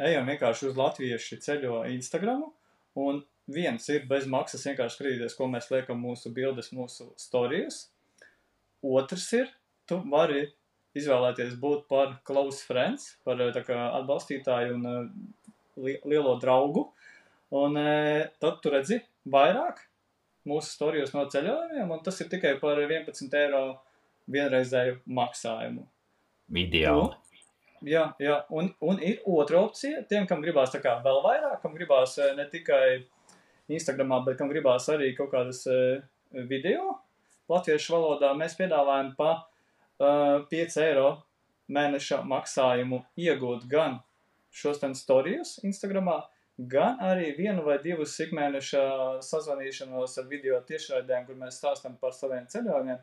ejam 0.01 0.27
vienkārši 0.31 0.71
uz 0.71 0.79
latviešu 0.79 1.39
ceļo 1.45 1.85
Instagram. 1.93 2.47
Un 2.95 3.21
viens 3.51 3.89
ir 3.91 4.05
bez 4.09 4.25
maksas 4.31 4.65
vienkārši 4.65 4.97
skatīties, 4.97 5.37
ko 5.37 5.49
mēs 5.51 5.69
liekam 5.73 5.99
mūsu 6.01 6.31
bildes, 6.33 6.71
mūsu 6.73 7.11
stāstījus. 7.19 7.85
Otrs 8.85 9.27
ir, 9.37 9.49
tu 9.89 9.99
vari 10.11 10.47
izvēlēties 10.95 11.57
būt 11.59 11.87
par 11.91 12.15
close 12.27 12.63
friends, 12.65 13.15
par 13.27 13.41
eh, 13.43 13.57
kā 13.67 13.79
atbalstītāju 13.99 14.77
un 14.77 14.87
eh, 14.91 15.01
li 15.85 15.97
lielo 16.07 16.37
draugu. 16.41 16.87
Un 17.55 17.77
eh, 17.79 18.31
tad 18.41 18.61
tu 18.63 18.71
redzi 18.73 19.01
vairāk 19.31 19.83
mūsu 20.49 20.75
stāstījus 20.75 21.13
no 21.15 21.25
ceļojumiem, 21.31 21.91
un 21.91 22.01
tas 22.05 22.21
ir 22.21 22.29
tikai 22.31 22.55
par 22.61 22.79
11 22.81 23.37
eiro 23.41 23.65
vienreizēju 24.31 25.01
maksājumu. 25.17 25.85
Ideāli. 26.55 27.13
Jā, 27.85 28.07
jā. 28.21 28.39
Un, 28.55 28.71
un 28.81 29.01
ir 29.03 29.19
otra 29.29 29.59
opcija 29.65 30.01
tiem, 30.09 30.25
kam 30.29 30.41
gribās 30.41 30.73
kā 30.81 30.95
vēl 31.05 31.19
vairāk, 31.25 31.59
kam 31.61 31.75
gribās 31.77 32.15
ne 32.37 32.45
tikai 32.49 33.03
Instagramā, 33.69 34.21
bet 34.25 34.39
kam 34.39 34.49
gribās 34.49 34.87
arī 34.93 35.11
kaut 35.17 35.33
kādas 35.33 35.65
video 36.49 36.95
latviešu 37.51 37.93
valodā. 37.93 38.31
Mēs 38.37 38.57
piedāvājam 38.57 39.11
pa 39.17 39.35
5 39.99 40.79
eiro 40.83 41.09
mēneša 41.71 42.21
maksājumu 42.27 43.01
iegūt 43.17 43.65
gan 43.71 43.99
šos 44.55 44.79
ten 44.79 44.95
storijus 44.95 45.57
Instagramā, 45.67 46.21
gan 46.57 47.01
arī 47.03 47.33
vienu 47.37 47.65
vai 47.65 47.77
divus 47.83 48.15
ikmēneša 48.23 48.83
sazvanīšanos 49.25 50.19
ar 50.21 50.29
video 50.31 50.59
tiešraidēm, 50.69 51.25
kur 51.27 51.39
mēs 51.39 51.59
stāstam 51.59 51.97
par 51.99 52.15
saviem 52.15 52.47
ceļojumiem. 52.51 53.01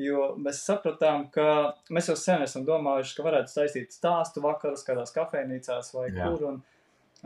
Jo 0.00 0.30
mēs 0.40 0.62
sapratām, 0.64 1.26
ka 1.34 1.44
mēs 1.92 2.08
jau 2.08 2.16
sen 2.16 2.42
esam 2.46 2.64
domājuši, 2.66 3.14
ka 3.16 3.26
varētu 3.26 3.52
saistīt 3.52 3.94
stāstu 3.94 4.42
vakarus 4.42 4.84
kādās 4.86 5.12
kafejnīcās 5.14 5.92
vai 5.96 6.08
Jā. 6.08 6.30
kur. 6.30 6.46
Un, 6.48 6.60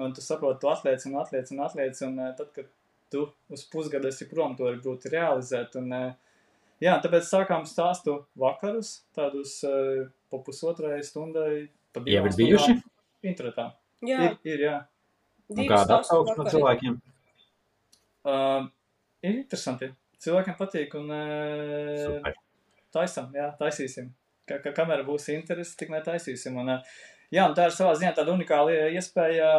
un 0.01 0.15
tu 0.17 0.25
saproti, 0.25 0.63
tu 0.65 0.71
atliec 0.73 1.05
un 1.07 1.21
atliec 1.21 1.53
un 1.55 1.63
atliec. 1.69 2.01
Un 2.09 2.19
eh, 2.25 2.33
tad, 2.39 2.51
kad 2.57 2.73
tu 3.13 3.29
uz 3.53 3.65
pusgadu 3.71 4.11
esi 4.11 4.27
prom, 4.31 4.57
to 4.59 4.73
ir 4.73 4.81
grūti 4.83 5.13
realizēt. 5.13 5.77
Un, 5.79 5.93
eh, 5.93 6.34
jā, 6.83 6.97
tāpēc 7.05 7.29
sākām 7.29 7.67
stāstu 7.69 8.19
vakarus, 8.41 8.97
tādus 9.17 9.59
uh, 9.69 10.07
po 10.31 10.43
pusotrai 10.47 11.03
stundai. 11.07 11.69
pa 11.95 12.03
Jau 12.03 12.25
divām 12.25 12.31
ir 12.31 12.39
bijuši? 12.41 12.77
Internetā. 13.25 13.71
Jā, 14.05 14.21
Ir, 14.27 14.39
ir, 14.45 14.65
jā. 14.67 14.79
Kāda 15.55 16.01
atsauksme 16.01 16.41
no 16.41 16.51
cilvēkiem? 16.51 16.97
Uh, 18.25 18.67
ir 19.25 19.39
interesanti. 19.43 19.91
Cilvēkiem 20.25 20.57
patīk 20.57 20.95
un 20.97 21.11
uh, 21.13 21.99
Super. 22.01 22.37
taisam, 22.95 23.29
jā, 23.37 23.51
taisīsim. 23.61 24.09
Ka, 24.49 24.59
ka, 24.65 24.73
kamēr 24.77 25.05
būs 25.05 25.29
interesi, 25.35 25.77
tik 25.81 25.93
netaisīsim. 25.93 26.57
Un, 26.61 26.77
uh, 26.77 26.97
jā, 27.33 27.45
un 27.45 27.57
tā 27.57 27.69
ir 27.69 27.77
savā 27.77 27.93
ziņā 28.01 28.15
tāda 28.17 28.33
unikāla 28.33 28.89
iespēja 28.97 29.51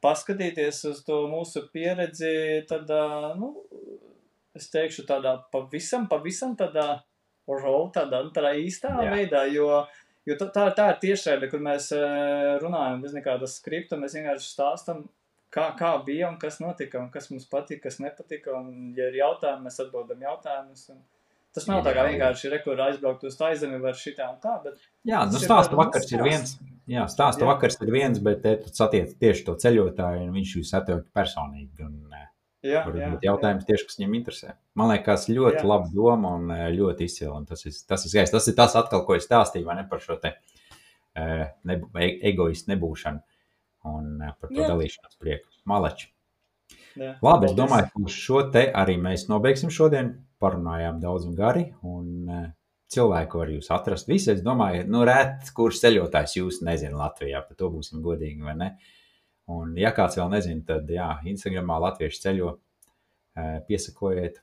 paskatīties 0.00 0.80
uz 0.88 1.02
to 1.04 1.22
mūsu 1.28 1.66
pieredzi, 1.74 2.64
tādā, 2.68 3.34
nu, 3.36 3.52
es 4.56 4.70
teikšu, 4.72 5.06
tādā 5.08 5.36
pavisam, 5.52 6.08
pavisam 6.10 6.56
tādā 6.58 6.88
raw, 7.50 7.80
tādā, 7.94 8.22
tādā 8.34 8.54
īstā 8.62 8.92
Jā. 8.94 9.06
jā. 9.06 9.14
veidā, 9.14 9.44
jo, 9.50 9.70
jo 10.28 10.36
tā, 10.38 10.68
tā, 10.76 10.90
ir 10.92 11.00
tiešraide, 11.02 11.48
kur 11.50 11.62
mēs 11.64 11.90
eh, 11.96 12.58
runājam 12.62 13.00
bez 13.04 13.16
nekāda 13.16 13.48
skripta, 13.50 13.98
mēs 13.98 14.14
vienkārši 14.18 14.52
stāstam, 14.52 15.04
kā, 15.54 15.70
kā 15.78 15.94
bija 16.06 16.30
un 16.30 16.38
kas 16.42 16.60
notika, 16.62 17.00
un 17.02 17.10
kas 17.14 17.30
mums 17.32 17.48
patika, 17.50 17.88
kas 17.88 18.00
nepatika, 18.02 18.54
un, 18.58 18.92
ja 18.96 19.10
ir 19.10 19.20
jautājumi, 19.20 19.66
mēs 19.66 19.80
atbildam 19.84 20.22
jautājumus. 20.28 20.86
Un... 20.94 21.02
Tas 21.50 21.66
nav 21.66 21.80
tā 21.82 21.90
kā 21.96 22.04
Jā. 22.04 22.10
vienkārši 22.12 22.50
rekur 22.52 22.78
aizbraukt 22.78 23.24
uz 23.26 23.34
taizemi 23.34 23.80
vai 23.82 23.90
šitā 23.98 24.28
un 24.30 24.36
tā, 24.42 24.52
bet 24.62 24.76
Jā, 25.02 25.24
nu 25.26 25.34
ir 25.34 25.42
stāsta 25.42 25.74
vakars 25.74 26.06
ir 26.06 26.20
stāsts. 26.20 26.28
viens. 26.28 26.52
Jā, 26.90 27.06
stāsta 27.10 27.42
Jā. 27.42 27.48
vakars 27.50 27.78
ir 27.82 27.90
viens, 27.90 28.20
bet 28.22 28.44
te 28.44 28.52
tu 28.62 28.70
satiec 28.74 29.16
tieši 29.18 29.42
to 29.48 29.56
ceļotāju, 29.58 30.28
un 30.28 30.36
viņš 30.36 30.52
jūs 30.60 30.70
attiek 30.78 31.02
personīgi. 31.16 31.88
Un, 31.88 31.96
eh, 32.14 32.29
jā, 32.66 32.82
Var 32.86 32.98
jā, 32.98 33.08
jautājums 33.24 33.66
tieši, 33.68 33.86
kas 33.88 33.98
viņam 34.00 34.14
interesē. 34.18 34.54
Man 34.78 34.92
liekas, 34.92 35.26
ļoti 35.32 35.62
Jā. 35.62 35.66
laba 35.70 35.90
doma 35.94 36.34
un 36.38 36.52
eh, 36.54 36.66
ļoti 36.76 37.08
izcila. 37.08 37.40
Tas 37.48 37.66
ir, 37.66 37.74
tas 37.88 38.06
ir 38.06 38.14
skaisti. 38.14 38.36
Tas 38.36 38.48
ir 38.50 38.56
tas, 38.58 38.76
atkal, 38.80 39.04
ko 39.08 39.16
es 39.16 39.26
stāstīju 39.28 39.76
ne, 39.76 39.86
par 39.90 40.02
šo 40.04 40.18
te, 40.22 40.34
e- 41.16 42.14
egoistu 42.32 42.74
nebūšanu 42.74 43.20
un 43.90 44.22
eh, 44.22 44.36
par 44.38 44.52
to 44.52 44.60
Jā. 44.60 44.70
dalīšanos 44.74 45.20
prieku. 45.20 45.48
Maleči. 45.70 46.10
jā. 47.00 47.16
Labi, 47.24 47.50
es 47.50 47.58
domāju, 47.58 47.90
ka 47.96 48.14
šo 48.14 48.46
te 48.54 48.66
arī 48.70 48.96
mēs 49.00 49.28
nobeigsim 49.32 49.72
šodien. 49.72 50.16
Parunājām 50.40 51.02
daudz 51.02 51.26
un 51.28 51.34
gari. 51.36 51.66
Un, 51.84 52.54
cilvēku 52.90 53.40
var 53.40 53.50
jūs 53.52 53.70
atrast. 53.74 54.08
Visi, 54.10 54.32
es 54.34 54.42
domāju, 54.44 54.86
nu, 54.90 55.04
rēt, 55.06 55.52
kurš 55.56 55.82
ceļotājs 55.84 56.36
jūs 56.40 56.60
nezina 56.66 56.98
Latvijā. 56.98 57.42
Par 57.46 57.58
to 57.58 57.70
būsim 57.72 58.02
godīgi, 58.04 58.42
vai 58.46 58.56
ne? 58.58 58.70
Un, 59.50 59.72
ja 59.80 59.90
kāds 59.96 60.18
vēl 60.18 60.28
nezina, 60.30 60.62
tad, 60.68 60.90
jā, 60.92 61.08
Instagramā 61.26 61.78
Latviešu 61.82 62.20
ceļo, 62.22 62.50
piesakojiet, 63.66 64.38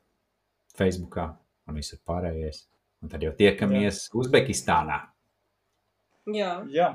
Facebookā 0.78 1.30
un 1.68 1.78
visur 1.80 2.02
pārējais. 2.08 2.66
Un 3.04 3.12
tad 3.12 3.22
jau 3.24 3.32
tiekamies 3.38 4.08
jā. 4.08 4.14
Uzbekistānā. 4.18 4.98
Jā, 6.34 6.52
Jā, 6.74 6.88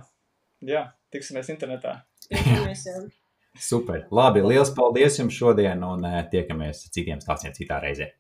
jā, 0.61 0.83
tiksimies 1.15 1.49
internetā. 1.55 2.01
tiekamies, 2.29 2.85
jā. 2.91 2.97
Super. 3.71 4.07
Labi, 4.11 4.43
liels 4.45 4.73
paldies 4.77 5.19
jums 5.21 5.37
šodien 5.37 5.83
un 5.85 6.05
tiekamies 6.33 6.87
citiem 6.93 7.21
stāstiem 7.21 7.55
citā 7.57 7.79
reizē. 7.85 8.11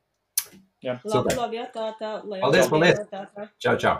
Jā. 0.83 0.99
Labi, 1.05 1.13
Super. 1.13 1.37
labi, 1.41 1.61
jā, 1.61 1.69
tā, 1.75 1.91
tā. 2.01 2.15
Paldies, 2.43 2.69
paldies. 2.73 3.01
tā, 3.11 3.27
tā. 3.35 3.49
Čau, 3.63 3.77
čau! 3.81 3.97